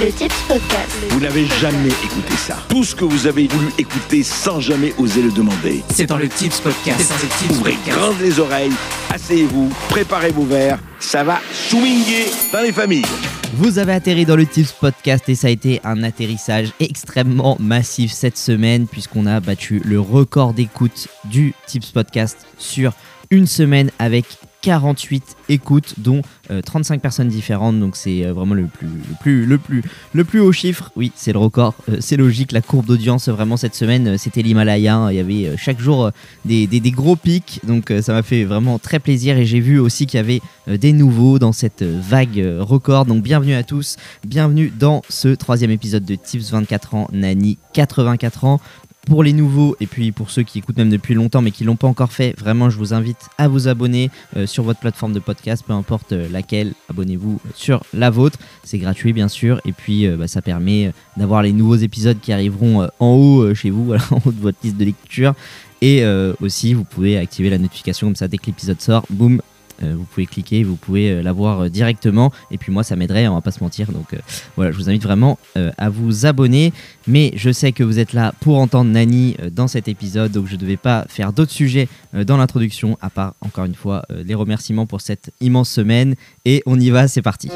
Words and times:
Le 0.00 0.12
Tips 0.12 0.42
Podcast. 0.46 0.96
Vous 1.10 1.20
n'avez 1.20 1.46
jamais 1.46 1.88
écouté 1.88 2.36
ça. 2.36 2.56
Tout 2.68 2.84
ce 2.84 2.94
que 2.94 3.04
vous 3.04 3.26
avez 3.26 3.48
voulu 3.48 3.66
écouter 3.76 4.22
sans 4.22 4.60
jamais 4.60 4.94
oser 4.98 5.22
le 5.22 5.32
demander. 5.32 5.82
C'est 5.90 6.06
dans 6.06 6.16
le 6.16 6.28
Tips 6.28 6.60
Podcast. 6.60 7.00
C'est 7.00 7.08
dans 7.08 7.22
le 7.22 7.28
Tips 7.28 7.58
Ouvrez 7.58 7.72
Podcast. 7.72 7.98
grandes 7.98 8.20
les 8.20 8.38
oreilles, 8.38 8.72
asseyez-vous, 9.12 9.72
préparez 9.88 10.30
vos 10.30 10.44
verres. 10.44 10.78
Ça 11.00 11.24
va 11.24 11.40
swinguer 11.52 12.26
dans 12.52 12.60
les 12.60 12.72
familles. 12.72 13.06
Vous 13.54 13.78
avez 13.78 13.94
atterri 13.94 14.24
dans 14.24 14.36
le 14.36 14.46
Tips 14.46 14.72
Podcast 14.72 15.28
et 15.28 15.34
ça 15.34 15.48
a 15.48 15.50
été 15.50 15.80
un 15.82 16.04
atterrissage 16.04 16.72
extrêmement 16.78 17.56
massif 17.58 18.12
cette 18.12 18.38
semaine 18.38 18.86
puisqu'on 18.86 19.26
a 19.26 19.40
battu 19.40 19.82
le 19.84 19.98
record 19.98 20.52
d'écoute 20.52 21.08
du 21.24 21.54
Tips 21.66 21.90
Podcast 21.90 22.46
sur 22.58 22.92
une 23.30 23.46
semaine 23.46 23.90
avec 23.98 24.24
48 24.62 25.36
écoutes 25.48 25.94
dont 25.98 26.22
euh, 26.50 26.60
35 26.62 27.00
personnes 27.00 27.28
différentes. 27.28 27.78
Donc 27.78 27.96
c'est 27.96 28.26
euh, 28.26 28.32
vraiment 28.32 28.54
le 28.54 28.66
plus 28.66 28.88
le 28.88 29.14
plus 29.20 29.46
le 29.46 29.58
plus 29.58 29.82
le 30.12 30.24
plus 30.24 30.40
haut 30.40 30.52
chiffre. 30.52 30.90
Oui 30.96 31.12
c'est 31.14 31.32
le 31.32 31.38
record. 31.38 31.74
Euh, 31.88 31.98
c'est 32.00 32.16
logique. 32.16 32.52
La 32.52 32.60
courbe 32.60 32.86
d'audience 32.86 33.28
vraiment 33.28 33.56
cette 33.56 33.74
semaine 33.74 34.08
euh, 34.08 34.16
c'était 34.18 34.42
l'Himalaya. 34.42 35.08
Il 35.10 35.16
y 35.16 35.20
avait 35.20 35.46
euh, 35.46 35.56
chaque 35.56 35.80
jour 35.80 36.06
euh, 36.06 36.10
des, 36.44 36.90
gros 36.90 37.16
pics. 37.16 37.60
Donc 37.64 37.90
euh, 37.90 38.02
ça 38.02 38.12
m'a 38.12 38.22
fait 38.22 38.44
vraiment 38.44 38.78
très 38.78 38.98
plaisir. 38.98 39.36
Et 39.38 39.46
j'ai 39.46 39.60
vu 39.60 39.78
aussi 39.78 40.06
qu'il 40.06 40.18
y 40.18 40.20
avait 40.20 40.40
euh, 40.68 40.76
des 40.76 40.92
nouveaux 40.92 41.38
dans 41.38 41.52
cette 41.52 41.82
euh, 41.82 41.98
vague 42.00 42.38
euh, 42.38 42.62
record. 42.62 43.06
Donc 43.06 43.22
bienvenue 43.22 43.54
à 43.54 43.62
tous. 43.62 43.96
Bienvenue 44.24 44.72
dans 44.76 45.02
ce 45.08 45.28
troisième 45.28 45.70
épisode 45.70 46.04
de 46.04 46.14
Tips 46.14 46.50
24 46.50 46.94
ans 46.94 47.08
Nani 47.12 47.58
84 47.72 48.44
ans 48.44 48.60
pour 49.08 49.22
les 49.22 49.32
nouveaux 49.32 49.76
et 49.80 49.86
puis 49.86 50.12
pour 50.12 50.30
ceux 50.30 50.42
qui 50.42 50.58
écoutent 50.58 50.76
même 50.76 50.90
depuis 50.90 51.14
longtemps 51.14 51.42
mais 51.42 51.50
qui 51.50 51.64
l'ont 51.64 51.76
pas 51.76 51.86
encore 51.86 52.12
fait, 52.12 52.38
vraiment 52.38 52.70
je 52.70 52.76
vous 52.76 52.92
invite 52.94 53.28
à 53.38 53.48
vous 53.48 53.66
abonner 53.66 54.10
euh, 54.36 54.46
sur 54.46 54.62
votre 54.62 54.80
plateforme 54.80 55.12
de 55.12 55.18
podcast, 55.18 55.64
peu 55.66 55.72
importe 55.72 56.12
euh, 56.12 56.28
laquelle, 56.30 56.74
abonnez-vous 56.90 57.40
sur 57.54 57.82
la 57.94 58.10
vôtre, 58.10 58.38
c'est 58.64 58.78
gratuit 58.78 59.12
bien 59.12 59.28
sûr. 59.28 59.60
Et 59.64 59.72
puis 59.72 60.06
euh, 60.06 60.16
bah, 60.16 60.28
ça 60.28 60.42
permet 60.42 60.92
d'avoir 61.16 61.42
les 61.42 61.52
nouveaux 61.52 61.76
épisodes 61.76 62.18
qui 62.20 62.32
arriveront 62.32 62.88
en 63.00 63.06
haut 63.06 63.54
chez 63.54 63.70
vous, 63.70 63.94
en 64.10 64.20
haut 64.24 64.32
de 64.32 64.40
votre 64.40 64.58
liste 64.62 64.76
de 64.76 64.84
lecture. 64.84 65.34
Et 65.80 66.04
aussi 66.40 66.74
vous 66.74 66.82
pouvez 66.82 67.16
activer 67.18 67.50
la 67.50 67.58
notification 67.58 68.08
comme 68.08 68.16
ça 68.16 68.26
dès 68.26 68.36
que 68.36 68.46
l'épisode 68.46 68.80
sort, 68.80 69.04
boum, 69.10 69.40
vous 69.82 70.04
pouvez 70.04 70.26
cliquer, 70.26 70.64
vous 70.64 70.76
pouvez 70.76 71.10
euh, 71.10 71.22
l'avoir 71.22 71.60
euh, 71.60 71.68
directement 71.68 72.32
et 72.50 72.58
puis 72.58 72.72
moi 72.72 72.82
ça 72.82 72.96
m'aiderait, 72.96 73.28
on 73.28 73.34
va 73.34 73.40
pas 73.40 73.50
se 73.50 73.62
mentir 73.62 73.90
donc 73.92 74.14
euh, 74.14 74.18
voilà, 74.56 74.72
je 74.72 74.76
vous 74.76 74.88
invite 74.88 75.02
vraiment 75.02 75.38
euh, 75.56 75.70
à 75.78 75.88
vous 75.88 76.26
abonner. 76.26 76.72
Mais 77.06 77.32
je 77.36 77.50
sais 77.50 77.72
que 77.72 77.82
vous 77.82 77.98
êtes 77.98 78.12
là 78.12 78.34
pour 78.40 78.58
entendre 78.58 78.90
Nani 78.90 79.36
euh, 79.40 79.50
dans 79.50 79.68
cet 79.68 79.88
épisode, 79.88 80.32
donc 80.32 80.46
je 80.46 80.54
ne 80.54 80.60
devais 80.60 80.76
pas 80.76 81.06
faire 81.08 81.32
d'autres 81.32 81.52
sujets 81.52 81.88
euh, 82.14 82.24
dans 82.24 82.36
l'introduction, 82.36 82.98
à 83.00 83.10
part 83.10 83.34
encore 83.40 83.64
une 83.64 83.74
fois 83.74 84.02
euh, 84.10 84.22
les 84.24 84.34
remerciements 84.34 84.86
pour 84.86 85.00
cette 85.00 85.30
immense 85.40 85.70
semaine. 85.70 86.14
Et 86.44 86.62
on 86.66 86.78
y 86.78 86.90
va, 86.90 87.08
c'est 87.08 87.22
parti. 87.22 87.50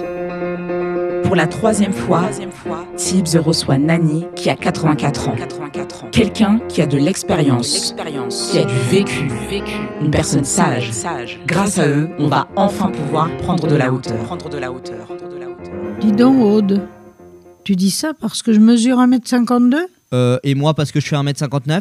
Pour 1.33 1.39
la 1.39 1.47
troisième 1.47 1.95
fois, 1.95 2.29
Tibbs 2.95 3.39
reçoit 3.43 3.79
Nani 3.79 4.27
qui 4.37 4.51
a 4.51 4.55
84 4.55 5.29
ans. 5.31 5.37
Quelqu'un 6.11 6.61
qui 6.69 6.83
a 6.83 6.87
de 6.87 6.99
l'expérience, 6.99 7.95
qui 8.51 8.59
a 8.59 8.65
du 8.67 8.75
vécu, 8.91 9.31
une 10.03 10.11
personne 10.11 10.45
sage. 10.45 10.91
Grâce 11.47 11.79
à 11.79 11.89
eux, 11.89 12.11
on 12.19 12.29
va 12.29 12.49
enfin 12.55 12.91
pouvoir 12.91 13.35
prendre 13.39 13.67
de 13.67 13.77
la 13.77 13.91
hauteur. 13.91 14.15
Dis 16.03 16.13
donc, 16.13 16.45
Aude, 16.45 16.87
tu 17.65 17.77
dis 17.77 17.91
ça 17.91 18.13
parce 18.21 18.43
que 18.43 18.53
je 18.53 18.61
mesure 18.61 18.99
1m52 18.99 19.77
Euh, 20.13 20.39
et 20.43 20.55
moi, 20.55 20.75
parce 20.75 20.93
que 20.93 21.01
je 21.01 21.07
fais 21.09 21.17
1m59 21.17 21.81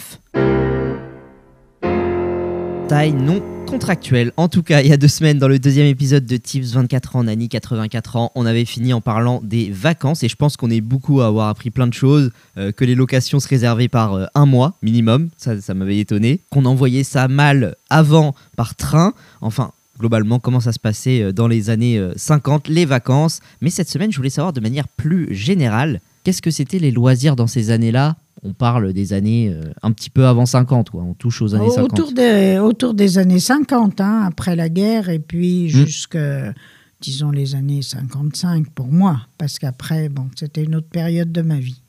Non 2.92 3.42
contractuelle. 3.68 4.34
En 4.36 4.50
tout 4.50 4.64
cas, 4.64 4.82
il 4.82 4.90
y 4.90 4.92
a 4.92 4.98
deux 4.98 5.08
semaines, 5.08 5.40
dans 5.40 5.48
le 5.48 5.60
deuxième 5.60 5.88
épisode 5.88 6.26
de 6.26 6.36
Tips 6.36 6.74
24 6.74 7.16
ans, 7.16 7.24
Nani 7.24 7.48
84 7.48 8.18
ans, 8.18 8.32
on 8.36 8.46
avait 8.46 8.66
fini 8.66 8.92
en 8.92 9.00
parlant 9.00 9.40
des 9.46 9.72
vacances. 9.72 10.24
Et 10.24 10.28
je 10.28 10.36
pense 10.36 10.58
qu'on 10.58 10.70
est 10.70 10.82
beaucoup 10.82 11.22
à 11.22 11.28
avoir 11.28 11.48
appris 11.48 11.72
plein 11.72 11.88
de 11.88 11.94
choses, 11.94 12.32
euh, 12.58 12.74
que 12.74 12.84
les 12.84 12.96
locations 12.96 13.40
se 13.40 13.48
réservaient 13.48 13.88
par 13.88 14.16
euh, 14.16 14.26
un 14.36 14.46
mois 14.46 14.74
minimum, 14.82 15.30
ça, 15.38 15.62
ça 15.62 15.74
m'avait 15.74 16.00
étonné, 16.00 16.42
qu'on 16.50 16.66
envoyait 16.66 17.04
ça 17.04 17.30
mal 17.30 17.78
avant 17.90 18.36
par 18.58 18.76
train, 18.76 19.14
enfin 19.40 19.72
globalement 19.98 20.40
comment 20.40 20.60
ça 20.60 20.74
se 20.74 20.80
passait 20.80 21.22
euh, 21.22 21.32
dans 21.32 21.48
les 21.48 21.70
années 21.70 21.98
euh, 21.98 22.12
50, 22.18 22.68
les 22.68 22.86
vacances. 22.86 23.40
Mais 23.62 23.70
cette 23.70 23.88
semaine, 23.88 24.12
je 24.12 24.18
voulais 24.18 24.30
savoir 24.30 24.52
de 24.52 24.60
manière 24.60 24.90
plus 24.90 25.34
générale, 25.34 26.02
qu'est-ce 26.26 26.42
que 26.42 26.52
c'était 26.52 26.80
les 26.80 26.92
loisirs 26.92 27.38
dans 27.38 27.48
ces 27.48 27.72
années-là? 27.72 28.18
On 28.44 28.54
parle 28.54 28.92
des 28.94 29.14
années 29.14 29.50
euh, 29.54 29.72
un 29.84 29.92
petit 29.92 30.10
peu 30.10 30.26
avant 30.26 30.46
50, 30.46 30.90
quoi. 30.90 31.04
on 31.04 31.14
touche 31.14 31.42
aux 31.42 31.54
années 31.54 31.70
50. 31.70 31.94
autour 31.94 32.12
des, 32.12 32.58
autour 32.58 32.94
des 32.94 33.18
années 33.18 33.40
50, 33.40 34.02
hein, 34.02 34.24
après 34.26 34.56
la 34.56 34.68
guerre, 34.68 35.10
et 35.10 35.20
puis 35.20 35.70
jusque, 35.70 36.18
disons, 37.02 37.30
les 37.32 37.54
années 37.56 37.82
55 37.82 38.70
pour 38.72 38.88
moi, 38.88 39.22
parce 39.38 39.60
qu'après, 39.60 40.10
bon, 40.10 40.28
c'était 40.36 40.64
une 40.64 40.76
autre 40.76 40.90
période 40.90 41.32
de 41.32 41.42
ma 41.42 41.60
vie. 41.60 41.82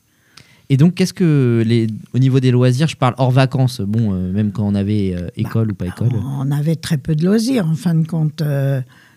Et 0.68 0.76
donc, 0.76 0.94
qu'est-ce 0.94 1.14
que, 1.14 1.62
les, 1.66 1.86
au 2.14 2.18
niveau 2.18 2.40
des 2.40 2.50
loisirs, 2.50 2.88
je 2.88 2.96
parle 2.96 3.14
hors 3.18 3.30
vacances, 3.30 3.80
bon, 3.80 4.12
euh, 4.12 4.32
même 4.32 4.52
quand 4.52 4.66
on 4.66 4.74
avait 4.74 5.14
euh, 5.14 5.28
école 5.36 5.72
ou 5.72 5.74
pas 5.74 5.86
école 5.86 6.08
On 6.38 6.50
avait 6.50 6.76
très 6.76 6.98
peu 6.98 7.14
de 7.14 7.24
loisirs, 7.24 7.66
en 7.66 7.74
fin 7.74 7.94
de 7.94 8.06
compte. 8.06 8.42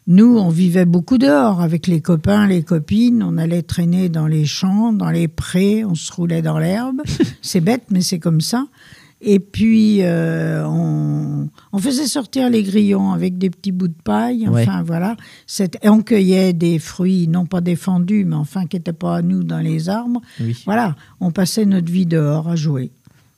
Nous, 0.07 0.37
on 0.37 0.49
vivait 0.49 0.85
beaucoup 0.85 1.17
dehors 1.17 1.61
avec 1.61 1.87
les 1.87 1.99
copains, 1.99 2.45
les 2.45 2.61
copines. 2.61 3.23
On 3.23 3.37
allait 3.37 3.63
traîner 3.63 4.07
dans 4.07 4.27
les 4.27 4.45
champs, 4.45 4.93
dans 4.93 5.09
les 5.09 5.27
prés, 5.27 5.83
on 5.83 5.95
se 5.95 6.11
roulait 6.13 6.43
dans 6.43 6.59
l'herbe. 6.59 7.01
c'est 7.41 7.61
bête, 7.61 7.85
mais 7.89 8.01
c'est 8.01 8.19
comme 8.19 8.41
ça. 8.41 8.67
Et 9.21 9.39
puis, 9.39 10.03
euh, 10.03 10.63
on, 10.67 11.49
on 11.73 11.77
faisait 11.79 12.05
sortir 12.05 12.51
les 12.51 12.61
grillons 12.61 13.13
avec 13.13 13.39
des 13.39 13.49
petits 13.49 13.71
bouts 13.71 13.87
de 13.87 13.95
paille. 14.03 14.47
Ouais. 14.47 14.61
Enfin, 14.61 14.83
voilà. 14.83 15.15
Et 15.81 15.89
on 15.89 16.03
cueillait 16.03 16.53
des 16.53 16.77
fruits, 16.77 17.27
non 17.27 17.47
pas 17.47 17.61
défendus, 17.61 18.25
mais 18.25 18.35
enfin, 18.35 18.67
qui 18.67 18.75
n'étaient 18.75 18.93
pas 18.93 19.17
à 19.17 19.21
nous 19.23 19.43
dans 19.43 19.59
les 19.59 19.89
arbres. 19.89 20.21
Oui. 20.39 20.55
Voilà. 20.65 20.95
On 21.19 21.31
passait 21.31 21.65
notre 21.65 21.91
vie 21.91 22.05
dehors 22.05 22.47
à 22.47 22.55
jouer. 22.55 22.91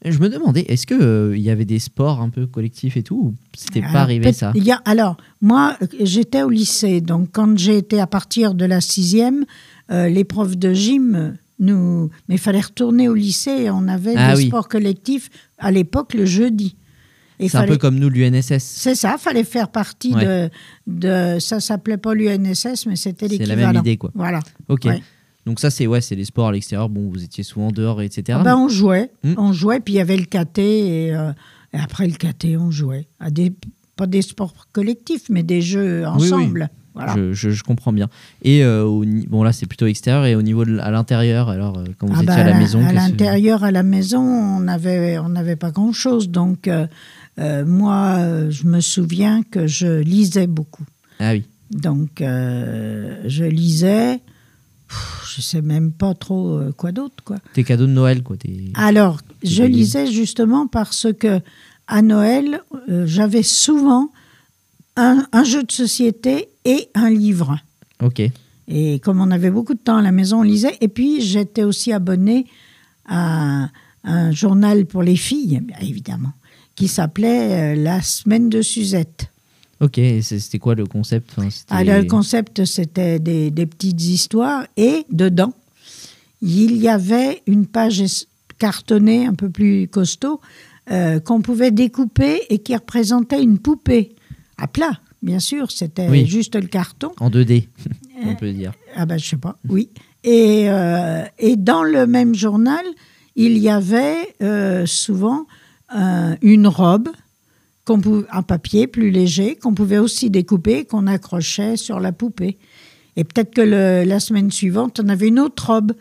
Je 0.05 0.19
me 0.19 0.29
demandais, 0.29 0.61
est-ce 0.67 0.85
qu'il 0.85 1.35
il 1.37 1.41
y 1.43 1.49
avait 1.49 1.65
des 1.65 1.79
sports 1.79 2.21
un 2.21 2.29
peu 2.29 2.45
collectifs 2.47 2.97
et 2.97 3.03
tout 3.03 3.15
ou 3.15 3.35
c'était 3.57 3.81
pas 3.81 3.87
Alors, 3.89 4.01
arrivé 4.03 4.31
ça 4.31 4.51
il 4.55 4.63
y 4.63 4.71
a, 4.71 4.79
alors, 4.85 5.17
moi, 5.41 5.75
euh, 5.81 5.87
j'étais 6.01 6.43
au 6.43 6.49
lycée, 6.49 7.01
donc 7.01 7.29
quand 7.33 7.57
j'ai 7.57 7.77
été 7.77 7.99
à 7.99 8.05
partir 8.07 8.53
de 8.53 8.63
la 8.65 8.79
sixième, 8.79 9.45
euh, 9.91 10.07
les 10.07 10.23
profs 10.23 10.55
de 10.57 10.71
gym, 10.73 11.35
nous, 11.59 12.09
mais 12.29 12.35
il 12.35 12.39
fallait 12.39 12.61
retourner 12.61 13.09
au 13.09 13.15
lycée 13.15 13.49
et 13.63 13.69
on 13.71 13.87
avait 13.87 14.13
Ah 14.15 14.33
des 14.35 14.41
oui. 14.43 14.47
sports 14.47 14.67
collectifs 14.69 15.29
à 15.57 15.71
l'époque 15.71 16.13
le 16.13 16.25
jeudi. 16.25 16.75
Et 17.39 17.49
C'est 17.49 17.57
un 17.57 17.65
peu 17.67 17.77
comme 17.77 17.99
nous, 17.99 18.09
l'UNSS. 18.09 18.59
C'est 18.63 18.95
ça, 18.95 19.17
fallait 19.19 19.43
faire 19.43 19.69
partie 19.69 20.13
Ouais. 20.13 20.25
de, 20.25 20.49
de. 20.87 21.39
Ça 21.39 21.59
s'appelait 21.59 21.97
pas 21.97 22.13
l'UNSS, 22.15 22.85
mais 22.87 22.95
c'était 22.95 23.27
C'est 23.27 23.37
la 23.37 23.45
l'équivalent. 23.55 23.73
même 23.73 23.81
idée, 23.81 23.97
quoi. 23.97 24.11
Voilà. 24.15 24.39
Ok. 24.69 24.85
Ouais. 24.85 25.01
Donc 25.47 25.59
ça, 25.61 25.69
c'est 25.71 25.87
ouais, 25.87 26.01
c'est 26.01 26.15
les 26.15 26.25
sports 26.25 26.49
à 26.49 26.51
l'extérieur. 26.51 26.89
Bon, 26.89 27.09
vous 27.09 27.23
étiez 27.23 27.43
souvent 27.43 27.71
dehors, 27.71 28.01
etc. 28.01 28.37
Ah 28.39 28.43
ben, 28.43 28.57
on 28.57 28.67
jouait, 28.69 29.09
Hmm. 29.23 29.33
on 29.37 29.53
jouait, 29.53 29.79
puis 29.79 29.93
il 29.95 29.97
y 29.97 30.01
avait 30.01 30.17
le 30.17 30.25
KT, 30.25 30.59
et, 30.59 31.15
euh, 31.15 31.31
et 31.73 31.77
après 31.79 32.05
le 32.05 32.13
KT, 32.13 32.57
on 32.59 32.69
jouait. 32.69 33.07
À 33.19 33.31
des, 33.31 33.53
pas 33.95 34.07
des 34.07 34.21
sports 34.21 34.67
collectifs, 34.73 35.23
mais 35.29 35.43
des 35.43 35.61
jeux 35.61 36.03
Oui, 36.05 36.09
oui. 36.19 36.33
ensemble. 36.33 36.69
Voilà. 36.93 37.13
Je, 37.15 37.31
je- 37.31 37.49
je 37.51 37.63
comprends 37.63 37.93
bien. 37.93 38.09
Et 38.41 38.63
euh, 38.63 38.83
au 38.83 39.05
bon 39.05 39.43
là 39.43 39.53
c'est 39.53 39.67
plutôt 39.67 39.85
extérieur 39.85 40.25
et 40.25 40.33
au 40.35 40.41
niveau 40.41 40.65
de, 40.65 40.79
à 40.79 40.89
l'intérieur 40.89 41.47
alors 41.47 41.77
euh, 41.77 41.83
quand 41.99 42.07
vous 42.07 42.13
Ah 42.17 42.23
étiez 42.23 42.35
bah, 42.35 42.41
à 42.41 42.43
la 42.43 42.57
maison 42.57 42.83
À 42.83 42.91
l'intérieur, 42.91 43.63
à 43.63 43.69
la 43.71 43.83
maison, 43.83 44.19
on 44.21 44.59
n'avait 44.61 45.19
on 45.19 45.29
n'avait 45.29 45.55
pas 45.55 45.69
grand-chose. 45.71 46.29
Donc, 46.29 46.67
euh, 46.67 46.87
euh, 47.39 47.63
moi, 47.67 48.49
je 48.49 48.65
me 48.65 48.79
souviens 48.81 49.43
que 49.43 49.67
je 49.67 49.99
lisais 50.01 50.47
beaucoup. 50.47 50.85
ah 51.19 51.33
oui 51.33 51.43
Donc, 51.71 52.09
je 52.19 53.43
lisais, 53.43 54.19
pff, 54.87 55.16
je 55.37 55.41
sais 55.43 55.61
même 55.61 55.91
pas 55.91 56.15
trop 56.15 56.57
euh, 56.57 56.71
quoi 56.71 56.91
d'autre, 56.91 57.23
quoi. 57.23 57.37
tes 57.53 57.63
cadeaux 57.63 57.85
de 57.85 57.91
Noël 57.91 58.23
quoi 58.23 58.37
tes- 58.37 58.71
Alors, 58.73 59.19
je 59.43 59.61
lisais 59.63 60.11
justement 60.11 60.65
parce 60.65 61.05
que 61.19 61.39
à 61.87 62.01
Noël, 62.01 62.61
euh, 62.89 63.05
j'avais 63.05 63.43
souvent 63.43 64.09
un, 64.95 65.27
un 65.31 65.43
jeu 65.43 65.61
de 65.63 65.71
société 65.71 66.47
et 66.65 66.89
un 66.95 67.11
livre. 67.11 67.59
ok 68.01 68.23
Et 68.67 68.99
comme 68.99 69.21
on 69.21 69.29
avait 69.29 69.51
beaucoup 69.51 69.75
de 69.75 69.79
temps 69.79 69.97
à 69.97 70.01
la 70.01 70.11
maison, 70.11 70.39
on 70.39 70.43
lisait. 70.43 70.75
Et 70.81 70.87
puis, 70.87 71.21
j'étais 71.21 71.63
aussi 71.63 71.93
abonnée 71.93 72.47
à 73.05 73.69
un 74.03 74.31
journal 74.31 74.85
pour 74.87 75.03
les 75.03 75.15
filles, 75.15 75.61
évidemment, 75.81 76.33
qui 76.75 76.87
s'appelait 76.87 77.75
euh, 77.77 77.81
La 77.81 78.01
semaine 78.01 78.49
de 78.49 78.61
Suzette. 78.63 79.31
Ok 79.81 79.99
c'était 80.21 80.59
quoi 80.59 80.75
le 80.75 80.85
concept 80.85 81.31
Enfin, 81.37 81.49
Alors, 81.69 81.97
le 81.99 82.05
concept, 82.05 82.65
c'était 82.65 83.19
des, 83.19 83.51
des 83.51 83.65
petites 83.65 84.01
histoires. 84.01 84.65
Et 84.77 85.05
dedans, 85.11 85.53
il 86.41 86.77
y 86.77 86.87
avait 86.87 87.41
une 87.47 87.65
page 87.67 88.03
cartonnée 88.59 89.25
un 89.25 89.33
peu 89.33 89.49
plus 89.49 89.87
costaud 89.87 90.39
euh, 90.89 91.19
qu'on 91.19 91.41
pouvait 91.41 91.71
découper 91.71 92.41
et 92.49 92.59
qui 92.59 92.75
représentait 92.75 93.41
une 93.43 93.59
poupée 93.59 94.15
à 94.57 94.67
plat. 94.67 94.99
Bien 95.21 95.39
sûr, 95.39 95.71
c'était 95.71 96.07
Oui. 96.09 96.25
juste 96.27 96.55
le 96.55 96.67
carton. 96.67 97.11
en 97.19 97.29
2D 97.29 97.67
on 98.23 98.35
peut 98.35 98.51
dire 98.53 98.73
Ah 98.95 99.05
ben, 99.05 99.17
je 99.17 99.25
sais 99.27 99.37
pas, 99.37 99.57
oui. 99.69 99.89
Et, 100.23 100.69
euh, 100.69 101.23
et 101.39 101.55
dans 101.55 101.83
le 101.83 102.07
même 102.07 102.33
journal, 102.35 102.83
il 103.35 103.57
y 103.57 103.69
avait 103.69 104.33
euh, 104.41 104.85
souvent 104.85 105.45
euh, 105.95 106.35
une 106.41 106.67
robe 106.67 107.09
qu'on 107.87 107.99
pou- 108.01 108.25
en 108.31 108.43
papier 108.43 108.85
plus 108.85 109.09
léger 109.09 109.55
qu'on 109.55 109.73
pouvait 109.73 109.97
aussi 109.97 110.29
découper, 110.29 110.85
qu'on 110.85 111.07
accrochait 111.07 111.77
sur 111.77 111.99
la 111.99 112.11
poupée. 112.11 112.57
Et 113.15 113.23
peut-être 113.23 113.53
que 113.55 113.61
le- 113.61 114.03
la 114.07 114.19
semaine 114.19 114.51
suivante, 114.51 114.99
on 115.03 115.09
avait 115.09 115.29
une 115.29 115.39
autre 115.39 115.67
robe. 115.73 115.93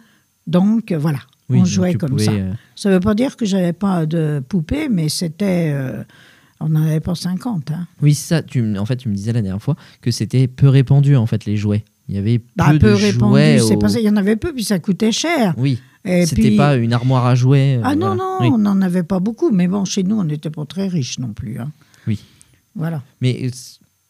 Donc 0.46 0.92
voilà, 0.92 1.20
Oui, 1.48 1.60
on 1.60 1.64
jouait 1.64 1.94
comme 1.94 2.10
pouvais, 2.10 2.24
ça. 2.24 2.32
euh, 2.32 2.52
Ça 2.74 2.88
ne 2.90 2.94
veut 2.94 3.00
pas 3.00 3.14
dire 3.14 3.36
que 3.36 3.46
j'avais 3.46 3.72
pas 3.72 4.04
de 4.06 4.42
poupée, 4.46 4.88
mais 4.90 5.08
c'était. 5.08 5.70
euh, 5.72 6.02
on 6.60 6.68
n'en 6.70 6.82
avait 6.86 7.00
pas 7.00 7.14
50. 7.14 7.70
Hein. 7.70 7.86
Oui, 8.02 8.14
ça. 8.14 8.42
Tu, 8.42 8.78
en 8.78 8.86
fait, 8.86 8.96
tu 8.96 9.08
me 9.08 9.14
disais 9.14 9.32
la 9.32 9.42
dernière 9.42 9.62
fois 9.62 9.76
que 10.00 10.10
c'était 10.10 10.46
peu 10.48 10.68
répandu, 10.68 11.14
en 11.16 11.26
fait, 11.26 11.44
les 11.44 11.56
jouets. 11.56 11.84
Il 12.08 12.14
y 12.14 12.18
avait 12.18 12.38
peu, 12.38 12.44
Bah, 12.56 12.72
de 12.72 12.78
peu 12.78 12.94
répandu, 12.94 13.32
jouets. 13.32 13.58
c'est 13.58 13.74
au- 13.74 13.78
pas 13.78 13.88
ça. 13.90 13.98
Il 14.00 14.04
y 14.06 14.08
en 14.10 14.16
avait 14.16 14.36
peu, 14.36 14.52
puis 14.52 14.64
ça 14.64 14.78
coûtait 14.78 15.12
cher. 15.12 15.54
Oui, 15.58 15.80
c'était 16.26 16.42
puis- 16.42 16.56
pas 16.56 16.76
une 16.76 16.92
armoire 16.92 17.26
à 17.26 17.34
jouets. 17.34 17.76
euh, 17.78 17.82
Ah 17.84 17.94
non, 17.94 18.06
voilà. 18.08 18.22
non, 18.22 18.36
Oui. 18.40 18.48
on 18.52 18.58
n'en 18.58 18.80
avait 18.82 19.02
pas 19.02 19.18
beaucoup. 19.20 19.50
Mais 19.50 19.66
bon, 19.68 19.84
chez 19.84 20.02
nous, 20.02 20.16
on 20.16 20.24
n'était 20.24 20.50
pas 20.50 20.64
très 20.64 20.88
riches 20.88 21.18
non 21.18 21.32
plus. 21.32 21.58
hein. 21.58 21.70
Oui. 22.06 22.20
Voilà. 22.74 23.02
Mais, 23.20 23.40
euh, 23.44 23.50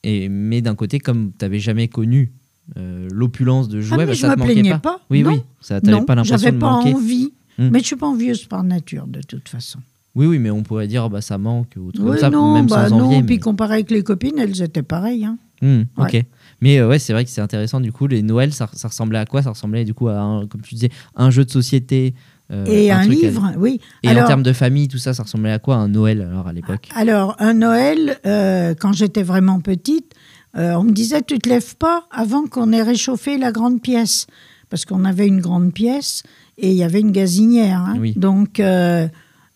et, 0.03 0.29
mais 0.29 0.61
d'un 0.61 0.75
côté, 0.75 0.99
comme 0.99 1.31
tu 1.39 1.45
n'avais 1.45 1.59
jamais 1.61 1.89
connu 1.89 2.33
euh, 2.77 3.09
l'opulence 3.13 3.69
de 3.69 3.81
jouets, 3.81 4.03
Ah, 4.03 4.07
bah, 4.07 4.15
ça 4.15 4.29
me 4.31 4.35
te 4.35 4.39
manquait 4.41 4.53
plaignais 4.55 4.71
pas. 4.73 4.79
pas. 4.79 5.01
Oui, 5.09 5.23
Non. 5.23 5.31
oui, 5.31 5.43
ça 5.61 5.81
t'avais 5.81 5.97
non, 5.97 6.05
pas 6.05 6.15
l'impression 6.17 6.51
de 6.51 6.57
pas 6.59 6.71
manquer. 6.71 6.95
envie. 6.95 7.33
Hmm. 7.59 7.69
Mais 7.71 7.79
je 7.81 7.85
suis 7.87 7.97
pas 7.97 8.09
envieuse 8.09 8.45
par 8.47 8.65
nature, 8.65 9.07
de 9.07 9.21
toute 9.23 9.49
façon. 9.49 9.79
Oui, 10.17 10.27
oui, 10.27 10.39
mais 10.39 10.51
on 10.51 10.63
pourrait 10.63 10.89
dire 10.89 11.09
bah 11.11 11.21
ça 11.21 11.39
manque 11.39 11.75
ou 11.77 11.89
autre 11.89 11.99
comme 12.01 12.11
Oui, 12.11 12.19
ça, 12.19 12.29
non, 12.31 12.55
même 12.55 12.67
bah 12.67 12.89
sans 12.89 12.99
non. 12.99 13.05
envier. 13.07 13.23
Puis 13.23 13.37
mais- 13.37 13.41
comparé 13.41 13.75
avec 13.75 13.91
les 13.91 14.03
copines, 14.03 14.39
elles 14.39 14.61
étaient 14.63 14.83
pareilles. 14.83 15.25
hein. 15.27 15.39
Hmm, 15.63 15.83
ok. 15.97 16.25
Mais 16.61 16.79
euh, 16.79 16.89
ouais, 16.89 16.99
c'est 16.99 17.13
vrai 17.13 17.25
que 17.25 17.31
c'est 17.31 17.41
intéressant. 17.41 17.81
Du 17.81 17.93
coup, 17.93 18.07
les 18.07 18.23
Noëls, 18.23 18.53
ça, 18.53 18.69
ça 18.73 18.89
ressemblait 18.89 19.19
à 19.19 19.27
quoi? 19.27 19.43
Ça 19.43 19.51
ressemblait 19.51 19.85
du 19.85 19.95
coup 19.95 20.09
à, 20.09 20.19
un- 20.19 20.47
comme 20.47 20.63
tu 20.63 20.75
disais, 20.75 20.91
un 21.15 21.31
jeu 21.31 21.45
de 21.45 21.51
société. 21.51 22.15
euh, 22.53 22.65
Et 22.67 22.91
un, 22.93 22.99
à- 22.99 23.05
livre, 23.07 23.53
oui. 23.59 23.81
Et 24.03 24.09
alors, 24.09 24.25
en 24.25 24.27
termes 24.27 24.43
de 24.43 24.53
famille, 24.53 24.89
tout 24.89 24.99
ça, 24.99 25.13
ça 25.15 25.23
ressemblait 25.25 25.53
à 25.53 25.59
quoi 25.59 25.77
un 25.77 25.89
Noël 25.89 26.23
alors 26.23 26.47
à 26.47 26.53
l'époque? 26.53 26.89
Alors, 26.95 27.35
un 27.41 27.55
Noël, 27.55 28.19
euh, 28.25 28.75
quand 28.79 28.93
j'étais 28.93 29.23
vraiment 29.25 29.61
petite, 29.61 30.13
euh, 30.57 30.75
on 30.75 30.85
me 30.85 30.93
disait 30.93 31.23
tu 31.23 31.39
te 31.39 31.49
lèves 31.49 31.77
pas 31.77 32.05
avant 32.11 32.47
qu'on 32.47 32.73
ait 32.73 32.83
réchauffé 32.83 33.37
la 33.37 33.53
grande 33.53 33.83
pièce, 33.83 34.27
parce 34.71 34.85
qu'on 34.85 35.05
avait 35.05 35.27
une 35.27 35.41
grande 35.41 35.73
pièce 35.75 36.23
et 36.57 36.71
il 36.71 36.77
y 36.77 36.83
avait 36.85 37.01
une 37.01 37.11
gazinière. 37.13 37.81
hein. 37.81 37.97
Oui. 38.01 38.15
Donc, 38.17 38.61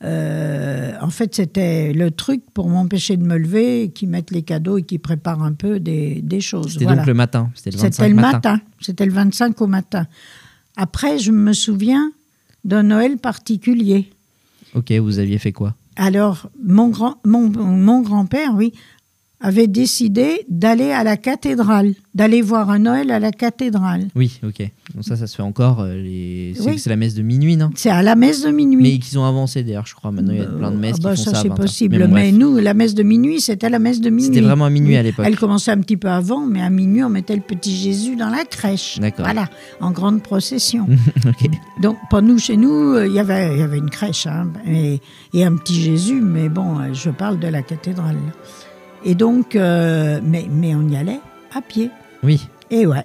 euh, 0.02 0.93
en 1.00 1.11
fait, 1.11 1.35
c'était 1.35 1.93
le 1.93 2.11
truc 2.11 2.43
pour 2.55 2.69
m'empêcher 2.69 3.17
de 3.17 3.25
me 3.25 3.37
lever, 3.37 3.91
qui 3.94 4.06
mettent 4.06 4.31
les 4.31 4.43
cadeaux 4.43 4.79
et 4.79 4.82
qui 4.82 4.99
préparent 4.99 5.43
un 5.43 5.52
peu 5.52 5.79
des, 5.81 6.23
des 6.23 6.41
choses. 6.41 6.73
C'était 6.73 6.85
Voilà. 6.85 7.00
donc 7.02 7.06
le 7.06 7.14
matin. 7.14 7.50
C'était 7.55 7.70
le 7.70 7.76
25 7.79 7.93
C'était 7.93 8.08
le 8.08 8.14
matin. 8.14 8.31
matin. 8.32 8.61
C'était 8.81 9.06
le 9.06 9.12
25 9.12 9.61
au 9.61 9.67
matin. 9.67 10.06
Après, 10.76 11.19
je 11.19 11.32
me 11.32 11.52
souviens 11.52 12.12
d'un 12.64 12.82
Noël 12.85 13.19
particulier. 13.19 14.11
Ok, 14.75 14.91
vous 14.93 15.19
aviez 15.19 15.38
fait 15.38 15.52
quoi? 15.52 15.75
Alors, 15.97 16.49
mon, 16.64 16.88
grand, 16.88 17.17
mon, 17.25 17.49
mon 17.50 18.00
grand-père, 18.00 18.55
oui, 18.55 18.73
avait 19.41 19.67
décidé 19.69 20.45
d'aller 20.49 20.91
à 20.91 21.03
la 21.03 21.17
cathédrale, 21.17 21.95
d'aller 22.15 22.43
voir 22.43 22.69
un 22.71 22.79
Noël 22.81 23.11
à 23.11 23.19
la 23.19 23.33
cathédrale. 23.33 24.09
Oui, 24.15 24.39
ok. 24.45 24.59
Donc 24.95 25.05
ça, 25.05 25.17
ça 25.17 25.27
se 25.27 25.35
fait 25.37 25.43
encore. 25.43 25.81
euh, 25.81 25.95
les... 25.95 26.53
C'est 26.57 26.65
Oui. 26.69 26.83
la 26.87 26.97
messe 26.97 27.15
de 27.15 27.23
minuit, 27.23 27.57
non? 27.57 27.71
C'est 27.75 27.89
à 27.91 28.03
la 28.03 28.17
messe 28.17 28.43
de 28.43 28.51
minuit. 28.51 28.83
Mais 28.83 28.99
qu'ils 28.99 29.19
ont 29.19 29.25
avancé 29.25 29.63
d'ailleurs, 29.63 29.87
je 29.87 29.95
crois. 29.95 30.11
Maintenant, 30.11 30.33
il 30.33 30.41
y 30.41 30.43
a 30.43 30.47
plein 30.47 30.71
de 30.71 30.77
messes 30.77 30.97
Ah 30.99 31.03
bah, 31.05 31.15
qui 31.15 31.25
font 31.25 31.31
ça, 31.31 31.37
ça. 31.37 31.43
c'est 31.43 31.49
20 31.49 31.55
heures. 31.55 31.61
possible. 31.61 31.99
bon, 32.07 32.13
Mais, 32.15 32.33
nous, 32.33 32.59
la 32.59 32.75
messe 32.75 32.95
de 32.95 33.03
minuit, 33.03 33.41
c'était 33.41 33.71
la 33.71 33.79
messe 33.79 34.01
de 34.01 34.11
minuit. 34.11 34.25
C'était 34.25 34.41
vraiment 34.41 34.67
à 34.67 34.71
minuit 34.71 34.97
à 34.97 35.03
l'époque. 35.03 35.25
Elle 35.27 35.37
commençait 35.39 35.71
un 35.71 35.79
petit 35.81 35.97
peu 35.97 36.09
avant, 36.09 36.45
mais 36.47 36.61
à 36.61 36.69
minuit, 36.69 37.03
on 37.03 37.09
mettait 37.09 37.35
le 37.37 37.43
petit 37.43 37.75
Jésus 37.75 38.17
dans 38.17 38.29
la 38.29 38.45
crèche. 38.45 38.99
D'accord. 39.01 39.25
Voilà, 39.25 39.49
en 39.81 39.91
grande 39.91 40.23
procession. 40.23 40.87
Ok. 41.27 41.49
Donc, 41.81 41.97
pas 42.11 42.21
nous, 42.21 42.39
chez 42.39 42.57
nous, 42.57 42.71
euh, 42.95 43.07
il 43.07 43.13
y 43.15 43.19
avait, 43.19 43.55
il 43.55 43.61
y 43.61 43.63
avait 43.63 43.79
une 43.79 43.91
crèche 43.91 44.27
hein, 44.27 44.49
et, 44.67 45.01
et 45.33 45.45
un 45.45 45.55
petit 45.57 45.81
Jésus, 45.81 46.21
mais 46.21 46.49
bon, 46.49 46.79
euh, 46.79 46.93
je 46.93 47.11
parle 47.11 47.39
de 47.39 47.47
la 47.49 47.63
cathédrale. 47.63 48.17
Et 49.05 49.14
donc, 49.14 49.56
euh, 49.56 50.20
mais, 50.23 50.47
mais 50.50 50.75
on 50.75 50.88
y 50.88 50.97
allait 50.97 51.20
à 51.55 51.62
pied. 51.62 51.91
Oui. 52.23 52.47
Et 52.70 52.87
ouais. 52.87 53.05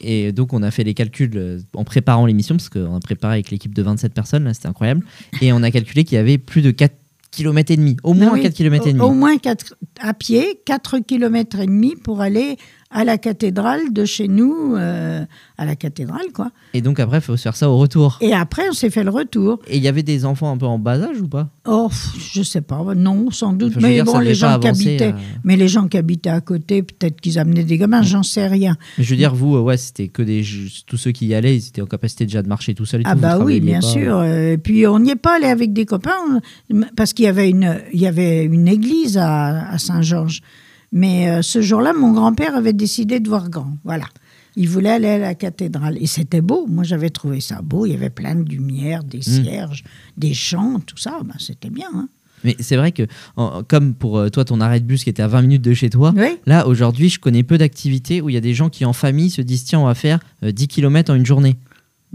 Et 0.00 0.32
donc, 0.32 0.52
on 0.52 0.62
a 0.62 0.70
fait 0.70 0.84
les 0.84 0.94
calculs 0.94 1.32
euh, 1.36 1.60
en 1.74 1.84
préparant 1.84 2.26
l'émission, 2.26 2.56
parce 2.56 2.68
qu'on 2.68 2.96
a 2.96 3.00
préparé 3.00 3.34
avec 3.34 3.50
l'équipe 3.50 3.74
de 3.74 3.82
27 3.82 4.12
personnes, 4.12 4.52
c'était 4.52 4.68
incroyable. 4.68 5.04
Et 5.40 5.52
on 5.52 5.62
a 5.62 5.70
calculé 5.70 6.04
qu'il 6.04 6.16
y 6.16 6.18
avait 6.18 6.38
plus 6.38 6.62
de 6.62 6.70
4 6.70 6.92
km 7.30 7.70
et 7.70 7.76
demi, 7.76 7.96
au 8.02 8.14
moins 8.14 8.26
Non, 8.26 8.32
oui, 8.32 8.42
4 8.42 8.54
km 8.54 8.86
et 8.86 8.92
demi. 8.92 9.02
Au, 9.02 9.08
au 9.08 9.12
moins 9.12 9.38
quatre, 9.38 9.74
à 10.00 10.14
pied, 10.14 10.60
4 10.64 10.98
km 11.00 11.60
et 11.60 11.66
demi 11.66 11.94
pour 11.96 12.20
aller 12.20 12.56
à 12.90 13.04
la 13.04 13.18
cathédrale 13.18 13.92
de 13.92 14.04
chez 14.04 14.28
nous, 14.28 14.76
euh, 14.76 15.24
à 15.58 15.64
la 15.64 15.74
cathédrale, 15.74 16.32
quoi. 16.32 16.50
Et 16.72 16.80
donc 16.80 17.00
après, 17.00 17.18
il 17.18 17.20
faut 17.20 17.36
se 17.36 17.42
faire 17.42 17.56
ça 17.56 17.68
au 17.68 17.78
retour. 17.78 18.18
Et 18.20 18.32
après, 18.32 18.68
on 18.70 18.72
s'est 18.72 18.90
fait 18.90 19.02
le 19.02 19.10
retour. 19.10 19.58
Et 19.66 19.76
il 19.76 19.82
y 19.82 19.88
avait 19.88 20.04
des 20.04 20.24
enfants 20.24 20.52
un 20.52 20.56
peu 20.56 20.66
en 20.66 20.78
bas 20.78 21.00
âge 21.02 21.20
ou 21.20 21.28
pas? 21.28 21.48
Oh, 21.66 21.90
je 22.32 22.42
sais 22.42 22.60
pas, 22.60 22.82
non, 22.94 23.30
sans 23.30 23.52
doute. 23.52 23.72
Enfin, 23.76 23.88
mais 23.88 23.94
dire, 23.94 24.04
bon, 24.04 24.18
les 24.20 24.34
gens 24.34 24.58
qui 24.60 24.68
habitaient, 24.68 25.12
euh. 25.12 25.40
mais 25.42 25.56
les 25.56 25.68
gens 25.68 25.88
qui 25.88 25.96
habitaient 25.96 26.30
à 26.30 26.40
côté, 26.40 26.82
peut-être 26.82 27.20
qu'ils 27.20 27.38
amenaient 27.38 27.64
des 27.64 27.76
gamins, 27.76 28.02
j'en 28.02 28.22
sais 28.22 28.46
rien. 28.46 28.76
Mais 28.98 29.04
je 29.04 29.10
veux 29.10 29.16
dire, 29.16 29.34
vous, 29.34 29.56
euh, 29.56 29.60
ouais, 29.60 29.76
c'était 29.76 30.08
que 30.08 30.22
des 30.22 30.44
tous 30.86 30.96
ceux 30.96 31.10
qui 31.10 31.26
y 31.26 31.34
allaient, 31.34 31.56
ils 31.56 31.68
étaient 31.68 31.82
en 31.82 31.86
capacité 31.86 32.24
déjà 32.24 32.42
de 32.42 32.48
marcher 32.48 32.74
tout 32.74 32.86
seuls. 32.86 33.02
Ah 33.04 33.14
tout, 33.14 33.20
bah 33.20 33.38
oui, 33.38 33.60
bien 33.60 33.80
pas. 33.80 33.86
sûr. 33.86 34.22
Et 34.22 34.58
puis 34.58 34.86
on 34.86 35.00
n'y 35.00 35.10
est 35.10 35.16
pas 35.16 35.36
allé 35.36 35.46
avec 35.46 35.72
des 35.72 35.86
copains 35.86 36.40
parce 36.96 37.12
qu'il 37.12 37.24
y 37.24 37.28
avait 37.28 37.50
une, 37.50 37.80
il 37.92 38.00
y 38.00 38.06
avait 38.06 38.44
une 38.44 38.68
église 38.68 39.18
à, 39.18 39.70
à 39.70 39.78
Saint-Georges. 39.78 40.40
Mais 40.92 41.28
euh, 41.28 41.42
ce 41.42 41.60
jour-là, 41.60 41.92
mon 41.92 42.12
grand-père 42.12 42.54
avait 42.56 42.72
décidé 42.72 43.20
de 43.20 43.28
voir 43.28 43.50
grand. 43.50 43.76
Voilà. 43.84 44.04
Il 44.56 44.68
voulait 44.68 44.90
aller 44.90 45.08
à 45.08 45.18
la 45.18 45.34
cathédrale. 45.34 45.98
Et 46.00 46.06
c'était 46.06 46.40
beau. 46.40 46.66
Moi, 46.66 46.82
j'avais 46.84 47.10
trouvé 47.10 47.40
ça 47.40 47.60
beau. 47.62 47.84
Il 47.86 47.92
y 47.92 47.94
avait 47.94 48.08
plein 48.10 48.34
de 48.34 48.48
lumière, 48.48 49.04
des 49.04 49.20
cierges, 49.20 49.84
des 50.16 50.32
chants, 50.32 50.80
tout 50.86 50.96
ça. 50.96 51.18
Ben, 51.24 51.34
c'était 51.38 51.68
bien. 51.70 51.88
hein. 51.94 52.08
Mais 52.44 52.54
c'est 52.60 52.76
vrai 52.76 52.92
que, 52.92 53.02
en- 53.36 53.62
comme 53.66 53.94
pour 53.94 54.18
euh, 54.18 54.28
toi, 54.30 54.44
ton 54.44 54.60
arrêt 54.60 54.80
de 54.80 54.84
bus 54.86 55.04
qui 55.04 55.10
était 55.10 55.22
à 55.22 55.26
20 55.28 55.42
minutes 55.42 55.62
de 55.62 55.74
chez 55.74 55.90
toi, 55.90 56.14
Oui. 56.16 56.38
là, 56.46 56.66
aujourd'hui, 56.68 57.08
je 57.10 57.18
connais 57.18 57.42
peu 57.42 57.58
d'activités 57.58 58.20
où 58.22 58.28
il 58.30 58.34
y 58.34 58.38
a 58.38 58.40
des 58.42 58.54
gens 58.54 58.68
qui, 58.70 58.84
en 58.84 58.92
famille, 58.92 59.30
se 59.30 59.42
disent 59.42 59.64
tiens, 59.64 59.80
on 59.80 59.86
va 59.86 59.94
faire 59.94 60.20
euh, 60.42 60.52
10 60.52 60.68
km 60.68 61.12
en 61.12 61.16
une 61.16 61.26
journée. 61.26 61.56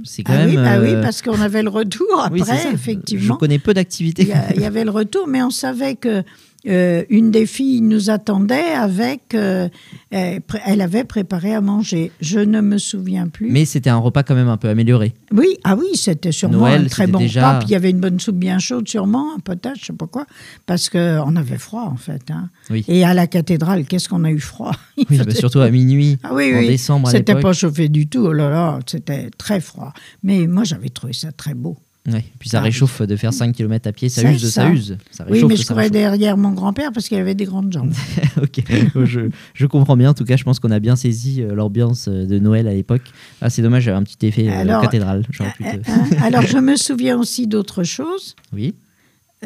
C'est 0.04 0.24
quand 0.24 0.34
Ah, 0.34 0.46
même. 0.46 0.50
oui, 0.52 0.56
bah 0.56 0.80
oui, 0.80 0.90
euh, 0.94 1.02
parce 1.02 1.22
qu'on 1.22 1.40
avait 1.42 1.62
le 1.64 1.70
retour 1.70 2.08
oui, 2.32 2.42
après, 2.42 2.58
ça. 2.58 2.72
effectivement. 2.72 3.36
Je 3.36 3.40
connais 3.40 3.60
peu 3.60 3.74
d'activités. 3.74 4.24
Il 4.56 4.60
y, 4.60 4.62
y 4.62 4.66
avait 4.66 4.86
le 4.86 4.90
retour, 4.92 5.28
mais 5.28 5.44
on 5.44 5.50
savait 5.52 5.96
que 5.96 6.24
euh, 6.68 7.04
une 7.10 7.31
des 7.31 7.46
filles 7.46 7.81
nous 7.81 8.10
attendait 8.10 8.72
avec. 8.74 9.34
euh, 9.34 9.68
elle 10.12 10.81
avait 10.81 11.04
préparé 11.04 11.54
à 11.54 11.62
manger. 11.62 12.12
Je 12.22 12.40
ne 12.40 12.62
me 12.62 12.78
souviens 12.78 13.28
plus. 13.28 13.50
Mais 13.52 13.66
c'était 13.66 13.90
un 13.90 13.98
repas 13.98 14.24
quand 14.24 14.36
même 14.36 14.48
un 14.50 14.58
peu 14.58 14.68
amélioré. 14.69 15.13
Oui, 15.31 15.48
ah 15.63 15.75
oui, 15.75 15.88
c'était 15.96 16.31
sûrement 16.31 16.60
Noël, 16.60 16.84
un 16.86 16.88
très 16.88 17.08
bon 17.08 17.19
déjà- 17.19 17.48
repas. 17.48 17.60
Puis 17.60 17.69
il 17.69 17.72
y 17.72 17.75
avait 17.75 17.90
une 17.90 18.00
bonne 18.00 18.19
soupe 18.19 18.36
bien 18.38 18.60
chaude, 18.60 18.88
sûrement, 18.88 19.34
un 19.36 19.40
potage, 19.40 19.80
je 19.81 19.86
sais 19.88 19.94
pas 19.94 20.08
quoi, 20.08 20.25
parce 20.66 20.90
qu'on 20.90 21.36
avait 21.36 21.58
froid 21.58 21.84
en 21.92 21.96
fait. 21.98 22.30
hein. 22.30 22.50
Oui. 22.69 22.84
Et 22.88 23.04
à 23.06 23.13
la 23.13 23.28
cathédrale, 23.28 23.86
qu'est-ce 23.86 24.10
qu'on 24.10 24.24
a 24.24 24.31
eu 24.31 24.40
froid? 24.40 24.72
Oui, 25.10 25.18
bah, 25.18 25.31
surtout 25.34 25.60
à 25.62 25.69
minuit, 25.72 26.18
Ah 26.24 26.31
oui, 26.34 26.52
en 26.54 26.60
oui. 26.60 26.68
décembre 26.68 27.10
C'était 27.10 27.36
pas 27.36 27.54
chauffé 27.54 27.90
du 27.90 28.08
tout. 28.08 28.25
Oh 28.28 28.34
là 28.34 28.50
là, 28.50 28.80
c'était 28.86 29.30
très 29.38 29.60
froid. 29.60 29.94
Mais 30.24 30.46
moi, 30.48 30.63
j'avais 30.63 30.89
trouvé 30.89 31.13
ça 31.13 31.32
très 31.32 31.53
beau. 31.53 31.77
Ouais, 32.08 32.25
Puis 32.39 32.50
ça 32.50 32.58
Ah 32.60 32.63
réchauffe 32.63 33.03
de 33.03 33.15
faire 33.15 33.31
5 33.31 33.53
km 33.55 33.88
à 33.88 33.91
pied, 33.91 34.10
ça 34.10 34.24
use, 34.31 34.41
ça. 34.50 34.63
ça. 34.63 34.70
use. 34.72 34.98
Ça 35.12 35.24
Oui, 35.29 35.43
mais 35.48 35.55
je 35.55 35.67
courais 35.67 35.91
derrière 35.91 36.36
mon 36.36 36.50
grand-père 36.51 36.91
parce 36.91 37.08
qu'il 37.08 37.17
avait 37.20 37.36
des 37.36 37.46
grandes 37.46 37.72
jambes. 37.72 37.93
ok, 38.41 38.63
je, 39.05 39.29
je 39.53 39.65
comprends 39.67 39.96
bien. 39.96 40.10
En 40.10 40.13
tout 40.15 40.25
cas, 40.25 40.36
je 40.36 40.43
pense 40.43 40.60
qu'on 40.60 40.72
a 40.72 40.79
bien 40.79 40.96
saisi 40.96 41.43
euh, 41.43 41.53
l'ambiance 41.53 42.08
euh, 42.08 42.25
de 42.25 42.39
Noël 42.39 42.67
à 42.67 42.74
l'époque. 42.74 43.03
Ah, 43.39 43.51
c'est 43.51 43.62
dommage, 43.62 43.84
j'avais 43.84 43.98
un 43.98 44.03
petit 44.03 44.25
effet 44.25 44.50
euh, 44.50 44.62
Alors, 44.62 44.81
cathédrale. 44.81 45.25
J'aurais 45.29 45.51
pu 45.51 45.63
te- 45.63 45.91
Hein, 45.91 46.05
Alors, 46.24 46.41
je 46.41 46.58
me 46.58 46.75
souviens 46.75 47.20
aussi 47.20 47.46
d'autre 47.46 47.84
chose. 47.84 48.36
Oui. 48.51 48.74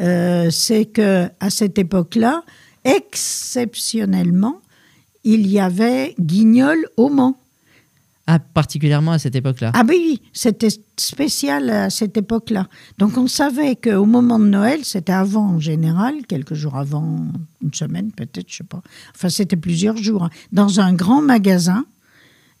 Euh, 0.00 0.48
c'est 0.50 0.86
que 0.86 1.26
à 1.40 1.50
cette 1.50 1.78
époque-là, 1.78 2.42
exceptionnellement, 2.84 4.60
il 5.24 5.46
y 5.46 5.58
avait 5.58 6.14
Guignol 6.18 6.78
au 6.96 7.08
Mans. 7.08 7.38
Ah, 8.28 8.40
particulièrement 8.40 9.12
à 9.12 9.18
cette 9.20 9.36
époque-là. 9.36 9.70
Ah 9.74 9.82
oui, 9.88 9.94
oui, 10.04 10.22
c'était 10.32 10.68
spécial 10.96 11.70
à 11.70 11.90
cette 11.90 12.16
époque-là. 12.16 12.66
Donc 12.98 13.16
on 13.18 13.28
savait 13.28 13.76
qu'au 13.76 14.04
moment 14.04 14.40
de 14.40 14.46
Noël, 14.46 14.80
c'était 14.84 15.12
avant 15.12 15.46
en 15.50 15.60
général, 15.60 16.14
quelques 16.26 16.54
jours 16.54 16.76
avant, 16.76 17.20
une 17.62 17.72
semaine 17.72 18.10
peut-être, 18.10 18.46
je 18.50 18.56
sais 18.56 18.64
pas. 18.64 18.82
Enfin, 19.14 19.28
c'était 19.28 19.56
plusieurs 19.56 19.96
jours. 19.96 20.24
hein, 20.24 20.30
dans 20.52 20.80
un 20.80 20.92
grand 20.92 21.22
magasin 21.22 21.84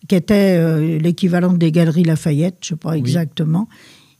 qui 0.08 0.14
était 0.14 0.56
euh, 0.56 0.98
l'équivalent 1.00 1.52
des 1.52 1.72
Galeries 1.72 2.04
Lafayette, 2.04 2.58
je 2.62 2.68
sais 2.68 2.76
pas 2.76 2.92
exactement. 2.96 3.68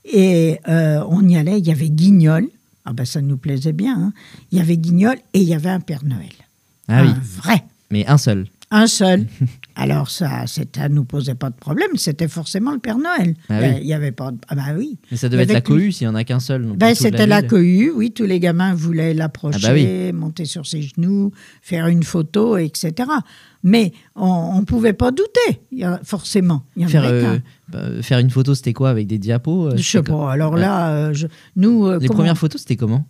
Et 0.03 0.59
euh, 0.67 1.01
on 1.07 1.25
y 1.27 1.37
allait, 1.37 1.59
il 1.59 1.67
y 1.67 1.71
avait 1.71 1.89
Guignol. 1.89 2.47
Ah 2.83 2.91
ben 2.93 3.05
ça 3.05 3.21
nous 3.21 3.37
plaisait 3.37 3.73
bien. 3.73 3.97
hein. 3.97 4.13
Il 4.51 4.57
y 4.57 4.61
avait 4.61 4.77
Guignol 4.77 5.15
et 5.33 5.39
il 5.41 5.47
y 5.47 5.53
avait 5.53 5.69
un 5.69 5.79
Père 5.79 6.03
Noël. 6.03 6.31
Ah 6.89 7.03
oui, 7.03 7.09
Un 7.09 7.19
vrai. 7.41 7.63
mais 7.91 8.05
un 8.07 8.17
seul. 8.17 8.47
Un 8.69 8.87
seul. 8.87 9.25
Alors 9.75 10.09
ça, 10.09 10.45
ça 10.47 10.89
nous 10.89 11.05
posait 11.05 11.35
pas 11.35 11.49
de 11.49 11.55
problème. 11.55 11.91
C'était 11.95 12.27
forcément 12.27 12.71
le 12.73 12.79
Père 12.79 12.97
Noël. 12.97 13.35
Ah 13.49 13.59
oui. 13.61 13.67
Il 13.81 13.87
y 13.87 13.93
avait 13.93 14.11
pas. 14.11 14.31
De... 14.31 14.37
Ah 14.49 14.55
bah 14.55 14.63
oui. 14.77 14.97
Mais 15.09 15.15
ça 15.17 15.29
devait 15.29 15.43
être 15.43 15.53
la 15.53 15.61
cohue 15.61 15.91
s'il 15.93 16.07
n'y 16.07 16.11
en 16.11 16.15
a 16.15 16.23
qu'un 16.25 16.39
seul. 16.41 16.63
Ben, 16.75 16.93
c'était 16.93 17.27
la 17.27 17.41
cohue, 17.43 17.91
oui. 17.95 18.11
Tous 18.11 18.25
les 18.25 18.39
gamins 18.41 18.73
voulaient 18.73 19.13
l'approcher, 19.13 19.59
Ah 19.63 19.67
bah 19.69 19.73
oui. 19.73 20.11
monter 20.11 20.43
sur 20.45 20.65
ses 20.67 20.81
genoux, 20.81 21.31
faire 21.61 21.87
une 21.87 22.03
photo, 22.03 22.57
etc. 22.57 23.09
Mais 23.63 23.93
on 24.15 24.59
ne 24.59 24.65
pouvait 24.65 24.93
pas 24.93 25.11
douter, 25.11 25.61
il 25.71 25.79
y 25.79 25.83
a- 25.83 25.99
forcément. 26.03 26.63
Il 26.75 26.83
y 26.83 26.85
en 26.85 26.89
Faire, 26.89 27.03
avait 27.05 27.23
euh, 27.25 27.39
bah, 27.69 27.79
faire 28.01 28.19
une 28.19 28.29
photo, 28.29 28.53
c'était 28.55 28.73
quoi 28.73 28.89
Avec 28.89 29.07
des 29.07 29.17
diapos 29.17 29.67
euh, 29.67 29.77
Je 29.77 29.81
sais 29.83 30.03
pas. 30.03 30.31
Alors 30.31 30.53
Ouais. 30.53 30.61
là, 30.61 30.89
euh, 30.89 31.13
je- 31.13 31.27
nous. 31.55 31.85
euh, 31.85 31.99
Les 31.99 32.07
comment- 32.07 32.17
premières 32.19 32.37
photos, 32.37 32.61
c'était 32.61 32.75
comment 32.75 33.05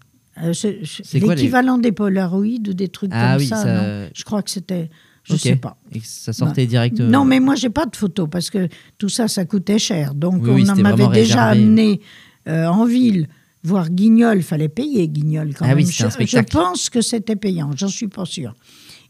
c'est- 0.53 0.79
les- 1.13 1.19
L'équivalent 1.19 1.77
des 1.79 1.91
Polaroids 1.91 2.41
ou 2.45 2.73
des 2.73 2.89
trucs 2.89 3.09
Ah 3.13 3.31
comme 3.33 3.41
oui, 3.41 3.47
ça, 3.47 3.55
ça- 3.63 3.73
non 4.03 4.09
Je 4.13 4.23
crois 4.23 4.43
que 4.43 4.51
c'était. 4.51 4.89
Je 5.27 5.34
Ok. 5.34 5.39
sais 5.41 5.55
pas. 5.57 5.77
Et 5.91 6.00
que 6.00 6.05
ça 6.05 6.31
sortait 6.34 6.65
direct. 6.65 7.00
euh, 7.00 7.10
Non, 7.10 7.25
mais 7.25 7.39
moi, 7.39 7.55
j'ai 7.55 7.69
pas 7.69 7.86
de 7.86 7.96
photos 7.96 8.27
parce 8.31 8.50
que 8.50 8.67
tout 8.98 9.10
ça, 9.10 9.27
ça 9.27 9.43
coûtait 9.46 9.77
cher. 9.79 10.13
Donc, 10.15 10.41
Oui, 10.43 10.50
oui, 10.51 10.62
on 10.63 10.67
c'était 10.75 10.81
m'avait 10.84 11.07
déjà 11.10 11.46
amené 11.48 12.00
euh, 12.48 12.65
en 12.67 12.86
ville 12.86 13.27
voir 13.63 13.89
Guignol. 13.89 14.41
Fallait 14.41 14.69
payer 14.69 15.07
Guignol 15.10 15.53
quand 15.53 15.65
Ah 15.65 15.75
oui, 15.75 15.84
même. 15.84 15.88
un 15.88 15.91
je, 15.91 16.10
spectacle. 16.10 16.48
je 16.51 16.57
pense 16.57 16.89
que 16.89 17.01
c'était 17.01 17.36
payant. 17.36 17.72
J'en 17.75 17.89
suis 17.89 18.07
pas 18.07 18.24
sûre. 18.25 18.55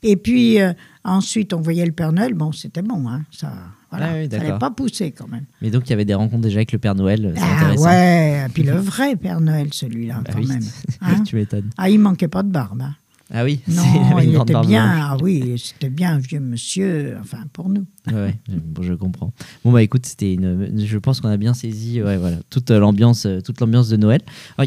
Et 0.04 0.16
puis 0.16 0.60
euh, 0.62 0.74
ensuite, 1.04 1.54
on 1.54 1.62
voyait 1.62 1.86
le 1.86 1.92
Père 1.92 2.12
Noël. 2.12 2.34
Bon, 2.34 2.52
c'était 2.52 2.82
bon. 2.84 3.08
Hein, 3.10 3.24
ça, 3.32 3.52
voilà. 3.92 4.10
Ah 4.12 4.14
oui, 4.16 4.30
Fallait 4.30 4.58
pas 4.60 4.72
pousser 4.72 5.12
quand 5.12 5.28
même. 5.28 5.46
Mais 5.62 5.70
donc 5.72 5.84
il 5.88 5.90
y 5.92 5.94
avait 5.94 6.06
des 6.06 6.14
rencontres 6.16 6.44
déjà 6.44 6.58
avec 6.58 6.72
le 6.72 6.78
Père 6.80 6.96
Noël. 6.96 7.34
C'est 7.36 7.42
Ah 7.44 7.74
ouais. 7.76 8.44
Et 8.48 8.50
puis 8.52 8.64
le 8.64 8.76
vrai 8.78 9.16
Père 9.16 9.40
Noël, 9.42 9.70
celui-là, 9.72 10.22
Bah 10.24 10.32
quand 10.34 10.40
oui. 10.40 10.48
même. 10.48 10.64
Hein 11.02 11.22
tu 11.24 11.36
m'étonnes. 11.36 11.70
ah, 11.78 11.90
il 11.90 12.00
manquait 12.00 12.28
pas 12.28 12.42
de 12.44 12.50
barbe. 12.52 12.82
hein. 12.82 12.96
Ah 13.34 13.44
oui, 13.44 13.60
Non, 13.68 13.84
il 14.22 14.36
était 14.36 14.54
bien. 14.66 14.86
Ah 14.90 15.18
oui, 15.22 15.62
c'était 15.62 15.90
bien 15.90 16.14
un 16.14 16.18
vieux 16.20 16.40
monsieur. 16.40 17.18
Enfin, 17.20 17.40
pour 17.52 17.68
nous. 17.68 17.86
Ouais, 18.08 18.14
ouais, 18.14 18.36
bon, 18.48 18.82
je 18.84 18.94
comprends. 18.94 19.34
Bon 19.66 19.74
bah 19.74 19.84
écoute, 19.84 20.06
c'était 20.06 20.34
une. 20.34 20.72
Je 20.86 20.98
pense 20.98 21.20
qu'on 21.20 21.28
a 21.28 21.36
bien 21.36 21.54
saisi, 21.54 22.02
ouais, 22.02 22.16
voilà, 22.16 22.38
toute 22.50 22.72
l'ambiance, 22.72 23.26
euh, 23.26 23.42
toute 23.42 23.60
l'ambiance 23.60 23.90
de 23.90 23.98
Noël. 23.98 24.22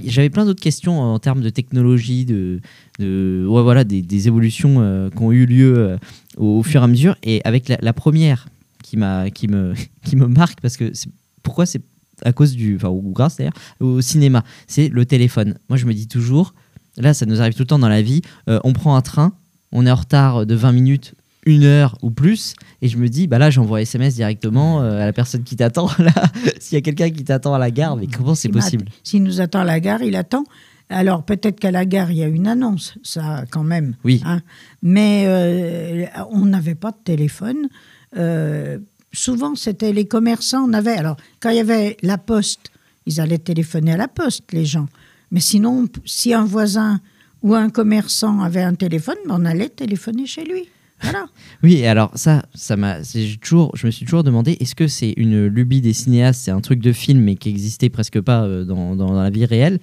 J'avais 0.05 0.29
plein 0.29 0.45
d'autres 0.45 0.61
questions 0.61 1.01
en 1.01 1.19
termes 1.19 1.41
de 1.41 1.49
technologie, 1.49 2.27
de, 2.27 2.61
de 2.99 3.47
ouais, 3.49 3.63
voilà, 3.63 3.85
des, 3.85 4.03
des 4.03 4.29
évolutions 4.29 4.77
euh, 4.81 5.09
qui 5.09 5.23
ont 5.23 5.33
eu 5.33 5.47
lieu 5.47 5.79
euh, 5.79 5.97
au, 6.37 6.59
au 6.59 6.63
fur 6.63 6.83
et 6.83 6.85
à 6.85 6.87
mesure. 6.87 7.17
Et 7.23 7.41
avec 7.45 7.67
la, 7.71 7.79
la 7.81 7.95
première 7.95 8.47
qui 8.83 8.99
m'a, 8.99 9.31
qui 9.31 9.49
me, 9.49 9.73
qui 10.05 10.17
me 10.17 10.27
marque 10.27 10.61
parce 10.61 10.77
que 10.77 10.93
c'est- 10.93 11.09
pourquoi 11.43 11.65
c'est 11.65 11.81
à 12.27 12.35
cause 12.35 12.53
du, 12.55 12.77
enfin 12.77 12.89
ou 12.91 13.01
grâce 13.13 13.39
d'ailleurs 13.39 13.55
au 13.81 14.03
cinéma, 14.03 14.45
c'est 14.67 14.89
le 14.89 15.07
téléphone. 15.07 15.55
Moi 15.71 15.79
je 15.79 15.87
me 15.87 15.95
dis 15.95 16.07
toujours, 16.09 16.53
là 16.97 17.15
ça 17.15 17.27
nous 17.27 17.41
arrive 17.41 17.55
tout 17.55 17.63
le 17.63 17.67
temps 17.67 17.79
dans 17.79 17.89
la 17.89 18.03
vie, 18.03 18.23
euh, 18.49 18.61
on 18.65 18.73
prend 18.73 18.97
un 18.97 19.03
train, 19.03 19.33
on 19.73 19.87
est 19.87 19.91
en 19.91 19.97
retard 19.97 20.47
de 20.47 20.55
20 20.55 20.73
minutes, 20.73 21.15
une 21.47 21.65
heure 21.65 21.97
ou 22.03 22.11
plus, 22.11 22.55
et 22.83 22.89
je 22.89 22.99
me 22.99 23.09
dis, 23.09 23.27
bah 23.27 23.39
là 23.39 23.51
j'envoie 23.51 23.81
SMS 23.83 24.15
directement 24.15 24.83
euh, 24.83 25.03
à 25.03 25.07
la 25.07 25.13
personne 25.13 25.43
qui 25.43 25.57
t'attend. 25.57 25.89
Là, 25.99 26.13
s'il 26.59 26.77
y 26.77 26.79
a 26.79 26.83
quelqu'un 26.83 27.11
qui 27.11 27.25
t'attend 27.25 27.55
à 27.55 27.59
la 27.59 27.71
gare, 27.71 27.97
mais 27.97 28.07
comment 28.07 28.35
c'est 28.35 28.49
possible 28.51 28.87
S'il 29.05 29.23
nous 29.23 29.41
attend 29.41 29.61
à 29.61 29.65
la 29.65 29.81
gare, 29.81 30.03
il 30.03 30.17
attend. 30.17 30.45
Alors 30.91 31.23
peut-être 31.23 31.61
qu'à 31.61 31.71
la 31.71 31.87
gare, 31.87 32.11
il 32.11 32.19
y 32.19 32.23
a 32.25 32.27
une 32.27 32.47
annonce, 32.49 32.95
ça 33.03 33.45
quand 33.51 33.63
même. 33.63 33.95
Oui. 34.05 34.21
hein. 34.27 34.41
Mais 34.83 35.25
euh, 35.27 36.05
on 36.31 36.45
n'avait 36.47 36.75
pas 36.75 36.91
de 36.91 36.99
téléphone. 37.05 37.69
Euh, 38.17 38.79
souvent, 39.13 39.55
c'était 39.55 39.93
les 39.93 40.07
commerçants. 40.07 40.65
On 40.69 40.73
avait. 40.73 40.97
Alors, 40.97 41.17
quand 41.41 41.51
il 41.51 41.57
y 41.57 41.61
avait 41.61 41.97
la 42.03 42.19
poste, 42.19 42.71
ils 43.07 43.21
allaient 43.21 43.39
téléphoner 43.39 43.93
à 43.93 43.97
la 43.97 44.09
poste, 44.09 44.53
les 44.53 44.65
gens. 44.65 44.89
Mais 45.31 45.41
sinon, 45.41 45.87
si 46.05 46.35
un 46.35 46.45
voisin 46.45 47.01
ou 47.43 47.55
un 47.55 47.71
commerçant 47.71 48.41
avait 48.41 48.63
un 48.63 48.75
téléphone, 48.75 49.17
ben, 49.27 49.37
on 49.41 49.45
allait 49.45 49.69
téléphoner 49.69 50.27
chez 50.27 50.45
lui. 50.45 50.69
Voilà. 51.03 51.27
Oui, 51.63 51.85
alors 51.87 52.11
ça, 52.15 52.45
ça 52.55 52.77
m'a, 52.77 52.97
toujours, 53.41 53.75
je 53.77 53.87
me 53.87 53.91
suis 53.91 54.05
toujours 54.07 54.25
demandé, 54.25 54.57
est-ce 54.61 54.75
que 54.75 54.89
c'est 54.89 55.13
une 55.17 55.47
lubie 55.47 55.81
des 55.83 55.93
cinéastes, 55.93 56.43
c'est 56.45 56.51
un 56.51 56.61
truc 56.61 56.81
de 56.81 56.93
film 56.93 57.21
mais 57.21 57.37
qui 57.37 57.49
existait 57.51 57.89
presque 57.91 58.21
pas 58.21 58.43
euh, 58.45 58.65
dans- 58.65 58.97
dans 58.97 59.13
la 59.13 59.29
vie 59.31 59.45
réelle, 59.45 59.79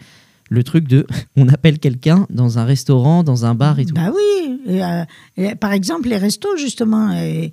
le 0.50 0.64
truc 0.64 0.88
de, 0.88 1.06
on 1.36 1.48
appelle 1.50 1.80
quelqu'un 1.80 2.26
dans 2.30 2.60
un 2.60 2.66
restaurant, 2.66 3.24
dans 3.24 3.46
un 3.46 3.56
bar 3.56 3.80
et 3.80 3.86
tout. 3.86 3.94
Bah 3.94 4.12
oui. 4.14 4.60
Et, 4.68 4.84
euh, 4.84 5.04
et, 5.38 5.56
par 5.56 5.72
exemple, 5.72 6.10
les 6.10 6.18
restos, 6.18 6.58
justement. 6.58 7.14
Et, 7.14 7.52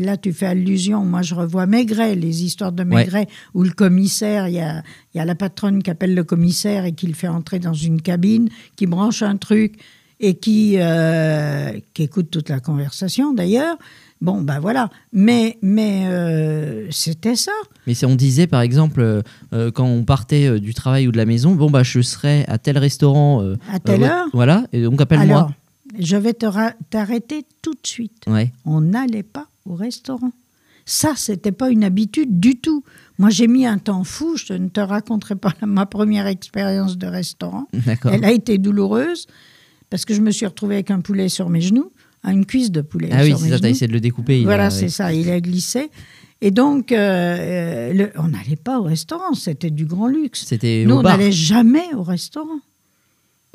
là, 0.00 0.16
tu 0.16 0.32
fais 0.32 0.46
allusion. 0.46 1.04
Moi, 1.04 1.22
je 1.22 1.34
revois 1.34 1.66
Maigret, 1.66 2.14
les 2.14 2.44
histoires 2.44 2.72
de 2.72 2.84
Maigret, 2.84 3.26
où 3.54 3.64
le 3.64 3.70
commissaire, 3.70 4.46
il 4.46 4.54
y 4.54 4.60
a, 4.60 4.82
y 5.14 5.18
a 5.18 5.24
la 5.24 5.34
patronne 5.34 5.82
qui 5.82 5.90
appelle 5.90 6.14
le 6.14 6.22
commissaire 6.22 6.84
et 6.84 6.92
qui 6.92 7.08
le 7.08 7.14
fait 7.14 7.28
entrer 7.28 7.58
dans 7.58 7.74
une 7.74 8.00
cabine, 8.00 8.48
qui 8.76 8.86
branche 8.86 9.22
un 9.22 9.36
truc 9.36 9.80
et 10.20 10.34
qui, 10.34 10.74
euh, 10.76 11.72
qui 11.94 12.04
écoute 12.04 12.30
toute 12.30 12.48
la 12.48 12.60
conversation, 12.60 13.32
d'ailleurs. 13.32 13.76
Bon, 14.20 14.42
ben 14.42 14.60
voilà. 14.60 14.90
Mais, 15.12 15.58
mais 15.62 16.04
euh, 16.06 16.86
c'était 16.90 17.36
ça. 17.36 17.52
Mais 17.86 17.94
si 17.94 18.04
on 18.04 18.14
disait 18.14 18.46
par 18.46 18.60
exemple 18.60 19.00
euh, 19.00 19.22
euh, 19.54 19.70
quand 19.70 19.86
on 19.86 20.04
partait 20.04 20.46
euh, 20.46 20.58
du 20.58 20.74
travail 20.74 21.08
ou 21.08 21.12
de 21.12 21.16
la 21.16 21.24
maison, 21.24 21.54
bon 21.54 21.70
bah 21.70 21.82
je 21.82 22.02
serai 22.02 22.44
à 22.46 22.58
tel 22.58 22.76
restaurant 22.76 23.42
À 23.72 23.78
telle 23.78 24.04
heure. 24.04 24.26
voilà, 24.34 24.66
et 24.72 24.82
donc 24.82 25.00
appelle-moi. 25.00 25.38
Alors, 25.38 25.52
je 25.98 26.16
vais 26.16 26.34
t'arrêter 26.34 27.44
tout 27.62 27.72
de 27.72 27.86
suite. 27.86 28.24
Ouais. 28.26 28.52
on 28.64 28.80
n'allait 28.80 29.22
pas 29.22 29.46
au 29.66 29.74
restaurant. 29.74 30.32
Ça, 30.86 31.12
c'était 31.16 31.52
pas 31.52 31.70
une 31.70 31.84
habitude 31.84 32.40
du 32.40 32.56
tout. 32.56 32.84
Moi, 33.18 33.30
j'ai 33.30 33.46
mis 33.46 33.66
un 33.66 33.78
temps 33.78 34.02
fou. 34.02 34.36
Je 34.36 34.54
ne 34.54 34.68
te 34.68 34.80
raconterai 34.80 35.36
pas 35.36 35.52
ma 35.64 35.86
première 35.86 36.26
expérience 36.26 36.98
de 36.98 37.06
restaurant. 37.06 37.68
D'accord. 37.72 38.12
Elle 38.12 38.24
a 38.24 38.32
été 38.32 38.58
douloureuse 38.58 39.26
parce 39.88 40.04
que 40.04 40.14
je 40.14 40.20
me 40.20 40.30
suis 40.30 40.46
retrouvée 40.46 40.76
avec 40.76 40.90
un 40.90 41.00
poulet 41.00 41.28
sur 41.28 41.48
mes 41.48 41.60
genoux, 41.60 41.90
à 42.22 42.32
une 42.32 42.44
cuisse 42.46 42.70
de 42.70 42.80
poulet 42.80 43.08
Ah 43.12 43.22
oui, 43.22 43.34
c'est 43.36 43.44
ça, 43.44 43.50
t'as 43.50 43.56
genoux. 43.58 43.66
essayé 43.68 43.88
de 43.88 43.92
le 43.92 44.00
découper. 44.00 44.38
il 44.40 44.44
Voilà, 44.44 44.66
a- 44.66 44.70
c'est 44.70 44.88
ça. 44.88 45.12
Il 45.12 45.30
a 45.30 45.40
glissé. 45.40 45.90
Et 46.42 46.50
donc, 46.50 46.90
euh, 46.92 46.96
euh, 46.98 47.92
le- 47.92 48.10
on 48.16 48.28
n'allait 48.28 48.56
pas 48.56 48.78
au 48.80 48.84
restaurant. 48.84 49.34
C'était 49.34 49.70
du 49.70 49.84
grand 49.84 50.06
luxe. 50.06 50.44
C'était 50.46 50.84
Nous, 50.86 50.94
au 50.94 50.98
on 50.98 51.02
n'allait 51.02 51.32
jamais 51.32 51.92
au 51.94 52.02
restaurant. 52.02 52.60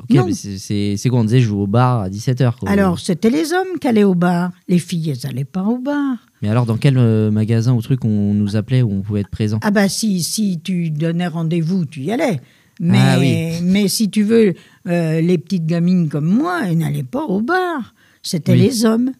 Ok, 0.02 0.10
non. 0.16 0.26
mais 0.26 0.34
c'est- 0.34 1.08
quoi 1.08 1.20
On 1.20 1.24
disait 1.24 1.40
je 1.40 1.46
joue 1.48 1.60
au 1.62 1.66
bar 1.66 2.02
à 2.02 2.10
17h. 2.10 2.54
Alors, 2.66 3.00
c'était 3.00 3.30
les 3.30 3.52
hommes 3.52 3.78
qui 3.80 3.88
allaient 3.88 4.04
au 4.04 4.14
bar. 4.14 4.52
Les 4.68 4.78
filles, 4.78 5.10
elles 5.10 5.18
n'allaient 5.28 5.44
pas 5.44 5.62
au 5.64 5.78
bar. 5.78 6.16
Mais 6.42 6.48
alors, 6.48 6.66
dans 6.66 6.76
quel 6.76 6.96
euh, 6.98 7.30
magasin 7.30 7.72
ou 7.74 7.80
truc 7.82 8.04
on 8.04 8.34
nous 8.34 8.56
appelait 8.56 8.82
où 8.82 8.92
on 8.92 9.00
pouvait 9.00 9.20
être 9.20 9.30
présent? 9.30 9.58
Ah 9.62 9.70
bah 9.70 9.88
si, 9.88 10.22
si 10.22 10.60
tu 10.62 10.90
donnais 10.90 11.26
rendez-vous, 11.28 11.86
tu 11.86 12.02
y 12.02 12.12
allais. 12.12 12.40
Mais, 12.78 12.98
Ah 13.00 13.16
oui. 13.18 13.60
mais 13.62 13.88
si 13.88 14.10
tu 14.10 14.22
veux, 14.22 14.52
euh, 14.86 15.20
les 15.22 15.38
petites 15.38 15.64
gamines 15.64 16.08
comme 16.10 16.26
moi, 16.26 16.60
elles 16.66 16.76
n'allaient 16.76 17.02
pas 17.02 17.24
au 17.24 17.40
bar. 17.40 17.94
C'était 18.26 18.52
Oui. 18.52 18.58
les 18.58 18.84
hommes. 18.84 19.12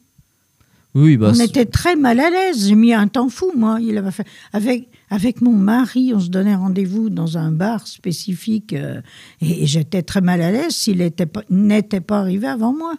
Oui, 0.94 1.16
bah, 1.18 1.30
on 1.34 1.38
était 1.40 1.66
très 1.66 1.94
mal 1.94 2.18
à 2.20 2.30
l'aise. 2.30 2.66
J'ai 2.68 2.74
mis 2.74 2.94
un 2.94 3.06
temps 3.06 3.28
fou, 3.28 3.52
moi. 3.54 3.78
Il 3.82 3.98
avait 3.98 4.10
fait... 4.10 4.26
avec, 4.54 4.88
avec 5.10 5.42
mon 5.42 5.52
mari, 5.52 6.12
on 6.14 6.20
se 6.20 6.28
donnait 6.30 6.54
rendez-vous 6.54 7.10
dans 7.10 7.36
un 7.36 7.52
bar 7.52 7.86
spécifique. 7.86 8.72
euh, 8.72 9.00
et 9.42 9.62
et 9.62 9.66
j'étais 9.66 10.02
très 10.02 10.22
mal 10.22 10.40
à 10.40 10.50
l'aise 10.50 10.72
s'il 10.72 11.02
était 11.02 11.26
pas- 11.26 11.44
n'était 11.50 12.00
pas 12.00 12.18
arrivé 12.20 12.46
avant 12.46 12.72
moi. 12.74 12.94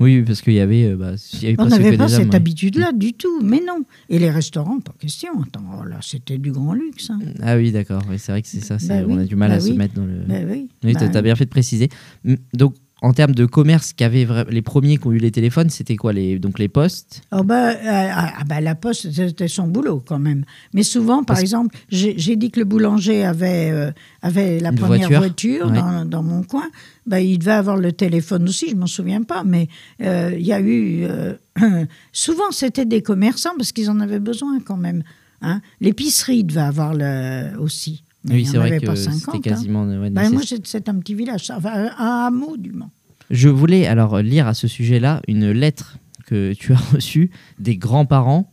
oui, 0.00 0.22
parce 0.22 0.40
qu'il 0.42 0.54
y 0.54 0.58
avait, 0.60 0.86
euh, 0.86 0.96
bah, 0.96 1.12
il 1.34 1.42
y 1.42 1.46
avait 1.46 1.56
On 1.60 1.66
n'avait 1.66 1.96
pas 1.96 2.08
cette 2.08 2.30
ouais. 2.30 2.34
habitude-là 2.34 2.90
du 2.90 3.12
tout. 3.12 3.40
Mais 3.40 3.62
non. 3.64 3.84
Et 4.08 4.18
les 4.18 4.30
restaurants, 4.30 4.80
pas 4.80 4.94
question. 4.98 5.30
Attends, 5.40 5.62
oh 5.80 5.84
là, 5.84 5.98
c'était 6.02 6.38
du 6.38 6.50
grand 6.50 6.74
luxe. 6.74 7.10
hein. 7.10 7.20
Ah 7.40 7.56
oui, 7.56 7.70
d'accord. 7.70 8.02
Oui, 8.10 8.16
c'est 8.18 8.32
vrai 8.32 8.42
que 8.42 8.48
c'est 8.48 8.60
ça. 8.64 8.76
Bah 8.88 8.94
on 9.08 9.18
a 9.18 9.24
du 9.24 9.36
mal 9.36 9.50
bah 9.50 9.56
à 9.58 9.60
se 9.60 9.70
oui. 9.70 9.76
mettre 9.76 9.94
dans 9.94 10.04
le. 10.04 10.18
Oui. 10.50 10.68
Ben, 10.82 10.96
t'as 11.12 11.22
bien 11.22 11.36
fait 11.36 11.44
de 11.44 11.50
préciser. 11.50 11.88
Mm, 12.24 12.34
Donc, 12.54 12.74
en 13.02 13.12
termes 13.12 13.34
de 13.34 13.44
commerce, 13.46 13.92
qu'avaient 13.92 14.26
les 14.48 14.62
premiers 14.62 14.96
qui 14.96 15.06
ont 15.08 15.12
eu 15.12 15.18
les 15.18 15.30
téléphones, 15.32 15.68
c'était 15.70 15.96
quoi 15.96 16.12
les 16.12 16.38
donc 16.38 16.58
les 16.58 16.68
postes? 16.68 17.22
Oh 17.32 17.42
bah, 17.42 17.70
euh, 17.70 17.74
ah, 17.84 18.32
ah 18.38 18.44
bah, 18.46 18.60
la 18.60 18.74
poste, 18.74 19.10
c'était 19.12 19.48
son 19.48 19.66
boulot 19.66 20.02
quand 20.06 20.18
même. 20.20 20.44
Mais 20.72 20.84
souvent, 20.84 21.18
par 21.24 21.34
Parce- 21.34 21.40
exemple, 21.40 21.76
j'ai 21.90 22.36
dit 22.36 22.50
que 22.50 22.60
le 22.60 22.64
boulanger 22.64 23.24
avait, 23.24 23.70
euh, 23.72 23.90
avait 24.22 24.60
la 24.60 24.70
Une 24.70 24.76
première 24.78 25.08
voiture, 25.20 25.66
voiture, 25.66 25.66
ouais. 25.66 25.78
dans, 25.78 26.04
dans 26.08 26.22
mon 26.22 26.42
coin. 26.44 26.68
Bah, 27.06 27.20
il 27.20 27.38
devait 27.38 27.50
avoir 27.50 27.76
le 27.76 27.90
téléphone 27.92 28.44
aussi, 28.48 28.70
je 28.70 28.76
m'en 28.76 28.86
souviens 28.86 29.22
pas. 29.24 29.42
Mais 29.44 29.68
euh, 30.02 30.32
il 30.38 30.46
y 30.46 30.52
a 30.52 30.60
eu... 30.60 31.04
souvent, 32.12 32.50
c'était 32.52 32.86
des 32.86 33.02
commerçants 33.02 33.50
parce 33.56 33.72
qu'ils 33.72 33.90
en 33.90 34.00
avaient 34.00 34.20
besoin 34.20 34.60
quand 34.60 34.76
même. 34.76 35.02
hein. 35.42 35.60
L'épicerie 35.80 36.44
devait 36.44 36.60
avoir 36.60 36.94
le, 36.94 37.58
aussi. 37.58 38.04
Mais 38.24 38.34
Oui, 38.36 38.46
c'est 38.46 38.56
vrai 38.56 38.78
que 38.78 38.94
c'était 38.94 39.10
50. 39.18 39.34
hein. 39.34 39.40
quasiment. 39.40 39.84
ouais, 39.84 40.10
nécessaire. 40.10 40.32
moi, 40.32 40.42
c'est 40.64 40.88
un 40.88 40.94
petit 40.96 41.14
village, 41.14 41.50
enfin, 41.50 41.90
un 41.98 42.26
hameau 42.26 42.56
du 42.56 42.72
Mans. 42.72 42.90
Je 43.30 43.48
voulais 43.48 43.86
alors 43.86 44.18
lire 44.18 44.46
à 44.46 44.54
ce 44.54 44.68
sujet-là 44.68 45.22
une 45.26 45.50
lettre 45.50 45.98
que 46.26 46.52
tu 46.52 46.72
as 46.72 46.76
reçue 46.94 47.30
des 47.58 47.76
grands-parents. 47.76 48.48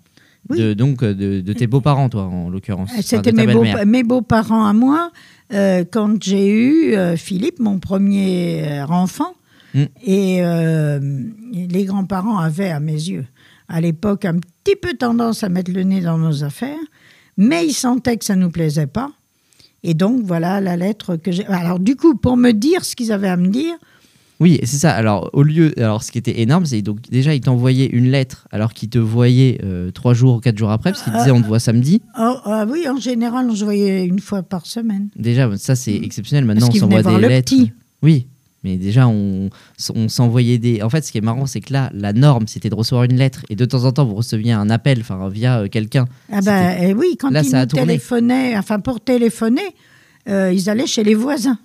De, 0.50 0.74
donc 0.74 1.04
euh, 1.04 1.14
de, 1.14 1.42
de 1.42 1.54
tes 1.54 1.68
beaux-parents, 1.68 2.10
toi, 2.10 2.24
en 2.24 2.50
l'occurrence. 2.50 2.90
Enfin, 2.92 3.02
C'était 3.04 3.34
mes, 3.34 3.46
beaux, 3.46 3.64
beaux-parents 4.04 4.66
à 4.66 4.74
moi 4.74 5.12
euh, 5.54 5.84
quand 5.92 6.24
j'ai 6.24 6.48
eu 6.50 6.96
euh, 6.96 7.16
Philippe, 7.18 7.60
mon 7.60 7.78
premier 7.80 8.64
euh, 8.68 8.86
enfant. 8.88 9.34
Mm. 9.76 9.84
Et 10.04 10.38
euh, 10.44 11.00
les 11.54 11.86
grands-parents 11.86 12.40
avaient, 12.40 12.72
à 12.72 12.80
mes 12.80 12.94
yeux, 12.94 13.26
à 13.68 13.82
l'époque, 13.82 14.26
un 14.26 14.38
petit 14.40 14.76
peu 14.76 14.94
tendance 14.94 15.44
à 15.44 15.50
mettre 15.50 15.72
le 15.72 15.84
nez 15.84 16.02
dans 16.02 16.18
nos 16.18 16.44
affaires, 16.44 16.80
mais 17.38 17.66
ils 17.68 17.74
sentaient 17.74 18.18
que 18.18 18.26
ça 18.26 18.36
ne 18.36 18.42
nous 18.42 18.50
plaisait 18.52 18.88
pas. 18.88 19.12
Et 19.84 19.94
donc, 19.94 20.22
voilà 20.24 20.60
la 20.62 20.76
lettre 20.78 21.16
que 21.16 21.32
j'ai. 21.32 21.46
Alors, 21.46 21.80
du 21.80 21.96
coup, 21.96 22.16
pour 22.16 22.36
me 22.38 22.52
dire 22.52 22.84
ce 22.84 22.96
qu'ils 22.96 23.12
avaient 23.12 23.30
à 23.30 23.38
me 23.38 23.48
dire, 23.48 23.76
Oui, 24.42 24.60
c'est 24.64 24.78
ça. 24.78 24.92
Alors, 24.92 25.30
au 25.34 25.44
lieu. 25.44 25.74
Alors, 25.78 26.04
ce 26.04 26.12
qui 26.12 26.18
était 26.18 26.42
énorme, 26.42 26.66
c'est 26.66 26.82
donc 26.82 27.02
déjà, 27.10 27.34
ils 27.34 27.42
t'envoyaient 27.42 27.88
une 27.88 28.10
lettre 28.10 28.48
alors 28.52 28.74
qu'ils 28.74 28.90
te 28.90 28.98
voyaient 29.00 29.60
euh, 29.64 29.92
trois 29.92 30.14
jours 30.14 30.36
ou 30.36 30.40
quatre 30.40 30.58
jours 30.58 30.72
après, 30.72 30.92
parce 30.92 31.04
qu'ils 31.04 31.14
disaient 31.14 31.32
on 31.32 31.42
te 31.42 31.48
voit 31.48 31.60
samedi. 31.60 32.02
oh, 32.20 32.36
oui, 32.70 32.88
en 32.90 32.98
général, 32.98 33.48
on 33.50 33.56
se 33.56 33.64
voyait 33.66 34.06
une 34.06 34.20
fois 34.20 34.44
par 34.44 34.66
semaine. 34.66 35.10
Déjà, 35.16 35.50
ça, 35.58 35.76
c'est 35.76 35.96
exceptionnel. 35.96 36.46
Maintenant, 36.46 36.68
Parce 36.68 36.78
on 36.82 36.90
s'envoie 36.90 37.04
des 37.20 37.28
lettres. 37.28 37.52
petit. 37.52 37.72
Oui. 38.02 38.28
Mais 38.64 38.78
déjà, 38.78 39.08
on, 39.08 39.50
on 39.96 40.10
s'envoyait 40.10 40.58
des. 40.58 40.82
En 40.82 40.90
fait, 40.90 41.06
ce 41.06 41.12
qui 41.12 41.18
est 41.18 41.22
marrant, 41.22 41.46
c'est 41.46 41.62
que 41.62 41.72
là, 41.72 41.90
la 41.94 42.14
norme, 42.14 42.48
c'était 42.48 42.70
de 42.70 42.76
recevoir 42.76 43.06
une 43.06 43.16
lettre 43.16 43.46
et 43.50 43.56
de 43.56 43.66
temps 43.66 43.86
en 43.86 43.92
temps, 43.92 44.06
vous 44.06 44.16
receviez 44.16 44.52
un 44.52 44.70
appel, 44.70 45.00
enfin, 45.02 45.30
via 45.30 45.60
euh, 45.60 45.68
quelqu'un. 45.68 46.06
Ah 46.32 46.42
ben 46.42 46.76
eh 46.82 46.94
oui, 46.94 47.16
quand 47.20 47.30
Là, 47.30 47.42
ils 47.42 47.50
ça 47.50 47.62
nous 47.62 47.68
téléphonaient, 47.68 48.58
enfin 48.58 48.80
pour 48.80 49.00
téléphoner, 49.00 49.62
euh, 50.28 50.52
ils 50.54 50.70
allaient 50.70 50.88
chez 50.88 51.04
les 51.04 51.16
voisins. 51.16 51.58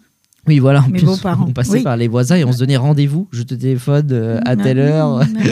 Oui, 0.47 0.59
voilà. 0.59 0.83
en 0.83 0.89
Mes 0.89 0.99
plus. 0.99 1.09
On 1.09 1.53
passait 1.53 1.73
Oui. 1.73 1.83
par 1.83 1.97
les 1.97 2.07
voisins 2.07 2.37
et 2.37 2.45
on 2.45 2.53
se 2.53 2.59
donnait 2.59 2.77
rendez-vous. 2.77 3.29
Je 3.33 3.43
te 3.43 3.55
téléphone 3.55 4.09
euh, 4.13 4.41
à 4.45 4.57
telle 4.57 4.79
heure. 4.79 5.23
Oui, 5.35 5.51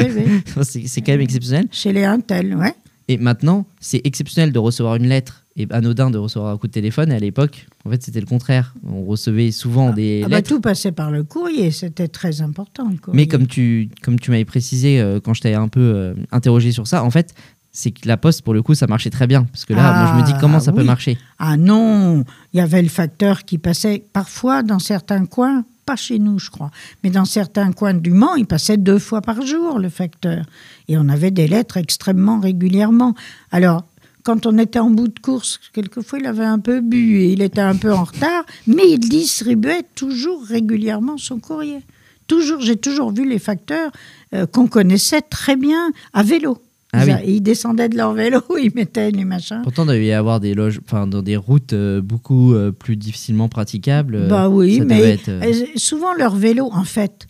oui. 0.56 0.64
c'est 0.86 1.00
quand 1.00 1.12
même 1.12 1.22
exceptionnel. 1.22 1.66
Chez 1.70 1.92
les 1.92 2.04
Intel, 2.04 2.54
ouais. 2.56 2.74
Et 3.12 3.18
maintenant, 3.18 3.66
c'est 3.80 4.00
exceptionnel 4.04 4.52
de 4.52 4.58
recevoir 4.58 4.96
une 4.96 5.06
lettre 5.06 5.44
et 5.54 5.66
anodin 5.70 6.10
de 6.10 6.16
recevoir 6.16 6.50
un 6.54 6.56
coup 6.56 6.66
de 6.66 6.72
téléphone. 6.72 7.12
Et 7.12 7.14
à 7.14 7.18
l'époque, 7.18 7.66
en 7.84 7.90
fait, 7.90 8.02
c'était 8.02 8.20
le 8.20 8.26
contraire. 8.26 8.72
On 8.88 9.04
recevait 9.04 9.50
souvent 9.50 9.90
des 9.90 10.22
Ah 10.24 10.28
bah, 10.28 10.36
lettres. 10.36 10.48
tout 10.48 10.60
passait 10.62 10.92
par 10.92 11.10
le 11.10 11.24
courrier, 11.24 11.70
c'était 11.70 12.08
très 12.08 12.40
important. 12.40 12.88
Le 12.88 12.96
courrier. 12.96 13.16
Mais 13.22 13.26
comme 13.28 13.46
tu, 13.46 13.90
comme 14.02 14.18
tu 14.18 14.30
m'avais 14.30 14.46
précisé 14.46 14.98
euh, 14.98 15.20
quand 15.20 15.34
je 15.34 15.42
t'avais 15.42 15.54
un 15.54 15.68
peu 15.68 15.80
euh, 15.80 16.14
interrogé 16.30 16.72
sur 16.72 16.86
ça, 16.86 17.04
en 17.04 17.10
fait, 17.10 17.34
c'est 17.70 17.90
que 17.90 18.08
la 18.08 18.16
poste, 18.16 18.42
pour 18.42 18.54
le 18.54 18.62
coup, 18.62 18.74
ça 18.74 18.86
marchait 18.86 19.10
très 19.10 19.26
bien. 19.26 19.44
Parce 19.44 19.66
que 19.66 19.74
là, 19.74 19.92
moi, 19.92 20.12
je 20.14 20.20
me 20.22 20.26
dis 20.26 20.32
Ah, 20.34 20.38
comment 20.40 20.58
ça 20.60 20.72
peut 20.72 20.84
marcher? 20.84 21.18
Ah 21.38 21.58
non, 21.58 22.24
il 22.54 22.56
y 22.56 22.60
avait 22.60 22.82
le 22.82 22.88
facteur 22.88 23.44
qui 23.44 23.58
passait 23.58 24.04
parfois 24.14 24.62
dans 24.62 24.78
certains 24.78 25.26
coins, 25.26 25.64
pas 25.84 25.96
chez 25.96 26.18
nous, 26.18 26.38
je 26.38 26.50
crois, 26.50 26.70
mais 27.02 27.10
dans 27.10 27.24
certains 27.24 27.72
coins 27.72 27.94
du 27.94 28.10
Mans, 28.10 28.34
il 28.34 28.46
passait 28.46 28.76
deux 28.76 28.98
fois 28.98 29.20
par 29.20 29.42
jour, 29.42 29.78
le 29.78 29.88
facteur. 29.88 30.44
Et 30.88 30.96
on 30.96 31.08
avait 31.08 31.30
des 31.30 31.48
lettres 31.48 31.76
extrêmement 31.76 32.40
régulièrement. 32.40 33.14
Alors, 33.50 33.84
quand 34.22 34.46
on 34.46 34.56
était 34.58 34.78
en 34.78 34.90
bout 34.90 35.08
de 35.08 35.18
course, 35.18 35.58
quelquefois 35.72 36.20
il 36.20 36.26
avait 36.26 36.44
un 36.44 36.60
peu 36.60 36.80
bu 36.80 37.18
et 37.18 37.32
il 37.32 37.42
était 37.42 37.60
un 37.60 37.74
peu 37.74 37.92
en 37.92 38.04
retard, 38.04 38.44
mais 38.66 38.88
il 38.88 39.00
distribuait 39.00 39.84
toujours 39.94 40.44
régulièrement 40.44 41.18
son 41.18 41.40
courrier. 41.40 41.80
Toujours, 42.28 42.60
j'ai 42.60 42.76
toujours 42.76 43.12
vu 43.12 43.28
les 43.28 43.40
facteurs 43.40 43.90
euh, 44.34 44.46
qu'on 44.46 44.68
connaissait 44.68 45.22
très 45.22 45.56
bien 45.56 45.92
à 46.12 46.22
vélo. 46.22 46.58
Ah 46.94 47.06
ils, 47.06 47.12
oui. 47.14 47.20
ils 47.36 47.40
descendaient 47.40 47.88
de 47.88 47.96
leur 47.96 48.12
vélo, 48.12 48.40
ils 48.62 48.72
mettaient 48.74 49.10
les 49.10 49.24
machins. 49.24 49.60
Pourtant, 49.62 49.84
il 49.84 49.88
devait 49.88 50.06
y 50.06 50.12
avoir 50.12 50.40
des 50.40 50.52
loges, 50.54 50.80
enfin, 50.84 51.06
dans 51.06 51.22
des 51.22 51.36
routes 51.36 51.72
euh, 51.72 52.00
beaucoup 52.02 52.52
euh, 52.54 52.70
plus 52.70 52.96
difficilement 52.96 53.48
praticables. 53.48 54.14
euh, 54.14 54.28
Bah 54.28 54.48
oui, 54.50 54.78
ça 54.78 54.84
mais 54.84 55.00
être, 55.00 55.30
souvent 55.76 56.12
leur 56.14 56.34
vélo, 56.36 56.68
en 56.72 56.84
fait, 56.84 57.26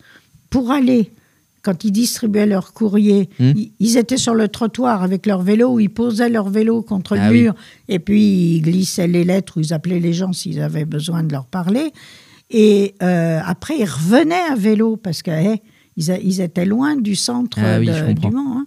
pour 0.49 0.71
aller, 0.71 1.11
quand 1.61 1.85
ils 1.85 1.91
distribuaient 1.93 2.45
leur 2.45 2.73
courrier, 2.73 3.29
Hmm. 3.39 3.53
ils, 3.55 3.71
ils 3.79 3.95
étaient 3.97 4.17
sur 4.17 4.35
le 4.35 4.49
trottoir 4.49 5.01
avec 5.01 5.25
leur 5.25 5.41
vélo, 5.41 5.79
ils 5.79 5.87
posaient 5.87 6.27
leur 6.29 6.49
vélo 6.49 6.81
contre 6.81 7.15
Ah 7.17 7.29
le 7.29 7.33
oui. 7.33 7.41
mur, 7.43 7.55
et 7.87 7.99
puis 7.99 8.55
ils 8.55 8.61
glissaient 8.61 9.07
les 9.07 9.23
lettres 9.23 9.57
ou 9.57 9.61
ils 9.61 9.73
appelaient 9.73 10.01
les 10.01 10.11
gens 10.13 10.33
s'ils 10.33 10.59
avaient 10.61 10.83
besoin 10.85 11.23
de 11.23 11.31
leur 11.31 11.45
parler. 11.45 11.91
Et 12.51 12.95
après, 12.99 13.75
ils 13.79 13.85
revenaient 13.85 14.51
à 14.51 14.55
vélo 14.55 14.97
parce 14.97 15.21
que 15.23 15.31
eh, 15.31 15.61
ils, 15.95 16.11
a- 16.11 16.19
ils 16.19 16.41
étaient 16.41 16.65
loin 16.65 16.95
du 16.97 17.15
centre 17.15 17.57
Ah 17.61 17.79
oui, 17.79 17.87
de- 17.87 18.11
du 18.13 18.29
Mans. 18.29 18.57
hein. 18.59 18.65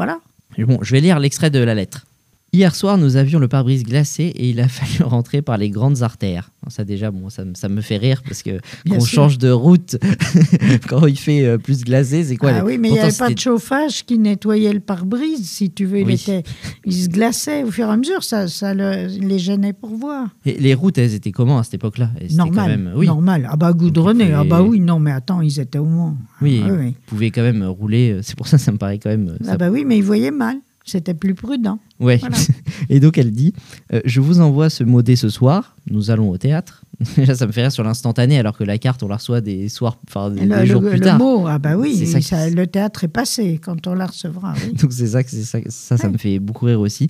Voilà. 0.00 0.18
Bon, 0.56 0.78
je 0.80 0.92
vais 0.92 1.02
lire 1.02 1.18
l'extrait 1.18 1.50
de 1.50 1.58
la 1.58 1.74
lettre. 1.74 2.06
Hier 2.52 2.74
soir, 2.74 2.98
nous 2.98 3.14
avions 3.16 3.38
le 3.38 3.46
pare-brise 3.46 3.84
glacé 3.84 4.24
et 4.24 4.50
il 4.50 4.58
a 4.60 4.66
fallu 4.68 5.04
rentrer 5.08 5.40
par 5.40 5.56
les 5.56 5.70
grandes 5.70 6.02
artères. 6.02 6.50
Ça 6.68 6.82
déjà, 6.84 7.12
bon, 7.12 7.30
ça, 7.30 7.44
me- 7.44 7.54
ça 7.54 7.68
me 7.68 7.80
fait 7.80 7.96
rire 7.96 8.22
parce 8.24 8.42
que 8.42 8.50
Bien 8.50 8.60
quand 8.90 8.96
on 8.96 9.00
sûr. 9.00 9.14
change 9.22 9.38
de 9.38 9.50
route, 9.50 9.96
quand 10.88 11.06
il 11.06 11.16
fait 11.16 11.44
euh, 11.44 11.58
plus 11.58 11.84
glacé, 11.84 12.24
c'est 12.24 12.36
quoi 12.36 12.50
ah 12.52 12.58
les- 12.58 12.62
oui, 12.66 12.78
mais 12.78 12.88
il 12.88 12.92
n'y 12.94 12.98
avait 12.98 13.12
pas 13.12 13.26
de 13.26 13.30
c'était- 13.30 13.40
chauffage 13.42 14.04
qui 14.04 14.18
nettoyait 14.18 14.72
le 14.72 14.80
pare-brise, 14.80 15.48
si 15.48 15.70
tu 15.70 15.84
veux. 15.84 16.00
Il, 16.00 16.06
Oui. 16.06 16.14
était, 16.14 16.42
il 16.84 16.92
se 16.92 17.08
glaçait 17.08 17.62
au 17.62 17.70
fur 17.70 17.86
et 17.86 17.90
à 17.92 17.96
mesure, 17.96 18.24
ça, 18.24 18.48
ça 18.48 18.74
le- 18.74 19.06
les 19.06 19.38
gênait 19.38 19.72
pour 19.72 19.90
voir. 19.96 20.28
Et 20.44 20.54
les 20.58 20.74
routes, 20.74 20.98
elles 20.98 21.14
étaient 21.14 21.32
comment 21.32 21.58
à 21.60 21.62
cette 21.62 21.74
époque-là? 21.74 22.10
Étaient 22.20 22.34
Normal, 22.34 22.54
quand 22.56 22.66
même, 22.66 22.92
oui, 22.96 23.06
normal. 23.06 23.48
Ah 23.50 23.56
bah 23.56 23.72
goudronné, 23.72 24.32
ah 24.32 24.42
bah 24.44 24.60
oui, 24.62 24.80
non, 24.80 24.98
mais 24.98 25.12
attends, 25.12 25.40
ils 25.40 25.60
étaient 25.60 25.78
au 25.78 25.84
moins. 25.84 26.16
oui, 26.42 26.60
Ah, 26.64 26.72
oui. 26.72 26.86
vous 26.88 26.94
pouvez 27.06 27.30
quand 27.30 27.42
même 27.42 27.62
rouler. 27.62 28.10
euh, 28.10 28.20
C'est 28.22 28.36
pour 28.36 28.48
ça, 28.48 28.58
ça 28.58 28.72
me 28.72 28.76
paraît 28.78 28.98
quand 28.98 29.10
même. 29.10 29.28
euh, 29.40 29.44
ça 29.44 29.52
Ah 29.52 29.56
bah 29.56 29.70
oui, 29.70 29.84
mais 29.86 29.98
ils 29.98 30.04
voyaient 30.04 30.32
mal. 30.32 30.56
C'était 30.90 31.14
plus 31.14 31.34
prudent. 31.34 31.78
Ouais. 32.00 32.16
Voilà. 32.18 32.36
Et 32.88 32.98
donc 33.00 33.16
elle 33.18 33.30
dit 33.30 33.52
euh, 33.92 34.00
Je 34.04 34.20
vous 34.20 34.40
envoie 34.40 34.70
ce 34.70 34.82
mot 34.84 35.02
dès 35.02 35.16
ce 35.16 35.28
soir, 35.28 35.76
nous 35.90 36.10
allons 36.10 36.30
au 36.30 36.36
théâtre. 36.38 36.84
Déjà, 37.16 37.34
ça 37.34 37.46
me 37.46 37.52
fait 37.52 37.62
rire 37.62 37.72
sur 37.72 37.82
l'instantané, 37.84 38.38
alors 38.38 38.56
que 38.56 38.64
la 38.64 38.76
carte, 38.78 39.02
on 39.02 39.08
la 39.08 39.16
reçoit 39.16 39.40
des 39.40 39.68
soirs, 39.68 39.98
enfin 40.08 40.30
des, 40.30 40.44
Le, 40.44 40.66
jours 40.66 40.82
le- 40.82 40.90
plus 40.90 40.98
le 40.98 41.04
tard. 41.04 41.18
mot, 41.18 41.46
ah 41.46 41.58
bah 41.58 41.76
oui, 41.76 42.06
ça 42.06 42.20
ça- 42.20 42.50
le 42.50 42.66
théâtre 42.66 43.04
est 43.04 43.08
passé 43.08 43.58
quand 43.62 43.86
on 43.86 43.94
la 43.94 44.06
recevra. 44.06 44.52
oui. 44.66 44.72
Donc 44.80 44.92
c'est 44.92 45.06
ça, 45.06 45.22
que- 45.24 45.30
c'est 45.30 45.44
ça, 45.70 45.96
ça, 45.96 46.08
me 46.10 46.18
fait 46.18 46.38
beaucoup 46.38 46.66
rire 46.66 46.80
aussi. 46.80 47.08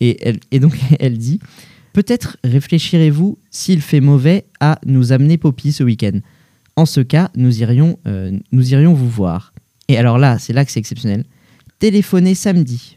Et, 0.00 0.18
elle, 0.28 0.40
et 0.50 0.60
donc 0.60 0.76
elle 1.00 1.16
dit 1.16 1.40
Peut-être 1.94 2.36
réfléchirez-vous, 2.44 3.38
s'il 3.50 3.80
fait 3.80 4.00
mauvais, 4.00 4.44
à 4.60 4.78
nous 4.84 5.12
amener 5.12 5.38
Poppy 5.38 5.72
ce 5.72 5.82
week-end. 5.82 6.18
En 6.76 6.84
ce 6.84 7.00
cas, 7.00 7.30
nous 7.36 7.62
irions, 7.62 7.98
euh, 8.06 8.38
nous 8.52 8.72
irions 8.74 8.92
vous 8.92 9.08
voir. 9.08 9.54
Et 9.88 9.96
alors 9.96 10.18
là, 10.18 10.38
c'est 10.38 10.52
là 10.52 10.66
que 10.66 10.70
c'est 10.72 10.80
exceptionnel. 10.80 11.24
Téléphonez 11.78 12.34
samedi 12.34 12.95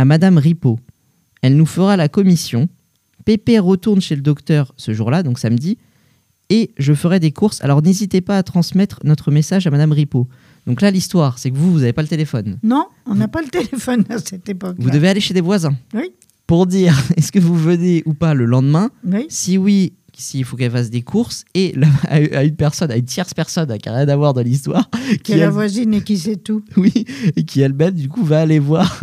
à 0.00 0.04
Madame 0.04 0.38
Ripaud. 0.38 0.78
Elle 1.42 1.56
nous 1.56 1.66
fera 1.66 1.96
la 1.96 2.08
commission. 2.08 2.68
Pépé 3.24 3.58
retourne 3.58 4.00
chez 4.00 4.16
le 4.16 4.22
docteur 4.22 4.72
ce 4.76 4.92
jour-là, 4.94 5.22
donc 5.22 5.38
samedi, 5.38 5.76
et 6.48 6.70
je 6.78 6.94
ferai 6.94 7.20
des 7.20 7.30
courses. 7.32 7.62
Alors 7.62 7.82
n'hésitez 7.82 8.20
pas 8.22 8.38
à 8.38 8.42
transmettre 8.42 8.98
notre 9.04 9.30
message 9.30 9.66
à 9.66 9.70
Madame 9.70 9.92
Ripaud. 9.92 10.26
Donc 10.66 10.80
là, 10.80 10.90
l'histoire, 10.90 11.38
c'est 11.38 11.50
que 11.50 11.56
vous, 11.56 11.70
vous 11.72 11.78
n'avez 11.80 11.92
pas 11.92 12.02
le 12.02 12.08
téléphone. 12.08 12.58
Non, 12.62 12.86
on 13.06 13.14
n'a 13.14 13.28
pas 13.28 13.42
le 13.42 13.48
téléphone 13.48 14.04
à 14.08 14.18
cette 14.18 14.48
époque. 14.48 14.76
Vous 14.78 14.90
devez 14.90 15.08
aller 15.08 15.20
chez 15.20 15.34
des 15.34 15.40
voisins 15.40 15.76
Oui, 15.94 16.10
pour 16.46 16.66
dire 16.66 16.98
est-ce 17.16 17.30
que 17.30 17.38
vous 17.38 17.56
venez 17.56 18.02
ou 18.06 18.14
pas 18.14 18.34
le 18.34 18.46
lendemain? 18.46 18.90
oui. 19.04 19.26
Si 19.28 19.58
oui, 19.58 19.92
s'il 20.20 20.44
faut 20.44 20.56
qu'elle 20.56 20.70
fasse 20.70 20.90
des 20.90 21.02
courses. 21.02 21.44
Et 21.54 21.74
à 22.08 22.44
une 22.44 22.54
personne, 22.56 22.90
à 22.90 22.96
une 22.96 23.04
tierce 23.04 23.34
personne 23.34 23.76
qui 23.78 23.88
n'a 23.88 23.96
rien 23.96 24.08
à 24.08 24.16
voir 24.16 24.34
dans 24.34 24.42
l'histoire, 24.42 24.88
Qui 25.24 25.32
est 25.32 25.36
la 25.38 25.44
elle- 25.46 25.50
voisine 25.50 25.94
et 25.94 26.00
qui 26.02 26.16
sait 26.18 26.36
tout. 26.36 26.62
oui, 26.76 27.04
et 27.36 27.42
qui 27.44 27.60
elle-même, 27.60 27.94
du 27.94 28.08
coup, 28.08 28.24
va 28.24 28.40
aller 28.40 28.58
voir 28.58 29.00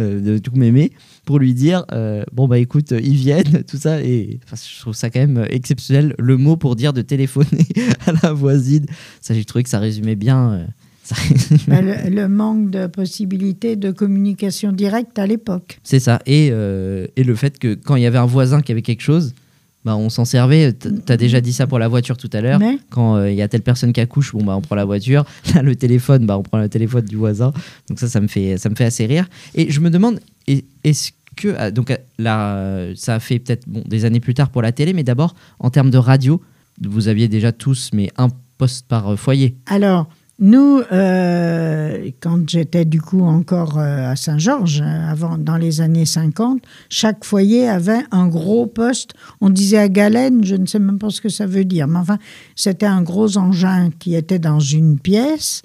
euh, 0.00 0.38
tout 0.38 0.52
mémé 0.54 0.92
pour 1.24 1.38
lui 1.38 1.52
dire 1.54 1.84
euh, 1.92 2.24
bon, 2.32 2.48
bah 2.48 2.58
écoute, 2.58 2.92
ils 2.92 3.16
viennent, 3.16 3.64
tout 3.64 3.76
ça. 3.76 4.00
Et 4.02 4.38
enfin, 4.44 4.56
je 4.56 4.80
trouve 4.80 4.94
ça 4.94 5.10
quand 5.10 5.20
même 5.20 5.44
exceptionnel, 5.50 6.14
le 6.18 6.36
mot 6.36 6.56
pour 6.56 6.76
dire 6.76 6.92
de 6.92 7.02
téléphoner 7.02 7.66
à 8.06 8.12
la 8.22 8.32
voisine. 8.32 8.86
Ça, 9.20 9.34
j'ai 9.34 9.44
trouvé 9.44 9.62
que 9.62 9.68
ça 9.70 9.78
résumait 9.78 10.16
bien. 10.16 10.52
euh, 10.52 10.64
ça 11.04 11.14
résumait 11.16 11.58
Bah, 11.68 11.80
le, 11.82 12.14
le 12.14 12.28
manque 12.28 12.70
de 12.70 12.86
possibilités 12.86 13.76
de 13.76 13.90
communication 13.90 14.72
directe 14.72 15.18
à 15.18 15.26
l'époque. 15.26 15.78
C'est 15.82 16.00
ça. 16.00 16.20
Et, 16.26 16.48
euh, 16.52 17.06
et 17.16 17.24
le 17.24 17.34
fait 17.34 17.58
que 17.58 17.74
quand 17.74 17.96
il 17.96 18.02
y 18.02 18.06
avait 18.06 18.18
un 18.18 18.26
voisin 18.26 18.60
qui 18.62 18.72
avait 18.72 18.82
quelque 18.82 19.02
chose, 19.02 19.34
bah, 19.84 19.96
on 19.96 20.10
s'en 20.10 20.24
servait. 20.24 20.72
T- 20.72 20.88
T'as 21.04 21.16
déjà 21.16 21.40
dit 21.40 21.52
ça 21.52 21.66
pour 21.66 21.78
la 21.78 21.88
voiture 21.88 22.16
tout 22.16 22.30
à 22.32 22.40
l'heure. 22.40 22.58
Mais 22.58 22.78
Quand 22.90 23.16
euh, 23.16 23.30
il 23.30 23.36
y 23.36 23.42
a 23.42 23.48
telle 23.48 23.62
personne 23.62 23.92
qui 23.92 24.00
accouche, 24.00 24.32
bon, 24.32 24.44
bah, 24.44 24.56
on 24.56 24.60
prend 24.60 24.74
la 24.76 24.84
voiture. 24.84 25.24
Là, 25.54 25.62
le 25.62 25.74
téléphone, 25.76 26.26
bah, 26.26 26.36
on 26.38 26.42
prend 26.42 26.58
le 26.58 26.68
téléphone 26.68 27.04
du 27.04 27.16
voisin. 27.16 27.52
Donc 27.88 27.98
ça, 27.98 28.08
ça 28.08 28.20
me 28.20 28.28
fait, 28.28 28.58
ça 28.58 28.68
me 28.68 28.74
fait 28.74 28.84
assez 28.84 29.06
rire. 29.06 29.26
Et 29.54 29.70
je 29.70 29.80
me 29.80 29.90
demande, 29.90 30.20
est- 30.46 30.64
est-ce 30.84 31.12
que... 31.36 31.54
ah, 31.58 31.70
Donc 31.70 31.90
euh, 31.90 31.96
là, 32.18 32.56
euh, 32.56 32.92
ça 32.96 33.14
a 33.14 33.20
fait 33.20 33.38
peut-être 33.38 33.68
bon, 33.68 33.82
des 33.86 34.04
années 34.04 34.20
plus 34.20 34.34
tard 34.34 34.50
pour 34.50 34.62
la 34.62 34.72
télé, 34.72 34.92
mais 34.92 35.04
d'abord, 35.04 35.34
en 35.60 35.70
termes 35.70 35.90
de 35.90 35.98
radio, 35.98 36.42
vous 36.82 37.08
aviez 37.08 37.28
déjà 37.28 37.52
tous, 37.52 37.90
mais 37.92 38.10
un 38.16 38.28
poste 38.58 38.86
par 38.88 39.12
euh, 39.12 39.16
foyer. 39.16 39.56
Alors, 39.66 40.08
nous, 40.40 40.82
euh, 40.92 42.10
quand 42.20 42.48
j'étais 42.48 42.84
du 42.84 43.00
coup 43.00 43.22
encore 43.22 43.76
euh, 43.76 44.12
à 44.12 44.14
Saint-Georges, 44.14 44.80
euh, 44.80 45.10
avant, 45.10 45.36
dans 45.36 45.56
les 45.56 45.80
années 45.80 46.06
50, 46.06 46.62
chaque 46.88 47.24
foyer 47.24 47.68
avait 47.68 48.04
un 48.12 48.28
gros 48.28 48.66
poste. 48.66 49.14
On 49.40 49.50
disait 49.50 49.78
à 49.78 49.88
galène, 49.88 50.44
je 50.44 50.54
ne 50.54 50.66
sais 50.66 50.78
même 50.78 51.00
pas 51.00 51.10
ce 51.10 51.20
que 51.20 51.28
ça 51.28 51.46
veut 51.46 51.64
dire, 51.64 51.88
mais 51.88 51.98
enfin, 51.98 52.18
c'était 52.54 52.86
un 52.86 53.02
gros 53.02 53.36
engin 53.36 53.90
qui 53.98 54.14
était 54.14 54.38
dans 54.38 54.60
une 54.60 55.00
pièce 55.00 55.62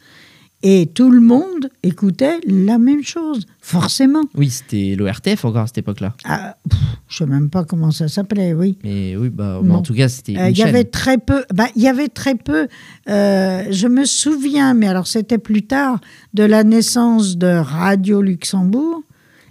et 0.64 0.88
tout 0.88 1.12
le 1.12 1.20
monde 1.20 1.70
écoutait 1.84 2.40
la 2.48 2.78
même 2.78 3.04
chose, 3.04 3.46
forcément. 3.62 4.24
Oui, 4.36 4.50
c'était 4.50 4.96
l'ORTF 4.98 5.44
encore 5.46 5.62
à 5.64 5.68
cette 5.68 5.78
époque-là. 5.80 6.14
Ah, 6.24 6.56
pff, 6.70 6.80
je 7.10 7.24
ne 7.24 7.28
sais 7.30 7.34
même 7.36 7.50
pas 7.50 7.64
comment 7.66 7.92
ça 7.92 8.08
s'appelait, 8.08 8.54
oui. 8.54 8.78
Mais 8.84 9.16
oui, 9.18 9.30
bah, 9.30 9.60
mais 9.62 9.68
Non. 9.70 9.76
en 9.76 9.82
tout 9.82 9.94
cas, 9.94 10.08
c'était 10.10 10.38
Euh, 10.38 10.50
Il 10.50 10.58
y 10.58 10.64
avait 10.64 10.86
très 10.86 11.18
peu. 11.18 11.44
bah, 11.54 11.68
Il 11.76 11.82
y 11.84 11.88
avait 11.88 12.08
très 12.08 12.36
peu. 12.36 12.68
euh, 13.10 13.64
je 13.70 13.88
me 13.88 14.06
souviens, 14.06 14.74
mais 14.74 14.88
alors 14.88 15.06
c'était 15.08 15.38
plus 15.38 15.64
tard, 15.64 16.00
de 16.34 16.44
la 16.44 16.64
naissance 16.64 17.38
de 17.38 17.48
Radio 17.48 18.22
Luxembourg 18.22 19.02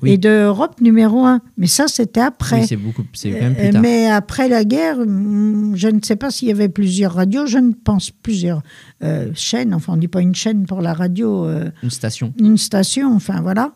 Oui. 0.03 0.13
et 0.13 0.19
de 0.19 0.29
Europe 0.29 0.81
numéro 0.81 1.25
1. 1.25 1.41
Mais 1.57 1.67
ça, 1.69 1.87
c'était 1.89 2.21
après. 2.21 2.61
Oui, 2.63 2.67
c'est 2.67 2.77
beaucoup, 2.77 3.05
c'est 3.13 3.31
quand 3.31 3.41
même 3.41 3.55
plus 3.55 3.67
Euh, 3.67 3.73
tard. 3.73 3.83
mais 3.83 4.07
après 4.11 4.49
la 4.49 4.65
guerre, 4.65 4.99
hum, 4.99 5.73
je 5.77 5.89
ne 5.89 6.01
sais 6.03 6.17
pas 6.17 6.31
s'il 6.31 6.49
y 6.49 6.51
avait 6.51 6.69
plusieurs 6.69 7.13
radios. 7.15 7.47
Je 7.47 7.59
ne 7.59 7.73
pense 7.73 8.11
plusieurs 8.11 8.63
euh, 9.05 9.31
chaînes. 9.35 9.73
Enfin, 9.75 9.93
on 9.93 9.97
ne 9.97 10.01
dit 10.01 10.09
pas 10.09 10.21
une 10.21 10.35
chaîne 10.35 10.67
pour 10.67 10.81
la 10.81 10.93
radio. 10.93 11.47
euh, 11.47 11.71
Une 11.83 11.91
station. 11.91 12.33
une 12.39 12.59
station, 12.59 13.15
enfin 13.15 13.41
voilà. 13.43 13.75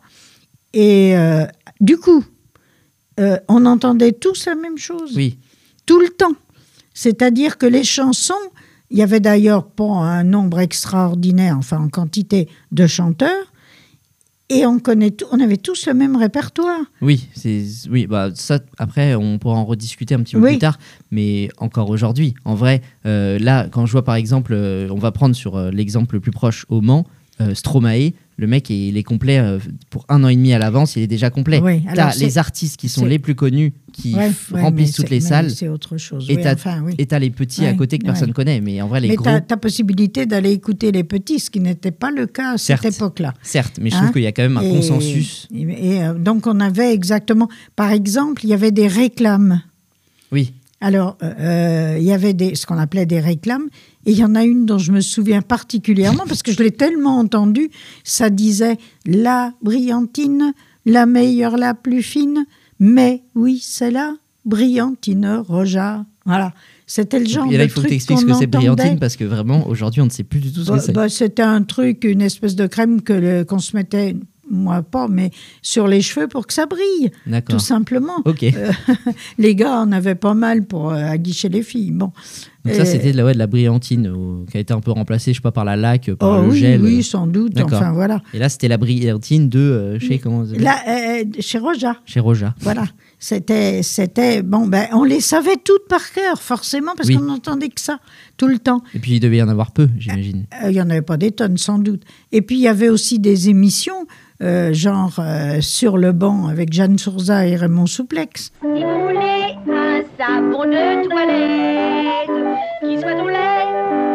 Et 0.75 1.17
euh, 1.17 1.47
du 1.81 1.97
coup, 1.97 2.25
on 3.49 3.65
entendait 3.65 4.13
tous 4.13 4.47
la 4.47 4.55
même 4.55 4.77
chose 4.77 5.13
Oui, 5.17 5.39
tout 5.87 5.99
le 6.01 6.09
temps. 6.09 6.35
C'est-à-dire 6.93 7.57
que 7.59 7.67
les 7.67 7.85
chansons, 7.85 8.35
il 8.91 8.99
y 8.99 9.03
avait 9.03 9.21
d'ailleurs 9.21 9.67
pas 9.67 9.85
un 9.85 10.25
nombre 10.25 10.61
extraordinaire, 10.61 11.57
enfin 11.59 11.79
en 11.79 11.89
quantité 11.89 12.49
de 12.73 12.87
chanteurs, 12.87 13.53
et 14.49 14.65
on, 14.67 14.79
connaît 14.79 15.11
tout, 15.11 15.27
on 15.33 15.41
avait 15.41 15.57
tous 15.57 15.87
le 15.87 15.95
même 15.95 16.17
répertoire. 16.17 16.81
oui, 17.01 17.29
c'est 17.35 17.65
oui. 17.91 18.07
Bah 18.07 18.31
ça, 18.35 18.61
après, 18.79 19.15
on 19.15 19.39
pourra 19.39 19.57
en 19.57 19.65
rediscuter 19.65 20.15
un 20.15 20.21
petit 20.23 20.35
peu 20.37 20.41
Oui. 20.43 20.51
plus 20.53 20.59
tard. 20.59 20.79
Mais 21.11 21.49
encore 21.59 21.91
aujourd'hui, 21.91 22.35
en 22.45 22.55
vrai, 22.55 22.81
euh, 23.07 23.39
là, 23.39 23.67
quand 23.71 23.87
je 23.87 23.93
vois 23.93 24.05
par 24.05 24.15
exemple, 24.15 24.53
euh, 24.55 24.89
on 24.91 24.99
va 24.99 25.11
prendre 25.11 25.35
sur 25.35 25.57
euh, 25.57 25.71
l'exemple 25.71 26.15
le 26.15 26.21
plus 26.21 26.31
proche 26.31 26.65
au 26.69 26.81
Mans, 26.81 27.07
Stromae. 27.55 28.13
Le 28.39 28.47
mec 28.47 28.69
il 28.71 28.97
est 28.99 29.03
complet 29.03 29.39
euh, 29.39 29.59
pour 29.91 30.05
un 30.11 30.23
an 30.23 30.29
et 30.29 30.37
demi 30.37 30.53
à 30.53 30.59
l'avance, 30.59 30.97
il 30.97 31.03
est 31.03 31.07
déjà 31.07 31.31
complet. 31.31 31.59
Oui, 31.63 31.83
alors 31.89 32.11
T'as 32.13 32.19
les 32.19 32.37
artistes 32.39 32.77
qui 32.77 32.89
sont 32.89 33.07
les 33.07 33.19
plus 33.19 33.35
connus, 33.35 33.73
qui 33.93 34.15
Ouais, 34.15 34.29
f- 34.31 34.53
ouais, 34.53 34.61
remplissent 34.61 34.91
mais 34.91 34.93
toutes 35.05 35.11
les 35.11 35.17
mais 35.17 35.21
salles, 35.21 35.51
C'est 35.51 35.69
autre 35.69 35.97
chose. 35.97 36.27
et 36.29 36.37
oui, 36.37 36.43
t'as 36.43 36.53
enfin, 36.55 36.83
oui. 36.85 36.95
et 36.99 37.07
t'as 37.07 37.19
les 37.19 37.31
petits 37.31 37.65
à 37.65 37.73
côté 37.73 37.99
que 37.99 38.05
personne 38.05 38.33
connaît. 38.35 38.61
Mais 38.61 38.83
en 38.83 38.89
vrai, 38.89 39.01
les 39.01 39.09
mais 39.09 39.15
gros, 39.17 39.31
tu 39.47 39.55
as, 39.55 39.57
possibilité 39.57 40.27
d'aller 40.27 40.53
écouter 40.53 40.93
les 40.93 41.03
petits, 41.05 41.39
ce 41.41 41.49
qui 41.51 41.61
n'était 41.61 41.91
pas 41.93 42.11
le 42.11 42.27
cas 42.27 42.53
à 42.55 42.59
Certes. 42.59 42.83
cette 42.83 42.97
époque-là. 42.97 43.33
certes, 43.43 43.79
mais 43.81 43.89
je 43.91 43.97
Hein 43.97 44.01
trouve 44.01 44.13
qu'il 44.13 44.23
y 44.23 44.27
a 44.27 44.33
quand 44.33 44.43
même 44.43 44.59
un 44.59 44.63
Et- 44.63 44.71
consensus. 44.71 45.49
Et, 45.55 45.63
et, 45.95 46.03
euh, 46.05 46.13
donc 46.15 46.47
on 46.47 46.61
avait 46.61 46.93
exactement, 46.93 47.49
par 47.75 47.91
exemple, 47.93 48.45
il 48.45 48.51
y 48.51 48.55
avait 48.55 48.71
des 48.73 48.87
réclames. 48.89 49.63
Oui, 50.31 50.53
Alors, 50.81 51.17
euh, 51.23 51.97
il 51.99 52.05
y 52.05 52.13
avait 52.13 52.35
des, 52.35 52.55
ce 52.55 52.67
qu'on 52.67 52.77
appelait 52.77 53.07
des 53.07 53.21
réclames, 53.21 53.65
et 54.07 54.13
il 54.13 54.17
y 54.19 54.25
en 54.25 54.35
a 54.35 54.45
une 54.45 54.65
dont 54.65 54.79
je 54.79 54.93
me 54.93 55.01
souviens 55.01 55.43
particulièrement, 55.43 56.25
parce 56.27 56.43
que 56.43 56.53
je 56.53 56.63
l'ai 56.63 56.71
tellement 56.71 57.19
entendue, 57.19 57.71
ça 58.05 58.31
disait 58.31 58.79
«la 59.07 59.53
brillantine, 59.63 60.55
la 60.87 61.05
meilleure, 61.07 61.57
la 61.59 61.75
plus 61.75 62.03
fine, 62.03 62.47
mais 62.81 63.23
oui, 63.35 63.61
c'est 63.63 63.91
la 63.91 64.15
brillantine 64.45 65.43
Roja». 65.47 66.05
Voilà, 66.25 66.53
c'était 66.87 67.21
le 67.21 67.27
genre 67.27 67.47
et 67.53 67.57
là 67.57 67.65
de 67.65 67.69
il 67.69 67.71
faut 67.71 67.83
que 67.83 67.87
tu 67.89 67.95
expliques 67.95 68.19
ce 68.21 68.25
que 68.25 68.33
c'est 68.35 68.47
brillantine 68.49 68.99
parce 68.99 69.15
que 69.17 69.23
vraiment 69.25 69.69
aujourd'hui 69.69 70.01
on 70.01 70.07
ne 70.07 70.11
sait 70.11 70.25
plus 70.25 70.41
du 70.41 70.53
tout 70.53 70.63
ce 70.65 70.71
Bah, 70.71 70.79
que 70.79 70.83
c'est. 70.85 70.93
bah, 70.93 71.09
C'était 71.09 71.43
un 71.43 71.63
truc, 71.63 72.03
une 72.05 72.21
espèce 72.23 72.57
de 72.57 72.67
crème 72.67 73.03
que 73.03 73.13
le- 73.13 73.45
qu'on 73.45 73.61
se 73.61 73.77
mettait, 73.77 74.17
moi 74.51 74.83
pas, 74.83 75.07
mais 75.09 75.31
sur 75.63 75.87
les 75.87 76.01
cheveux 76.01 76.27
pour 76.27 76.47
que 76.49 76.53
ça 76.53 76.67
brille, 76.67 77.11
tout 77.49 77.59
simplement. 77.61 78.23
Ok. 78.25 78.43
Euh, 78.43 78.73
les 79.39 79.55
gars 79.55 79.81
en 79.81 79.93
avaient 79.93 80.15
pas 80.17 80.35
mal 80.35 80.65
pour 80.65 80.91
euh, 80.91 80.97
aguicher 80.97 81.49
les 81.49 81.63
filles. 81.63 81.93
Bon. 81.93 82.11
Donc 82.67 82.75
ça 82.75 82.83
Euh, 82.83 82.85
c'était 82.85 83.13
de 83.13 83.17
la, 83.17 83.25
ouais, 83.25 83.33
de 83.35 83.39
la 83.39 83.47
brillantine 83.47 84.07
euh, 84.07 84.45
qui 84.51 84.57
a 84.57 84.61
été 84.61 84.75
un 84.75 84.81
peu 84.81 84.91
remplacée, 84.91 85.33
je 85.33 85.39
sais 85.39 85.43
pas, 85.43 85.53
par 85.53 85.65
la 85.65 85.77
laque, 85.77 86.13
par 86.15 86.39
Oh 86.41 86.43
le 86.43 86.49
oui, 86.51 86.59
gel. 86.59 86.83
oui, 86.83 87.03
sans 87.03 87.27
doute. 87.27 87.53
D'accord. 87.55 87.75
Enfin 87.79 87.93
voilà. 87.93 88.21
Et 88.35 88.39
là 88.39 88.49
c'était 88.49 88.69
la 88.69 88.77
brillantine 88.77 89.49
de 89.49 89.59
euh, 89.59 89.99
chez 89.99 90.19
comment 90.19 90.43
euh, 90.43 91.25
chez 91.41 91.59
Roja, 91.59 91.97
chez 92.05 92.21
Roja. 92.21 92.55
voilà. 92.61 92.85
C'était, 93.19 93.83
c'était 93.83 94.43
bon. 94.43 94.67
Ben, 94.67 94.89
on 94.93 95.03
les 95.03 95.21
savait 95.21 95.57
toutes 95.65 95.89
par 95.89 96.13
cœur, 96.13 96.43
forcément, 96.43 96.93
parce 96.95 97.09
Oui. 97.09 97.17
qu'on 97.17 97.23
n'entendait 97.25 97.71
que 97.71 97.81
ça 97.81 97.99
tout 98.37 98.47
le 98.47 98.59
temps. 98.59 98.83
Et 98.95 98.99
puis 98.99 99.13
il 99.13 99.21
devait 99.21 99.39
y 99.39 99.43
en 99.43 99.49
avoir 99.49 99.73
peu, 99.73 99.89
j'imagine. 99.99 100.45
Euh, 100.63 100.71
Il 100.71 100.77
y 100.77 100.83
en 100.83 100.91
avait 100.91 101.01
pas 101.01 101.17
des 101.17 101.31
tonnes, 101.33 101.57
sans 101.57 101.79
doute. 101.79 102.03
Et 102.33 102.43
puis 102.43 102.57
il 102.57 102.63
y 102.63 102.69
avait 102.69 102.91
aussi 102.91 103.19
des 103.19 103.49
émissions, 103.49 104.07
euh, 104.43 104.75
genre 104.75 105.15
euh, 105.19 105.63
sur 105.63 105.97
le 105.97 106.13
banc 106.13 106.47
avec 106.49 106.75
Jeanne 106.75 106.99
Sourza 106.99 107.47
et 107.47 107.57
Raymond 107.57 107.87
Souplex. 107.87 108.43
Si 108.43 108.51
vous 108.63 108.71
voulez 108.75 109.55
un 109.73 110.03
savon 110.19 110.65
de 110.65 111.09
toilette 111.09 112.26
qui 112.87 113.01
soit 113.01 113.21
au 113.21 113.29
lait, 113.29 113.67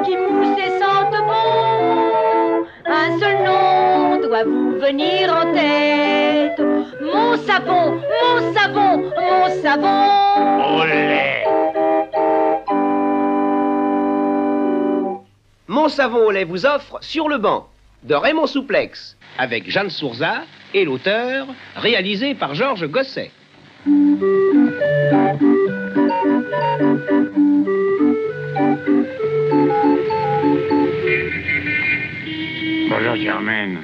qui 0.05 0.15
mousse 0.15 0.57
et 0.57 0.79
sente 0.79 1.11
bon, 1.27 2.65
un 2.85 3.19
seul 3.19 3.43
nom 3.43 4.21
doit 4.21 4.43
vous 4.43 4.79
venir 4.79 5.33
en 5.33 5.53
tête. 5.53 6.61
Mon 7.01 7.35
savon, 7.37 7.99
mon 7.99 8.53
savon, 8.53 8.97
mon 8.97 9.61
savon. 9.61 10.21
Mon 15.67 15.89
savon 15.89 16.27
au 16.27 16.31
lait 16.31 16.43
vous 16.43 16.65
offre 16.65 16.99
Sur 17.01 17.27
le 17.27 17.37
banc 17.37 17.67
de 18.03 18.15
Raymond 18.15 18.47
Souplex 18.47 19.17
avec 19.37 19.69
Jeanne 19.69 19.89
Sourza 19.89 20.41
et 20.73 20.85
l'auteur 20.85 21.47
réalisé 21.75 22.35
par 22.35 22.55
Georges 22.55 22.87
Gosset. 22.87 23.31
Bonjour 32.91 33.15
Germaine. 33.15 33.77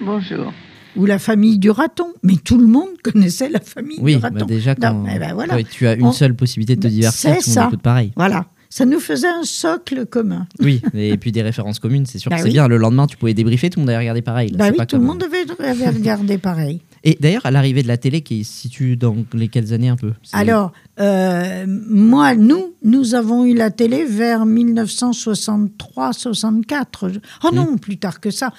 Bonjour. 0.00 0.52
Ou 0.96 1.06
la 1.06 1.18
famille 1.18 1.58
du 1.58 1.70
raton. 1.70 2.08
Mais 2.22 2.34
tout 2.36 2.58
le 2.58 2.66
monde 2.66 2.88
connaissait 3.02 3.48
la 3.48 3.60
famille 3.60 3.98
Oui, 4.00 4.16
du 4.16 4.20
bah 4.20 4.28
raton. 4.32 4.46
déjà 4.46 4.74
quand 4.74 4.92
Non, 4.92 5.02
mais 5.04 5.18
ben 5.18 5.32
voilà. 5.34 5.54
ouais, 5.54 5.64
tu 5.64 5.86
as 5.86 5.94
une 5.94 6.06
On- 6.06 6.12
seule 6.12 6.34
possibilité 6.34 6.76
de 6.76 6.80
te 6.80 6.86
Ben, 6.88 6.92
divertir, 6.92 7.20
c'est 7.20 7.28
tout 7.38 7.48
le 7.48 7.52
ça. 7.54 7.60
monde 7.62 7.70
écoute 7.72 7.82
pareil. 7.82 8.12
Voilà. 8.16 8.46
Ça 8.68 8.84
nous 8.84 9.00
faisait 9.00 9.28
un 9.28 9.42
socle 9.44 10.06
commun. 10.06 10.46
Oui, 10.60 10.80
et 10.94 11.16
puis 11.16 11.32
des 11.32 11.42
références 11.42 11.78
communes, 11.80 12.06
c'est 12.06 12.18
sûr 12.18 12.30
Bah 12.30 12.36
que 12.36 12.42
c'est 12.42 12.48
oui. 12.48 12.52
bien. 12.54 12.68
Le 12.68 12.76
lendemain, 12.76 13.06
tu 13.06 13.16
pouvais 13.16 13.34
débriefer, 13.34 13.68
tout 13.70 13.78
le 13.80 13.82
monde 13.82 13.90
avait 13.90 13.98
regardé 13.98 14.22
pareil. 14.22 14.50
là, 14.50 14.56
Bah 14.58 14.68
oui, 14.70 14.76
pas 14.76 14.86
tout 14.86 14.96
le 14.96 15.00
comme- 15.00 15.08
monde 15.08 15.24
avait 15.58 15.88
regardé 15.90 16.38
pareil. 16.38 16.80
Et 17.02 17.16
d'ailleurs, 17.18 17.46
à 17.46 17.50
l'arrivée 17.50 17.82
de 17.82 17.88
la 17.88 17.96
télé, 17.96 18.20
qui 18.20 18.44
se 18.44 18.52
situe 18.52 18.94
dans 18.96 19.16
les 19.32 19.48
quelles 19.48 19.72
années 19.72 19.88
un 19.88 19.96
peu 19.96 20.12
Alors, 20.32 20.72
euh, 21.00 21.64
moi, 21.66 22.34
nous, 22.34 22.74
nous 22.82 23.14
avons 23.14 23.46
eu 23.46 23.54
la 23.54 23.70
télé 23.70 24.04
vers 24.04 24.44
1963-64. 24.44 27.18
Oh 27.44 27.48
non, 27.54 27.78
plus 27.78 27.96
tard 27.96 28.20
que 28.20 28.30
ça. 28.30 28.52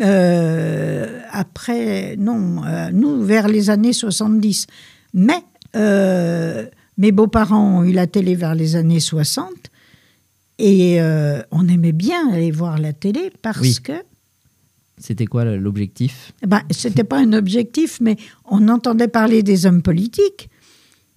Euh, 0.00 1.20
après, 1.30 2.16
non, 2.18 2.64
euh, 2.64 2.88
nous, 2.92 3.22
vers 3.22 3.46
les 3.48 3.68
années 3.68 3.92
70. 3.92 4.66
Mais 5.14 5.42
mes 6.96 7.12
beaux-parents 7.12 7.80
ont 7.80 7.84
eu 7.84 7.92
la 7.92 8.06
télé 8.06 8.34
vers 8.34 8.54
les 8.54 8.76
années 8.76 9.00
60. 9.00 9.46
Et 10.58 10.98
on 11.50 11.68
aimait 11.68 11.92
bien 11.92 12.32
aller 12.32 12.50
voir 12.50 12.78
la 12.78 12.94
télé 12.94 13.30
parce 13.42 13.60
Oui. 13.60 13.76
que 13.82 13.92
C'était 15.02 15.26
quoi 15.26 15.44
l'objectif? 15.44 16.32
Ben, 16.46 16.60
c'était 16.70 17.04
pas 17.04 17.18
un 17.18 17.32
objectif, 17.32 17.98
mais 18.00 18.16
on 18.44 18.68
entendait 18.68 19.08
parler 19.08 19.42
des 19.42 19.66
hommes 19.66 19.82
politiques 19.82 20.48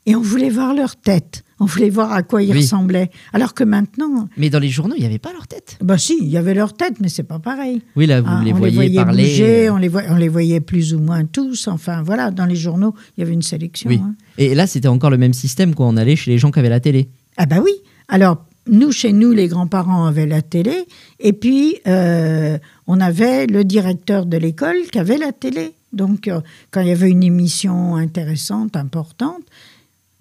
et 0.07 0.15
on 0.15 0.21
voulait 0.21 0.49
voir 0.49 0.73
leur 0.73 0.95
tête. 0.95 1.43
On 1.59 1.65
voulait 1.65 1.89
voir 1.89 2.11
à 2.11 2.21
quoi 2.21 2.43
ils 2.43 2.51
Oui. 2.51 2.57
ressemblaient. 2.57 3.09
Alors 3.31 3.53
que 3.53 3.63
maintenant, 3.63 4.27
Mais 4.37 4.49
dans 4.49 4.59
les 4.59 4.67
journaux, 4.69 4.95
il 4.97 5.01
n'y 5.01 5.05
avait 5.05 5.19
pas 5.19 5.31
leur 5.31 5.47
tête? 5.47 5.77
bah 5.81 5.97
si, 5.97 6.17
il 6.19 6.27
y 6.27 6.35
avait 6.35 6.53
leur 6.53 6.73
tête, 6.73 6.95
mais 6.99 7.07
c'est 7.09 7.23
pas 7.23 7.39
pareil. 7.39 7.81
Oui, 7.95 8.07
là, 8.07 8.19
vous 8.21 8.27
Hein, 8.27 8.43
les 8.43 8.51
on 8.53 8.55
voyez 8.57 8.71
les 8.71 8.75
voyait 8.75 9.03
parler. 9.05 9.23
bouger, 9.23 9.67
euh, 9.67 9.73
on 9.73 9.77
les, 9.77 9.87
voyait, 9.87 10.09
on 10.09 10.15
les 10.15 10.27
voyait 10.29 10.59
plus 10.59 10.93
ou 10.93 10.99
moins 10.99 11.23
tous. 11.25 11.67
Enfin, 11.69 12.01
voilà, 12.03 12.29
dans 12.31 12.45
les 12.45 12.55
journaux, 12.57 12.93
il 13.15 13.21
y 13.21 13.23
avait 13.23 13.33
une 13.33 13.41
sélection. 13.41 13.89
Oui. 13.89 13.99
hein. 14.03 14.15
Et 14.37 14.53
là, 14.53 14.67
c'était 14.67 14.89
encore 14.89 15.11
le 15.11 15.17
même 15.17 15.33
système, 15.33 15.73
quoi. 15.75 15.85
On 15.85 15.95
allait 15.95 16.15
chez 16.17 16.31
les 16.31 16.37
gens 16.39 16.51
qui 16.51 16.59
avaient 16.59 16.67
la 16.69 16.81
télé. 16.81 17.09
Ah 17.37 17.45
bah 17.45 17.57
oui. 17.63 17.71
Alors, 18.09 18.43
nous, 18.67 18.91
chez 18.91 19.13
nous, 19.13 19.31
les 19.31 19.47
grands-parents 19.47 20.05
avaient 20.05 20.25
la 20.25 20.41
télé, 20.41 20.85
et 21.19 21.33
puis 21.33 21.77
euh, 21.87 22.57
on 22.87 22.99
avait 22.99 23.45
le 23.47 23.63
directeur 23.63 24.25
de 24.25 24.37
l'école 24.37 24.77
qui 24.91 24.99
avait 24.99 25.17
la 25.17 25.31
télé. 25.31 25.73
Donc, 25.93 26.27
euh, 26.27 26.41
quand 26.71 26.81
il 26.81 26.87
y 26.87 26.91
avait 26.91 27.09
une 27.09 27.23
émission 27.23 27.95
intéressante, 27.95 28.75
importante, 28.75 29.43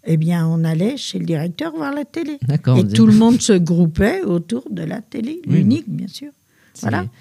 eh 0.06 0.16
bien, 0.16 0.46
on 0.46 0.64
allait 0.64 0.96
chez 0.96 1.18
le 1.18 1.24
directeur 1.24 1.74
voir 1.74 1.92
la 1.92 2.04
télé. 2.04 2.38
Et 2.76 2.84
tout 2.88 3.06
le 3.06 3.14
monde 3.14 3.40
se 3.40 3.54
groupait 3.54 4.22
autour 4.22 4.64
de 4.70 4.82
la 4.82 5.00
télé, 5.00 5.40
Oui. 5.46 5.56
l'unique, 5.56 5.88
bien 5.88 6.08
sûr. 6.08 6.30
Voilà. 6.80 7.06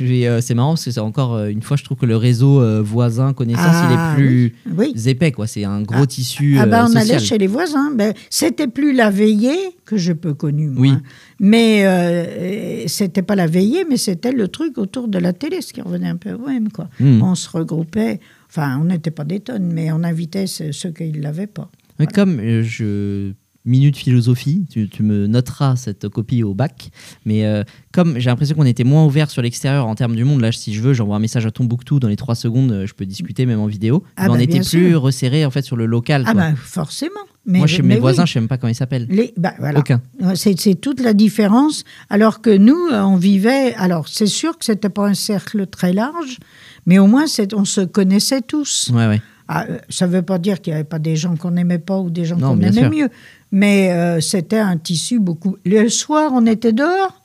Euh, 0.00 0.40
c'est 0.40 0.54
marrant 0.54 0.70
parce 0.70 0.84
que 0.84 0.90
c'est 0.90 1.00
encore 1.00 1.34
euh, 1.34 1.48
une 1.48 1.62
fois, 1.62 1.76
je 1.76 1.84
trouve 1.84 1.98
que 1.98 2.06
le 2.06 2.16
réseau 2.16 2.60
euh, 2.60 2.80
voisin 2.82 3.32
connaissance, 3.32 3.64
Ah, 3.66 3.88
il 3.88 3.94
est 3.94 4.14
plus 4.16 4.54
Oui. 4.76 4.94
épais, 5.06 5.32
quoi. 5.32 5.46
C'est 5.46 5.64
un 5.64 5.82
gros 5.82 6.02
Ah, 6.02 6.06
tissu 6.06 6.56
Ah 6.58 6.64
euh, 6.64 6.82
on 6.84 6.86
social. 6.86 7.02
allait 7.02 7.18
chez 7.18 7.38
les 7.38 7.46
voisins. 7.46 7.90
Ben, 7.94 8.14
c'était 8.30 8.68
plus 8.68 8.92
la 8.94 9.10
veillée 9.10 9.76
que 9.84 9.96
je 9.96 10.12
peux 10.12 10.34
connu 10.34 10.68
moi. 10.68 10.80
Oui. 10.82 10.92
Mais 11.40 12.84
c'était 12.86 13.22
pas 13.22 13.34
la 13.36 13.46
veillée, 13.46 13.84
mais 13.88 13.96
c'était 13.96 14.32
le 14.32 14.48
truc 14.48 14.78
autour 14.78 15.08
de 15.08 15.18
la 15.18 15.32
télé, 15.32 15.60
ce 15.60 15.72
qui 15.72 15.80
revenait 15.82 16.08
un 16.08 16.16
peu 16.16 16.32
au 16.32 16.46
même 16.46 16.70
quoi. 16.70 16.88
Hmm. 17.00 17.22
On 17.22 17.34
se 17.34 17.48
regroupait. 17.48 18.20
Enfin, 18.48 18.78
on 18.80 18.84
n'était 18.84 19.10
pas 19.10 19.24
des 19.24 19.40
tonnes, 19.40 19.70
mais 19.72 19.90
on 19.92 20.02
invitait 20.04 20.46
ceux, 20.46 20.70
qui 20.90 21.10
ne 21.10 21.20
l'avaient 21.20 21.46
pas. 21.46 21.70
Mais 21.98 22.06
Comme 22.06 22.40
je 22.62 23.32
minute 23.64 23.96
philosophie, 23.96 24.66
tu, 24.70 24.88
tu 24.88 25.02
me 25.02 25.26
noteras 25.26 25.76
cette 25.76 26.08
copie 26.08 26.42
au 26.42 26.54
bac. 26.54 26.90
Mais 27.24 27.46
euh, 27.46 27.64
comme 27.92 28.18
j'ai 28.18 28.28
l'impression 28.30 28.54
qu'on 28.56 28.66
était 28.66 28.84
moins 28.84 29.04
ouvert 29.04 29.30
sur 29.30 29.40
l'extérieur 29.42 29.86
en 29.86 29.94
termes 29.94 30.16
du 30.16 30.24
monde, 30.24 30.40
là, 30.40 30.52
si 30.52 30.74
je 30.74 30.82
veux, 30.82 30.92
j'envoie 30.92 31.16
un 31.16 31.20
message 31.20 31.46
à 31.46 31.50
Tombouctou 31.50 31.98
dans 32.00 32.08
les 32.08 32.16
trois 32.16 32.34
secondes, 32.34 32.72
euh, 32.72 32.86
je 32.86 32.94
peux 32.94 33.06
discuter 33.06 33.46
même 33.46 33.60
en 33.60 33.66
vidéo. 33.66 34.04
Ah 34.16 34.24
mais 34.24 34.28
on 34.30 34.34
bah, 34.34 34.42
était 34.42 34.60
plus 34.60 34.96
resserré 34.96 35.44
en 35.46 35.50
fait 35.50 35.62
sur 35.62 35.76
le 35.76 35.86
local. 35.86 36.24
Ah 36.26 36.32
quoi. 36.32 36.40
ben 36.42 36.56
forcément. 36.56 37.12
Mais, 37.46 37.58
Moi, 37.58 37.66
chez 37.66 37.82
mais 37.82 37.88
mes 37.88 37.94
oui. 37.96 38.00
voisins, 38.00 38.24
je 38.24 38.32
sais 38.32 38.40
même 38.40 38.48
pas 38.48 38.56
comment 38.56 38.70
ils 38.70 38.74
s'appellent. 38.74 39.06
Les, 39.10 39.34
bah, 39.36 39.52
voilà. 39.58 39.78
Aucun. 39.80 40.00
C'est 40.34 40.58
c'est 40.58 40.76
toute 40.76 41.00
la 41.00 41.12
différence. 41.12 41.84
Alors 42.08 42.40
que 42.40 42.48
nous, 42.56 42.88
euh, 42.90 43.02
on 43.02 43.16
vivait. 43.16 43.74
Alors, 43.74 44.08
c'est 44.08 44.26
sûr 44.26 44.56
que 44.58 44.64
c'était 44.64 44.88
pas 44.88 45.06
un 45.06 45.12
cercle 45.14 45.66
très 45.66 45.92
large, 45.92 46.38
mais 46.86 46.98
au 46.98 47.06
moins, 47.06 47.26
c'est- 47.26 47.52
on 47.52 47.66
se 47.66 47.82
connaissait 47.82 48.40
tous. 48.40 48.90
Ouais, 48.94 49.06
ouais. 49.06 49.20
Ah, 49.46 49.66
ça 49.90 50.06
ne 50.06 50.12
veut 50.12 50.22
pas 50.22 50.38
dire 50.38 50.62
qu'il 50.62 50.72
n'y 50.72 50.76
avait 50.76 50.88
pas 50.88 50.98
des 50.98 51.16
gens 51.16 51.36
qu'on 51.36 51.50
n'aimait 51.50 51.78
pas 51.78 51.98
ou 51.98 52.08
des 52.08 52.24
gens 52.24 52.38
qu'on 52.38 52.58
aimait 52.60 52.72
sûr. 52.72 52.90
mieux. 52.90 53.08
Mais 53.56 53.92
euh, 53.92 54.20
c'était 54.20 54.58
un 54.58 54.76
tissu 54.76 55.20
beaucoup. 55.20 55.56
Le 55.64 55.88
soir, 55.88 56.32
on 56.34 56.44
était 56.44 56.72
dehors, 56.72 57.22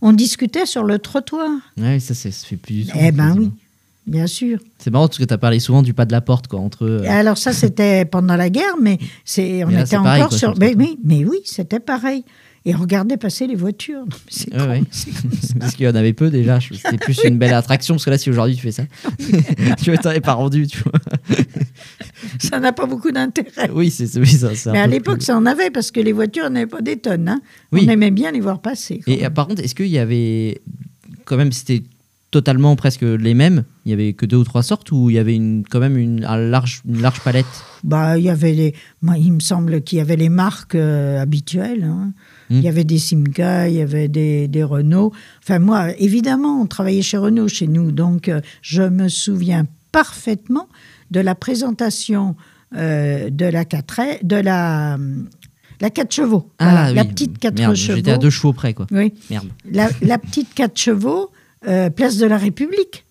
on 0.00 0.14
discutait 0.14 0.64
sur 0.64 0.84
le 0.84 0.98
trottoir. 0.98 1.50
Ça, 1.78 2.14
c'est- 2.14 2.30
ça 2.30 2.46
fait 2.46 2.56
plus 2.56 2.74
du 2.76 2.86
tout. 2.86 2.96
Eh 2.98 3.12
ben 3.12 3.34
oui, 3.36 3.50
bien 4.06 4.26
sûr. 4.26 4.58
C'est 4.78 4.90
marrant 4.90 5.06
parce 5.06 5.18
que 5.18 5.24
tu 5.24 5.34
as 5.34 5.38
parlé 5.38 5.60
souvent 5.60 5.82
du 5.82 5.92
pas 5.92 6.06
de 6.06 6.12
la 6.12 6.22
porte, 6.22 6.46
quoi, 6.48 6.60
entre. 6.60 6.86
euh, 6.86 7.04
Alors 7.06 7.36
ça, 7.36 7.52
c'était 7.52 8.06
pendant 8.06 8.36
la 8.36 8.48
guerre, 8.48 8.76
mais 8.80 8.98
c'est, 9.26 9.64
on 9.64 9.68
Mais 9.68 9.74
là, 9.74 9.80
était 9.82 9.96
pareil, 9.96 10.22
encore 10.22 10.30
quoi, 10.30 10.38
sur. 10.38 10.54
Mais, 10.58 10.74
mais, 10.76 10.96
mais 11.04 11.24
oui, 11.26 11.40
c'était 11.44 11.80
parein. 11.80 12.20
Et 12.68 12.74
on 12.74 12.78
regardait 12.78 13.16
passer 13.16 13.46
les 13.46 13.54
voitures. 13.54 14.04
C'est 14.28 14.52
Ouais, 14.52 14.80
con, 14.82 15.28
parce 15.60 15.74
qu'il 15.76 15.86
y 15.86 15.88
en 15.88 15.94
avait 15.94 16.12
peu 16.12 16.30
déjà. 16.30 16.58
C'était 16.60 16.98
plus 16.98 17.18
une 17.24 17.38
belle 17.38 17.54
attraction 17.54 17.94
parce 17.94 18.04
que 18.04 18.10
là, 18.10 18.18
si 18.18 18.28
aujourd'hui 18.28 18.56
tu 18.56 18.62
fais 18.62 18.72
ça, 18.72 18.82
tu 19.82 19.90
vois, 19.92 19.98
t'en 19.98 20.10
es 20.10 20.20
pas 20.20 20.32
rendu, 20.32 20.66
tu 20.66 20.82
vois. 20.82 20.92
Ça 22.40 22.58
n'a 22.58 22.72
pas 22.72 22.86
beaucoup 22.86 23.12
d'intérêt. 23.12 23.70
Oui, 23.72 23.90
c'est 23.90 24.18
oui, 24.18 24.26
ça. 24.26 24.72
Mais 24.72 24.80
à 24.80 24.86
l'époque, 24.88 25.18
plus- 25.18 25.26
ça 25.26 25.36
en 25.36 25.46
avait 25.46 25.70
parce 25.70 25.90
que 25.92 26.00
les 26.00 26.12
voitures 26.12 26.50
n'avaient 26.50 26.66
pas 26.66 26.80
des 26.80 26.96
tonnes. 26.98 27.28
hein. 27.28 27.40
Oui. 27.72 27.82
On 27.86 27.88
aimait 27.90 28.10
bien 28.10 28.32
les 28.32 28.40
voir 28.40 28.60
passer. 28.60 29.00
Et 29.06 29.18
euh, 29.18 29.22
même. 29.22 29.32
par 29.34 29.46
contre, 29.46 29.62
est-ce 29.62 29.74
qu'il 29.74 29.86
y 29.86 29.98
avait 29.98 30.60
quand 31.24 31.36
même, 31.36 31.52
c'était 31.52 31.84
totalement 32.32 32.74
presque 32.76 33.02
les 33.02 33.34
mêmes 33.34 33.64
Il 33.84 33.90
y 33.90 33.92
avait 33.94 34.12
que 34.12 34.26
deux 34.26 34.36
ou 34.38 34.44
trois 34.44 34.62
sortes 34.64 34.90
ou 34.92 35.08
il 35.10 35.14
y 35.14 35.18
avait 35.18 35.34
une, 35.36 35.62
quand 35.70 35.78
même 35.80 35.96
une, 35.96 36.24
un 36.24 36.36
large, 36.36 36.82
une 36.86 37.00
large 37.00 37.20
palette? 37.20 37.46
Bah, 37.84 38.18
il 38.18 38.24
y 38.24 38.28
avait 38.30 38.52
les. 38.52 38.74
Moi, 39.02 39.16
il 39.18 39.32
me 39.32 39.40
semble 39.40 39.82
qu'il 39.82 39.98
y 39.98 40.00
avait 40.00 40.16
les 40.16 40.28
marques 40.28 40.74
euh, 40.74 41.20
habituelles. 41.22 41.84
hein. 41.84 42.12
Hmm. 42.50 42.56
Il 42.58 42.62
y 42.62 42.68
avait 42.68 42.84
des 42.84 42.98
Simca, 42.98 43.68
il 43.68 43.74
y 43.76 43.80
avait 43.80 44.08
des, 44.08 44.46
des 44.48 44.62
Renault. 44.62 45.12
Enfin, 45.42 45.58
moi, 45.58 45.88
évidemment, 45.98 46.60
on 46.60 46.66
travaillait 46.66 47.02
chez 47.02 47.16
Renault 47.16 47.48
chez 47.48 47.66
nous, 47.66 47.90
donc 47.92 48.28
euh, 48.28 48.40
je 48.62 48.82
me 48.82 49.08
souviens 49.08 49.66
parfaitement 49.92 50.68
de 51.10 51.20
la 51.20 51.34
présentation 51.34 52.36
euh, 52.76 53.30
de 53.30 53.46
la 53.46 53.64
4 53.64 54.24
de 54.24 54.36
la 54.36 54.94
hum, 54.94 55.28
la 55.80 55.90
4 55.90 56.12
chevaux. 56.12 56.50
Voilà, 56.60 56.92
la 56.92 57.00
Ah 57.00 57.04
oui. 57.04 57.08
petite 57.10 57.38
4 57.38 57.58
Merde, 57.58 57.74
chevaux. 57.74 57.96
J'étais 57.96 58.10
à 58.12 58.18
deux 58.18 58.30
chevaux 58.30 58.52
près, 58.52 58.74
quoi. 58.74 58.86
Oui. 58.90 59.12
Merde. 59.30 59.48
La, 59.70 59.88
la 60.02 60.18
petite 60.18 60.52
4 60.54 60.78
chevaux, 60.78 61.30
euh, 61.66 61.90
place 61.90 62.16
de 62.18 62.26
la 62.26 62.36
République. 62.38 63.05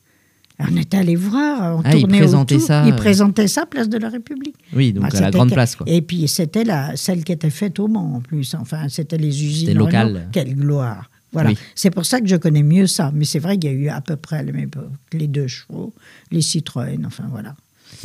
On 0.60 0.78
était 0.78 0.98
allé 0.98 1.15
voir, 1.15 1.78
on 1.78 1.82
Ah, 1.84 1.96
ils 1.96 2.02
tournait 2.02 2.18
présentaient 2.20 2.56
autour. 2.56 2.68
ça, 2.68 2.86
Ils 2.88 2.94
euh. 2.94 2.96
présentaient 2.96 3.48
ça, 3.48 3.65
place 3.65 3.89
de 3.89 3.98
la 3.98 4.10
République. 4.10 4.56
Oui, 4.74 4.94
donc 4.94 5.06
Ah, 5.12 5.18
à 5.18 5.22
la 5.22 5.32
grande 5.32 5.52
place, 5.52 5.76
quoi. 5.76 5.86
Et 5.89 6.02
puis 6.02 6.28
c'était 6.28 6.63
la, 6.63 6.96
celle 6.96 7.24
qui 7.24 7.32
était 7.34 7.50
faite 7.50 7.78
au 7.80 7.88
Mans 7.88 8.15
en 8.15 8.22
plus. 8.22 8.56
Enfin, 8.56 8.88
c'était 8.88 9.18
les 9.18 9.44
usines. 9.44 9.68
C'était 9.68 9.78
local. 9.78 10.08
Renault. 10.08 10.20
Quelle 10.32 10.56
gloire. 10.56 11.10
Voilà. 11.34 11.50
Oui. 11.50 11.58
C'est 11.76 11.89
pour 11.89 12.06
ça 12.06 12.22
que 12.22 12.28
je 12.28 12.38
connais 12.38 12.63
mieux 12.63 12.88
ça. 12.88 13.12
Mais 13.13 13.26
c'est 13.26 13.39
vrai 13.39 13.58
qu'il 13.58 13.70
y 13.70 13.74
a 13.74 13.76
eu 13.78 13.89
à 13.89 14.00
peu 14.00 14.15
près 14.15 14.38
à 14.38 14.44
la 14.44 14.54
même 14.54 14.63
époque 14.63 14.89
les 15.12 15.28
deux 15.28 15.48
chevaux, 15.48 15.94
les 16.32 16.41
Citroën, 16.41 17.06
enfin 17.06 17.26
voilà. 17.30 17.56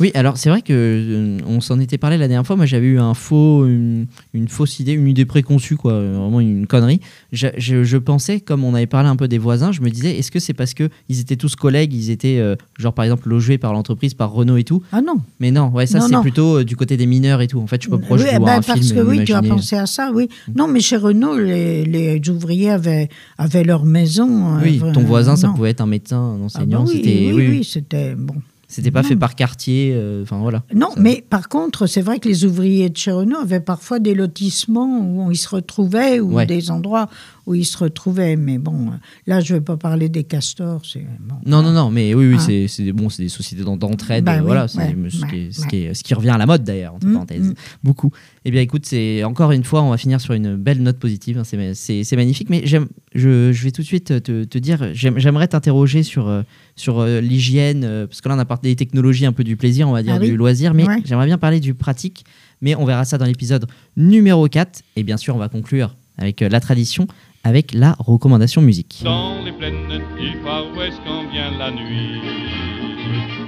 Oui, 0.01 0.11
alors 0.15 0.37
c'est 0.37 0.49
vrai 0.49 0.63
que 0.63 0.73
euh, 0.73 1.37
on 1.47 1.61
s'en 1.61 1.79
était 1.79 1.99
parlé 1.99 2.17
la 2.17 2.27
dernière 2.27 2.45
fois. 2.45 2.55
Moi, 2.55 2.65
j'avais 2.65 2.87
eu 2.87 2.99
un 2.99 3.13
faux, 3.13 3.65
une, 3.67 4.07
une 4.33 4.47
fausse 4.47 4.79
idée, 4.79 4.93
une 4.93 5.07
idée 5.07 5.25
préconçue, 5.25 5.75
quoi, 5.77 5.93
euh, 5.93 6.17
vraiment 6.17 6.39
une 6.39 6.65
connerie. 6.65 6.99
Je, 7.31 7.47
je- 7.57 7.83
je 7.83 7.97
pensais, 7.97 8.39
comme 8.39 8.63
on 8.63 8.73
avait 8.73 8.87
parlé 8.87 9.09
un 9.09 9.15
peu 9.15 9.27
des 9.27 9.37
voisins, 9.37 9.71
je 9.71 9.81
me 9.81 9.89
disais, 9.91 10.17
est-ce 10.17 10.31
que 10.31 10.39
c'est 10.39 10.53
parce 10.55 10.73
que 10.73 10.89
ils 11.07 11.19
étaient 11.19 11.35
tous 11.35 11.55
collègues, 11.55 11.93
ils 11.93 12.09
étaient 12.09 12.39
euh, 12.39 12.55
genre 12.79 12.93
par 12.93 13.05
exemple 13.05 13.29
logés 13.29 13.59
par 13.59 13.73
l'entreprise, 13.73 14.15
par 14.15 14.31
Renault 14.31 14.57
et 14.57 14.63
tout? 14.63 14.81
Ah 14.91 15.01
non. 15.01 15.17
Mais 15.39 15.51
non, 15.51 15.69
ouais, 15.69 15.85
ça 15.85 16.01
c'est 16.01 16.19
plutôt 16.21 16.57
euh, 16.57 16.63
du 16.65 16.75
côté 16.75 16.97
des 16.97 17.05
mineurs 17.05 17.41
et 17.41 17.47
tout. 17.47 17.59
En 17.59 17.67
fait, 17.67 17.81
je 17.83 17.89
pas 17.89 17.99
proche 17.99 18.21
Oui, 18.21 18.27
ben, 18.31 18.47
un 18.47 18.61
parce 18.61 18.79
film. 18.79 18.95
que 18.95 19.01
oui, 19.07 19.23
tu 19.23 19.33
as 19.33 19.41
pensé 19.43 19.75
à 19.75 19.85
ça, 19.85 20.11
oui. 20.13 20.29
Non, 20.55 20.67
mais 20.67 20.79
chez 20.79 20.97
Renault, 20.97 21.37
les, 21.37 21.85
les 21.85 22.19
ouvriers 22.29 22.71
avaient, 22.71 23.07
avaient 23.37 23.63
leur 23.63 23.85
maison. 23.85 24.57
Oui, 24.63 24.81
ton 24.93 25.03
voisin, 25.03 25.35
ça 25.35 25.47
non. 25.47 25.53
pouvait 25.53 25.69
être 25.69 25.81
un 25.81 25.85
médecin, 25.85 26.17
un 26.17 26.33
Ah 26.33 26.37
bah 26.39 26.45
enseignant. 26.79 26.85
oui, 26.87 27.01
oui, 27.05 27.31
oui, 27.35 27.47
oui, 27.49 27.63
c'était 27.63 28.15
bon. 28.15 28.33
C'était 28.73 28.89
pas 28.89 29.01
Non. 29.01 29.07
fait 29.09 29.15
par 29.17 29.35
quartier. 29.35 29.91
euh, 29.93 30.23
Enfin 30.23 30.37
voilà. 30.39 30.63
Non, 30.73 30.91
Ça- 30.95 31.01
mais 31.01 31.23
par 31.29 31.49
contre, 31.49 31.87
c'est 31.87 32.01
vrai 32.01 32.19
que 32.19 32.29
les 32.29 32.45
ouvriers 32.45 32.89
de 32.89 32.95
chez 32.95 33.11
Renault 33.11 33.39
avaient 33.39 33.59
parfois 33.59 33.99
des 33.99 34.13
lotissements 34.13 34.99
où 35.25 35.29
ils 35.29 35.35
se 35.35 35.49
retrouvaient 35.49 36.21
ou 36.21 36.35
Ouais. 36.35 36.45
des 36.45 36.71
endroits 36.71 37.09
où 37.51 37.55
ils 37.55 37.65
se 37.65 37.77
retrouvaient. 37.77 38.35
Mais 38.35 38.57
bon, 38.57 38.91
là, 39.27 39.39
je 39.41 39.53
ne 39.53 39.59
vais 39.59 39.63
pas 39.65 39.77
parler 39.77 40.09
des 40.09 40.23
castors. 40.23 40.81
C'est 40.85 41.05
bon. 41.19 41.35
Non, 41.45 41.61
non, 41.61 41.71
non, 41.71 41.91
mais 41.91 42.13
oui, 42.13 42.29
oui, 42.29 42.35
Ah. 42.39 42.43
c'est, 42.43 42.67
c'est 42.67 42.83
des, 42.83 42.93
bon, 42.93 43.09
c'est 43.09 43.23
des 43.23 43.29
sociétés 43.29 43.63
d'en- 43.63 43.77
d'entraide. 43.77 44.23
Bah 44.23 44.35
euh, 44.35 44.39
oui, 44.39 44.45
voilà, 44.45 44.67
c'est 44.67 44.77
ouais, 44.79 44.95
ce, 45.09 45.25
qui 45.25 45.35
est, 45.35 45.45
ouais, 45.45 45.49
ce 45.51 45.67
qui 45.67 45.75
est- 45.77 45.93
ce 45.93 46.03
qui 46.03 46.13
revient 46.13 46.29
à 46.29 46.37
la 46.37 46.45
mode 46.45 46.63
d'ailleurs, 46.63 46.95
entre 46.95 47.07
Mm, 47.07 47.13
parenthèses. 47.13 47.49
mm. 47.49 47.53
Beaucoup. 47.83 48.11
Eh 48.45 48.51
bien, 48.51 48.61
écoute, 48.61 48.85
c'est 48.85 49.23
encore 49.23 49.51
une 49.51 49.63
fois, 49.63 49.83
on 49.83 49.89
va 49.91 49.97
finir 49.97 50.19
sur 50.21 50.33
une 50.33 50.55
belle 50.55 50.81
note 50.81 50.97
positive. 50.97 51.37
hein, 51.37 51.43
c'est, 51.43 51.73
c'est, 51.75 52.03
c'est 52.03 52.15
magnifique, 52.15 52.49
mais 52.49 52.61
j'aime, 52.65 52.87
je, 53.13 53.51
je 53.51 53.63
vais 53.63 53.71
tout 53.71 53.81
de 53.81 53.87
suite 53.87 54.21
te, 54.23 54.43
te 54.45 54.57
dire, 54.57 54.89
j'aime- 54.93 55.19
j'aimerais 55.19 55.47
t'interroger 55.47 56.03
sur, 56.03 56.27
euh, 56.27 56.41
sur 56.75 56.99
euh, 56.99 57.21
l'hygiène, 57.21 57.83
euh, 57.83 58.07
parce 58.07 58.21
que 58.21 58.29
là, 58.29 58.35
on 58.35 58.39
a 58.39 58.45
parlé 58.45 58.69
des 58.69 58.75
technologies, 58.75 59.25
un 59.25 59.33
peu 59.33 59.43
du 59.43 59.57
plaisir, 59.57 59.87
on 59.87 59.91
va 59.91 60.01
dire, 60.03 60.15
Ah 60.15 60.19
oui. 60.21 60.29
du 60.29 60.37
loisir, 60.37 60.73
mais 60.73 60.87
Ouais. 60.87 60.97
j'aimerais 61.05 61.25
bien 61.27 61.37
parler 61.37 61.59
du 61.59 61.73
pratique. 61.73 62.23
Mais 62.63 62.75
on 62.75 62.85
verra 62.85 63.05
ça 63.05 63.17
dans 63.17 63.25
l'épisode 63.25 63.65
numéro 63.97 64.47
4. 64.47 64.83
Et 64.95 65.03
bien 65.03 65.17
sûr, 65.17 65.35
on 65.35 65.39
va 65.39 65.49
conclure 65.49 65.95
avec 66.17 66.41
la 66.41 66.59
tradition, 66.59 67.07
avec 67.43 67.73
la 67.73 67.95
recommandation 67.99 68.61
musique. 68.61 69.01
Dans 69.03 69.41
les 69.43 69.51
plaines 69.51 70.01
du 70.19 70.37
Far 70.43 70.65
West 70.77 70.99
quand 71.05 71.29
vient 71.31 71.51
la 71.57 71.71
nuit, 71.71 72.21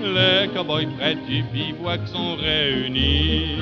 les 0.02 0.50
cowboys 0.54 0.88
près 0.98 1.16
du 1.16 1.44
bivouac 1.54 2.02
sont 2.08 2.36
réunis. 2.36 3.60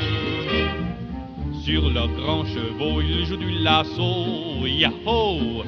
Sur 1.63 1.89
leurs 1.91 2.09
grands 2.15 2.45
chevaux, 2.45 3.01
ils 3.01 3.25
jouent 3.25 3.37
du 3.37 3.51
lasso, 3.51 4.65
yahoo! 4.65 5.63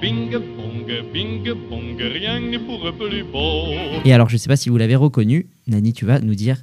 Bing 0.00 0.30
bong, 0.30 1.12
bing 1.12 1.52
bong, 1.70 1.96
rien 2.00 2.40
n'est 2.40 2.58
pour 2.58 2.80
plus 2.98 3.22
beau. 3.22 3.66
Et 4.04 4.12
alors, 4.12 4.28
je 4.28 4.34
ne 4.34 4.38
sais 4.38 4.48
pas 4.48 4.56
si 4.56 4.70
vous 4.70 4.76
l'avez 4.76 4.96
reconnu, 4.96 5.46
Nani, 5.68 5.92
tu 5.92 6.04
vas 6.04 6.18
nous 6.18 6.34
dire 6.34 6.56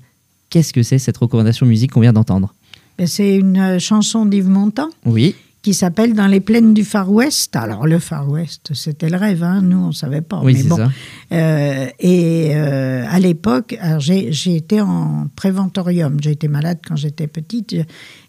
qu'est-ce 0.49 0.73
que 0.73 0.83
c'est 0.83 0.99
cette 0.99 1.17
recommandation 1.17 1.65
musique 1.65 1.91
qu'on 1.91 2.01
vient 2.01 2.11
d'entendre 2.13 2.53
Et 2.99 3.07
C'est 3.07 3.35
une 3.35 3.79
chanson 3.79 4.25
d'Yves 4.25 4.49
Montand 4.49 4.89
Oui, 5.05 5.35
qui 5.63 5.73
s'appelle 5.73 6.13
Dans 6.13 6.27
les 6.27 6.41
plaines 6.41 6.73
du 6.73 6.83
Far 6.83 7.09
West. 7.09 7.55
Alors, 7.55 7.87
le 7.87 7.97
Far 7.97 8.29
West, 8.29 8.71
c'était 8.73 9.09
le 9.09 9.17
rêve, 9.17 9.43
hein, 9.43 9.61
nous, 9.61 9.77
on 9.77 9.87
ne 9.87 9.93
savait 9.93 10.21
pas. 10.21 10.41
oui, 10.43 10.55
mais 10.57 10.63
bon. 10.63 10.75
ça. 10.75 10.91
Euh, 11.31 11.87
et 11.99 12.51
euh, 12.53 13.05
à 13.09 13.19
l'époque, 13.19 13.75
j'ai 13.97 14.31
j'ai 14.33 14.57
été 14.57 14.81
en 14.81 15.27
préventorium. 15.35 16.17
J'ai 16.21 16.31
été 16.31 16.49
malade 16.49 16.79
quand 16.85 16.97
j'étais 16.97 17.27
petite 17.27 17.73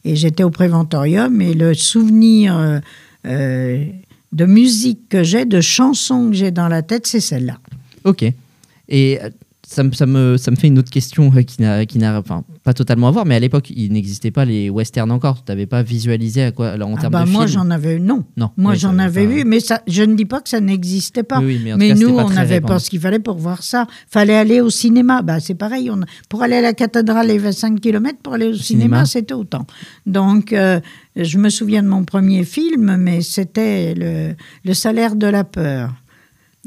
et 0.05 0.17
j'étais 0.17 0.45
au 0.45 0.51
préventorium. 0.51 1.43
Et 1.43 1.55
le 1.55 1.75
souvenir 1.75 2.57
euh, 2.57 2.79
euh, 3.27 3.85
de 4.33 4.47
musique 4.47 5.09
que 5.09 5.25
j'ai, 5.25 5.45
de 5.45 5.61
chansons 5.61 6.31
que 6.31 6.37
j'ai 6.37 6.53
dans 6.53 6.69
la 6.69 6.83
tête, 6.83 7.07
c'est 7.09 7.21
celle-là. 7.21 7.59
Ok. 8.05 8.25
Et 8.89 9.19
euh, 9.21 9.31
ça, 9.67 9.83
me- 9.83 9.93
ça, 9.93 10.07
me, 10.07 10.37
ça 10.37 10.51
me 10.51 10.57
fait 10.57 10.67
une 10.69 10.79
autre 10.79 10.91
question 10.91 11.33
euh, 11.35 11.43
qui 11.85 11.99
n'a 11.99 12.19
enfin, 12.19 12.45
pas 12.63 12.75
totalement 12.75 13.09
à 13.09 13.11
voir, 13.11 13.25
mais 13.27 13.35
à 13.35 13.41
l'époque, 13.41 13.71
il 13.75 13.93
n'existait 13.93 14.31
pas 14.31 14.45
les 14.45 14.71
westerns 14.71 15.11
encore. 15.11 15.45
Tu 15.45 15.51
n'avais 15.51 15.67
pas 15.67 15.83
visualisé 15.83 16.43
à 16.45 16.53
quoi, 16.53 16.69
alors, 16.71 16.89
en 16.89 16.95
Ah 16.97 17.01
termes 17.01 17.13
bah, 17.13 17.25
de 17.25 17.31
moi, 17.31 17.47
j'en 17.47 17.71
avais 17.71 17.99
non. 17.99 18.25
Non. 18.37 18.51
Moi, 18.57 18.73
oui, 18.73 18.79
j'en 18.79 18.99
avais 18.99 19.27
vu, 19.27 19.45
mais 19.45 19.61
ça, 19.61 19.83
je 19.87 20.03
ne 20.03 20.15
dis 20.15 20.25
pas 20.25 20.41
que 20.41 20.49
ça 20.49 20.61
n'existait 20.61 21.23
pas. 21.23 21.41
Oui, 21.41 21.59
oui, 21.65 21.73
mais 21.77 21.89
cas, 21.89 21.95
nous, 21.95 22.09
on 22.09 22.31
n'avait 22.31 22.61
pas 22.61 22.79
ce 22.79 22.91
qu'il 22.91 23.01
fallait 23.01 23.19
pour 23.19 23.37
voir 23.37 23.63
ça. 23.63 23.87
fallait 24.09 24.35
aller 24.37 24.61
au 24.61 24.71
cinéma. 24.71 25.23
Bah, 25.23 25.41
c'est 25.41 25.55
pareil. 25.55 25.91
On, 25.91 26.01
pour 26.29 26.43
aller 26.43 26.57
à 26.57 26.61
la 26.63 26.73
cathédrale, 26.75 27.27
il 27.29 27.35
y 27.35 27.39
avait 27.39 27.53
5 27.53 27.81
km. 27.81 28.19
Pour 28.23 28.35
aller 28.35 28.47
au 28.49 28.55
cinéma, 28.55 29.05
cinéma. 29.05 29.07
c'était 29.07 29.35
autant. 29.35 29.67
Donc, 30.07 30.53
euh, 30.53 30.81
je 31.17 31.39
me 31.39 31.49
souviens 31.49 31.83
de 31.83 31.89
mon 31.89 32.05
premier 32.05 32.45
film, 32.45 32.97
mais 32.99 33.23
c'était 33.23 33.95
le, 33.95 34.35
le 34.65 34.75
salaire 34.75 35.17
de 35.17 35.27
la 35.27 35.45
peur. 35.45 35.93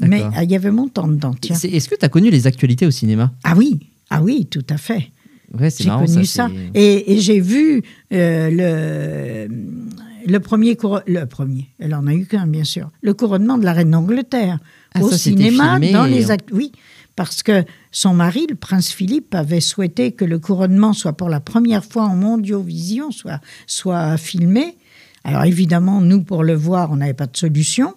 Mais 0.00 0.22
ah, 0.34 0.44
il 0.44 0.50
y 0.50 0.56
avait 0.56 0.70
mon 0.70 0.88
temps 0.88 1.08
dedans, 1.08 1.34
tiens. 1.40 1.56
Est-ce 1.56 1.88
que 1.88 1.94
tu 1.96 2.04
as 2.04 2.08
connu 2.08 2.30
les 2.30 2.46
actualités 2.46 2.86
au 2.86 2.90
cinéma? 2.90 3.32
Ah 3.44 3.54
oui, 3.56 3.90
ah 4.10 4.22
oui, 4.22 4.46
tout 4.46 4.64
à 4.70 4.76
fait. 4.76 5.10
Ouais, 5.58 5.70
J'ai 5.70 5.88
connu 5.88 6.24
ça. 6.26 6.48
Et, 6.74 7.14
et 7.14 7.20
j'ai 7.20 7.40
vu 7.40 7.82
euh, 8.12 9.46
le, 9.48 10.30
le 10.30 10.40
premier 10.40 10.76
cour- 10.76 11.00
le 11.06 11.24
premier, 11.24 11.68
elle 11.78 11.94
en 11.94 12.06
a 12.06 12.14
eu 12.14 12.26
qu'un 12.26 12.46
bien 12.46 12.64
sûr, 12.64 12.90
le 13.02 13.14
couronnement 13.14 13.56
de 13.58 13.64
la 13.64 13.72
reine 13.72 13.90
d'Angleterre 13.90 14.58
Ah, 14.94 15.02
au 15.02 15.10
ça, 15.10 15.16
cinéma 15.18 15.78
dans 15.80 16.04
et 16.04 16.10
les 16.10 16.26
on- 16.26 16.30
actes. 16.30 16.50
Oui, 16.52 16.70
parce 17.16 17.42
que 17.42 17.64
son 17.90 18.12
mari, 18.14 18.46
le 18.48 18.54
prince 18.56 18.90
Philippe, 18.92 19.34
avait 19.34 19.60
souhaité 19.60 20.12
que 20.12 20.24
le 20.26 20.38
couronnement 20.38 20.92
soit 20.92 21.14
pour 21.14 21.28
la 21.30 21.40
première 21.40 21.84
fois 21.84 22.04
en 22.04 22.14
mondiovision, 22.14 23.10
soit 23.10 23.40
soit 23.66 24.16
filmé. 24.18 24.76
Alors 25.24 25.44
évidemment, 25.44 26.00
nous 26.02 26.22
pour 26.22 26.44
le 26.44 26.54
voir, 26.54 26.92
on 26.92 26.96
n'avait 26.96 27.14
pas 27.14 27.26
de 27.26 27.36
solution. 27.36 27.94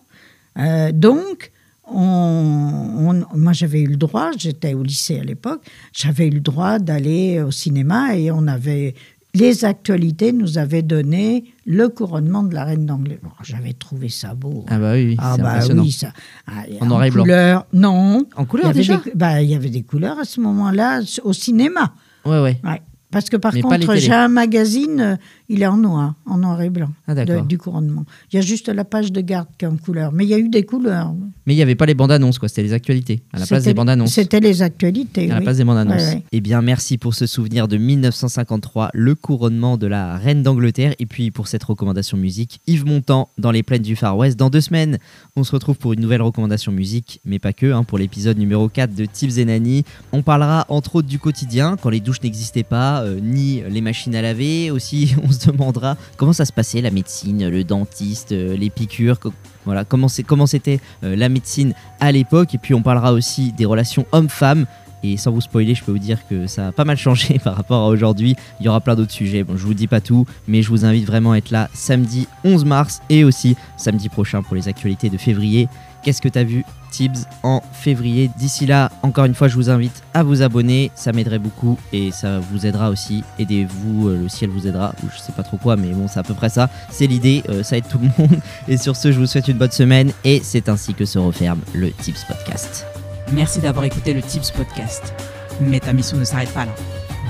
Euh, 0.57 0.91
donc 0.93 1.51
on- 1.93 3.09
on- 3.09 3.37
moi, 3.37 3.53
j'avais 3.53 3.81
eu 3.81 3.87
le 3.87 3.97
droit, 3.97 4.31
j'étais 4.37 4.73
au 4.73 4.83
lycée 4.83 5.19
à 5.19 5.23
l'époque, 5.23 5.61
j'avais 5.93 6.27
eu 6.27 6.31
le 6.31 6.39
droit 6.39 6.79
d'aller 6.79 7.41
au 7.41 7.51
cinéma 7.51 8.15
et 8.15 8.31
on 8.31 8.47
avait. 8.47 8.95
Les 9.33 9.63
actualités 9.63 10.33
nous 10.33 10.57
avaient 10.57 10.81
donné 10.81 11.45
le 11.65 11.87
couronnement 11.87 12.43
de 12.43 12.53
la 12.53 12.65
reine 12.65 12.85
d'Angleterre. 12.85 13.19
Bon, 13.23 13.29
j'avais 13.43 13.71
trouvé 13.71 14.09
ça 14.09 14.33
beau. 14.35 14.65
Ah 14.67 14.77
bah 14.77 14.91
oui, 14.93 15.15
Ah 15.19 15.33
c'est 15.37 15.41
bah 15.41 15.59
oui, 15.81 15.91
ça. 15.93 16.11
Ah, 16.47 16.63
En 16.81 16.85
noir 16.87 17.05
et 17.05 17.11
blanc. 17.11 17.23
couleur, 17.23 17.65
non. 17.71 18.25
En 18.35 18.41
Il 18.41 18.43
y 18.43 18.47
couleur 18.47 18.65
avait 18.67 18.79
déjà 18.79 18.97
des, 18.97 19.11
bah, 19.15 19.41
il 19.41 19.49
y 19.49 19.55
avait 19.55 19.69
des 19.69 19.83
couleurs 19.83 20.19
à 20.19 20.25
ce 20.25 20.41
moment-là 20.41 20.99
au 21.23 21.31
cinéma. 21.31 21.93
Ouais, 22.25 22.41
ouais. 22.41 22.59
Ouais. 22.65 22.81
Parce 23.11 23.29
que 23.29 23.37
par 23.37 23.53
Mais 23.53 23.61
contre, 23.61 23.95
j'ai 23.95 24.11
un 24.13 24.27
magazine, 24.27 24.99
euh, 25.01 25.15
il 25.49 25.61
est 25.61 25.67
en 25.67 25.77
noir, 25.77 26.15
en 26.25 26.37
noir 26.37 26.61
et 26.61 26.69
blanc, 26.69 26.89
Ah, 27.07 27.13
de- 27.15 27.41
du 27.45 27.57
couronnement. 27.57 28.05
Il 28.31 28.37
y 28.37 28.39
a 28.39 28.41
juste 28.41 28.69
la 28.69 28.85
page 28.85 29.11
de 29.11 29.21
garde 29.21 29.47
qui 29.57 29.65
est 29.65 29.67
en 29.67 29.77
couleur. 29.77 30.11
Mais 30.13 30.23
il 30.25 30.29
y 30.29 30.33
a 30.33 30.37
eu 30.39 30.49
des 30.49 30.63
couleurs. 30.63 31.13
Mais 31.45 31.53
il 31.53 31.57
n'y 31.57 31.61
avait 31.61 31.75
pas 31.75 31.85
les 31.85 31.93
bandes 31.93 32.11
annonces, 32.11 32.39
quoi. 32.39 32.47
C'était 32.49 32.63
les 32.63 32.73
actualités. 32.73 33.23
À 33.33 33.39
la 33.39 33.45
place 33.45 33.63
des 33.65 33.73
bandes 33.73 33.89
annonces. 33.89 34.13
C'était 34.13 34.39
les 34.39 34.61
actualités. 34.61 35.29
À 35.29 35.35
la 35.35 35.41
place 35.41 35.57
des 35.57 35.63
bandes 35.63 35.77
annonces. 35.77 36.01
Ouais, 36.01 36.13
ouais. 36.15 36.23
Eh 36.31 36.41
bien, 36.41 36.61
merci 36.61 36.97
pour 36.97 37.13
ce 37.13 37.25
souvenir 37.25 37.67
de 37.67 37.77
1953, 37.77 38.89
le 38.93 39.15
couronnement 39.15 39.77
de 39.77 39.87
la 39.87 40.17
reine 40.17 40.43
d'Angleterre. 40.43 40.93
Et 40.99 41.05
puis 41.05 41.31
pour 41.31 41.47
cette 41.47 41.63
recommandation 41.63 42.17
musique, 42.17 42.61
Yves 42.67 42.85
Montand 42.85 43.29
dans 43.37 43.51
les 43.51 43.63
plaines 43.63 43.81
du 43.81 43.95
Far 43.95 44.17
West. 44.17 44.37
Dans 44.37 44.49
deux 44.49 44.61
semaines, 44.61 44.97
on 45.35 45.43
se 45.43 45.51
retrouve 45.51 45.77
pour 45.77 45.93
une 45.93 45.99
nouvelle 46.01 46.21
recommandation 46.21 46.71
musique, 46.71 47.19
mais 47.25 47.39
pas 47.39 47.53
que, 47.53 47.71
hein, 47.71 47.83
pour 47.83 47.97
l'épisode 47.97 48.37
numéro 48.37 48.69
4 48.69 48.93
de 48.95 49.05
Tips 49.05 49.37
et 49.37 49.45
Nani. 49.45 49.83
On 50.11 50.21
parlera 50.21 50.65
entre 50.69 50.95
autres 50.95 51.07
du 51.07 51.19
quotidien, 51.19 51.75
quand 51.81 51.89
les 51.89 51.99
douches 51.99 52.21
n'existaient 52.21 52.63
pas, 52.63 53.00
euh, 53.01 53.19
ni 53.21 53.61
les 53.69 53.81
machines 53.81 54.15
à 54.15 54.21
laver. 54.21 54.71
Aussi, 54.71 55.15
on 55.23 55.31
se 55.31 55.47
demandera 55.47 55.97
comment 56.17 56.33
ça 56.33 56.45
se 56.45 56.53
passait, 56.53 56.81
la 56.81 56.91
médecine, 56.91 57.49
le 57.49 57.63
dentiste, 57.63 58.31
euh, 58.31 58.55
les 58.55 58.69
piqûres. 58.69 59.19
Voilà, 59.65 59.85
comment 59.85 60.07
c'était 60.07 60.79
euh, 61.03 61.15
la 61.15 61.29
médecine 61.29 61.73
à 61.99 62.11
l'époque. 62.11 62.55
Et 62.55 62.57
puis 62.57 62.73
on 62.73 62.81
parlera 62.81 63.13
aussi 63.13 63.51
des 63.51 63.65
relations 63.65 64.05
hommes-femmes. 64.11 64.65
Et 65.03 65.17
sans 65.17 65.31
vous 65.31 65.41
spoiler, 65.41 65.73
je 65.73 65.83
peux 65.83 65.91
vous 65.91 65.99
dire 65.99 66.19
que 66.27 66.45
ça 66.45 66.67
a 66.67 66.71
pas 66.71 66.85
mal 66.85 66.97
changé 66.97 67.39
par 67.43 67.55
rapport 67.55 67.83
à 67.83 67.87
aujourd'hui. 67.87 68.35
Il 68.59 68.65
y 68.65 68.69
aura 68.69 68.81
plein 68.81 68.95
d'autres 68.95 69.11
sujets. 69.11 69.43
Bon, 69.43 69.57
je 69.57 69.65
vous 69.65 69.73
dis 69.73 69.87
pas 69.87 70.01
tout, 70.01 70.25
mais 70.47 70.61
je 70.61 70.69
vous 70.69 70.85
invite 70.85 71.05
vraiment 71.05 71.31
à 71.31 71.37
être 71.37 71.51
là 71.51 71.69
samedi 71.73 72.27
11 72.43 72.65
mars 72.65 73.01
et 73.09 73.23
aussi 73.23 73.55
samedi 73.77 74.09
prochain 74.09 74.43
pour 74.43 74.55
les 74.55 74.67
actualités 74.67 75.09
de 75.09 75.17
février. 75.17 75.67
Qu'est-ce 76.03 76.21
que 76.21 76.29
t'as 76.29 76.43
vu 76.43 76.65
Tibbs 76.91 77.25
en 77.41 77.61
février. 77.71 78.29
D'ici 78.37 78.65
là, 78.65 78.91
encore 79.01 79.25
une 79.25 79.33
fois, 79.33 79.47
je 79.47 79.55
vous 79.55 79.69
invite 79.69 80.03
à 80.13 80.23
vous 80.23 80.41
abonner, 80.41 80.91
ça 80.93 81.11
m'aiderait 81.13 81.39
beaucoup 81.39 81.77
et 81.93 82.11
ça 82.11 82.39
vous 82.39 82.65
aidera 82.65 82.89
aussi. 82.89 83.23
Aidez-vous, 83.39 84.09
euh, 84.09 84.17
le 84.23 84.29
ciel 84.29 84.49
vous 84.49 84.67
aidera, 84.67 84.93
ou 85.03 85.07
je 85.13 85.19
sais 85.19 85.31
pas 85.31 85.43
trop 85.43 85.57
quoi, 85.57 85.77
mais 85.77 85.89
bon, 85.91 86.07
c'est 86.07 86.19
à 86.19 86.23
peu 86.23 86.33
près 86.33 86.49
ça. 86.49 86.69
C'est 86.89 87.07
l'idée, 87.07 87.43
euh, 87.49 87.63
ça 87.63 87.77
aide 87.77 87.87
tout 87.87 87.99
le 87.99 88.09
monde. 88.17 88.39
Et 88.67 88.77
sur 88.77 88.95
ce, 88.95 89.11
je 89.11 89.19
vous 89.19 89.25
souhaite 89.25 89.47
une 89.47 89.57
bonne 89.57 89.71
semaine 89.71 90.11
et 90.23 90.41
c'est 90.43 90.69
ainsi 90.69 90.93
que 90.93 91.05
se 91.05 91.17
referme 91.17 91.61
le 91.73 91.91
Tips 91.91 92.25
Podcast. 92.25 92.85
Merci 93.33 93.59
d'avoir 93.59 93.85
écouté 93.85 94.13
le 94.13 94.21
Tips 94.21 94.51
Podcast. 94.51 95.13
Mais 95.61 95.79
ta 95.79 95.93
mission 95.93 96.17
ne 96.17 96.25
s'arrête 96.25 96.53
pas 96.53 96.65
là. 96.65 96.75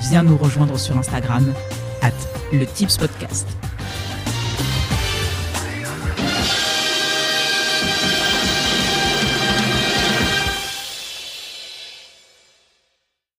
Viens 0.10 0.24
nous 0.24 0.38
rejoindre 0.38 0.78
sur 0.80 0.98
Instagram, 0.98 1.54
at 2.02 2.12
le 2.52 2.66
Tips 2.66 2.98
Podcast. 2.98 3.48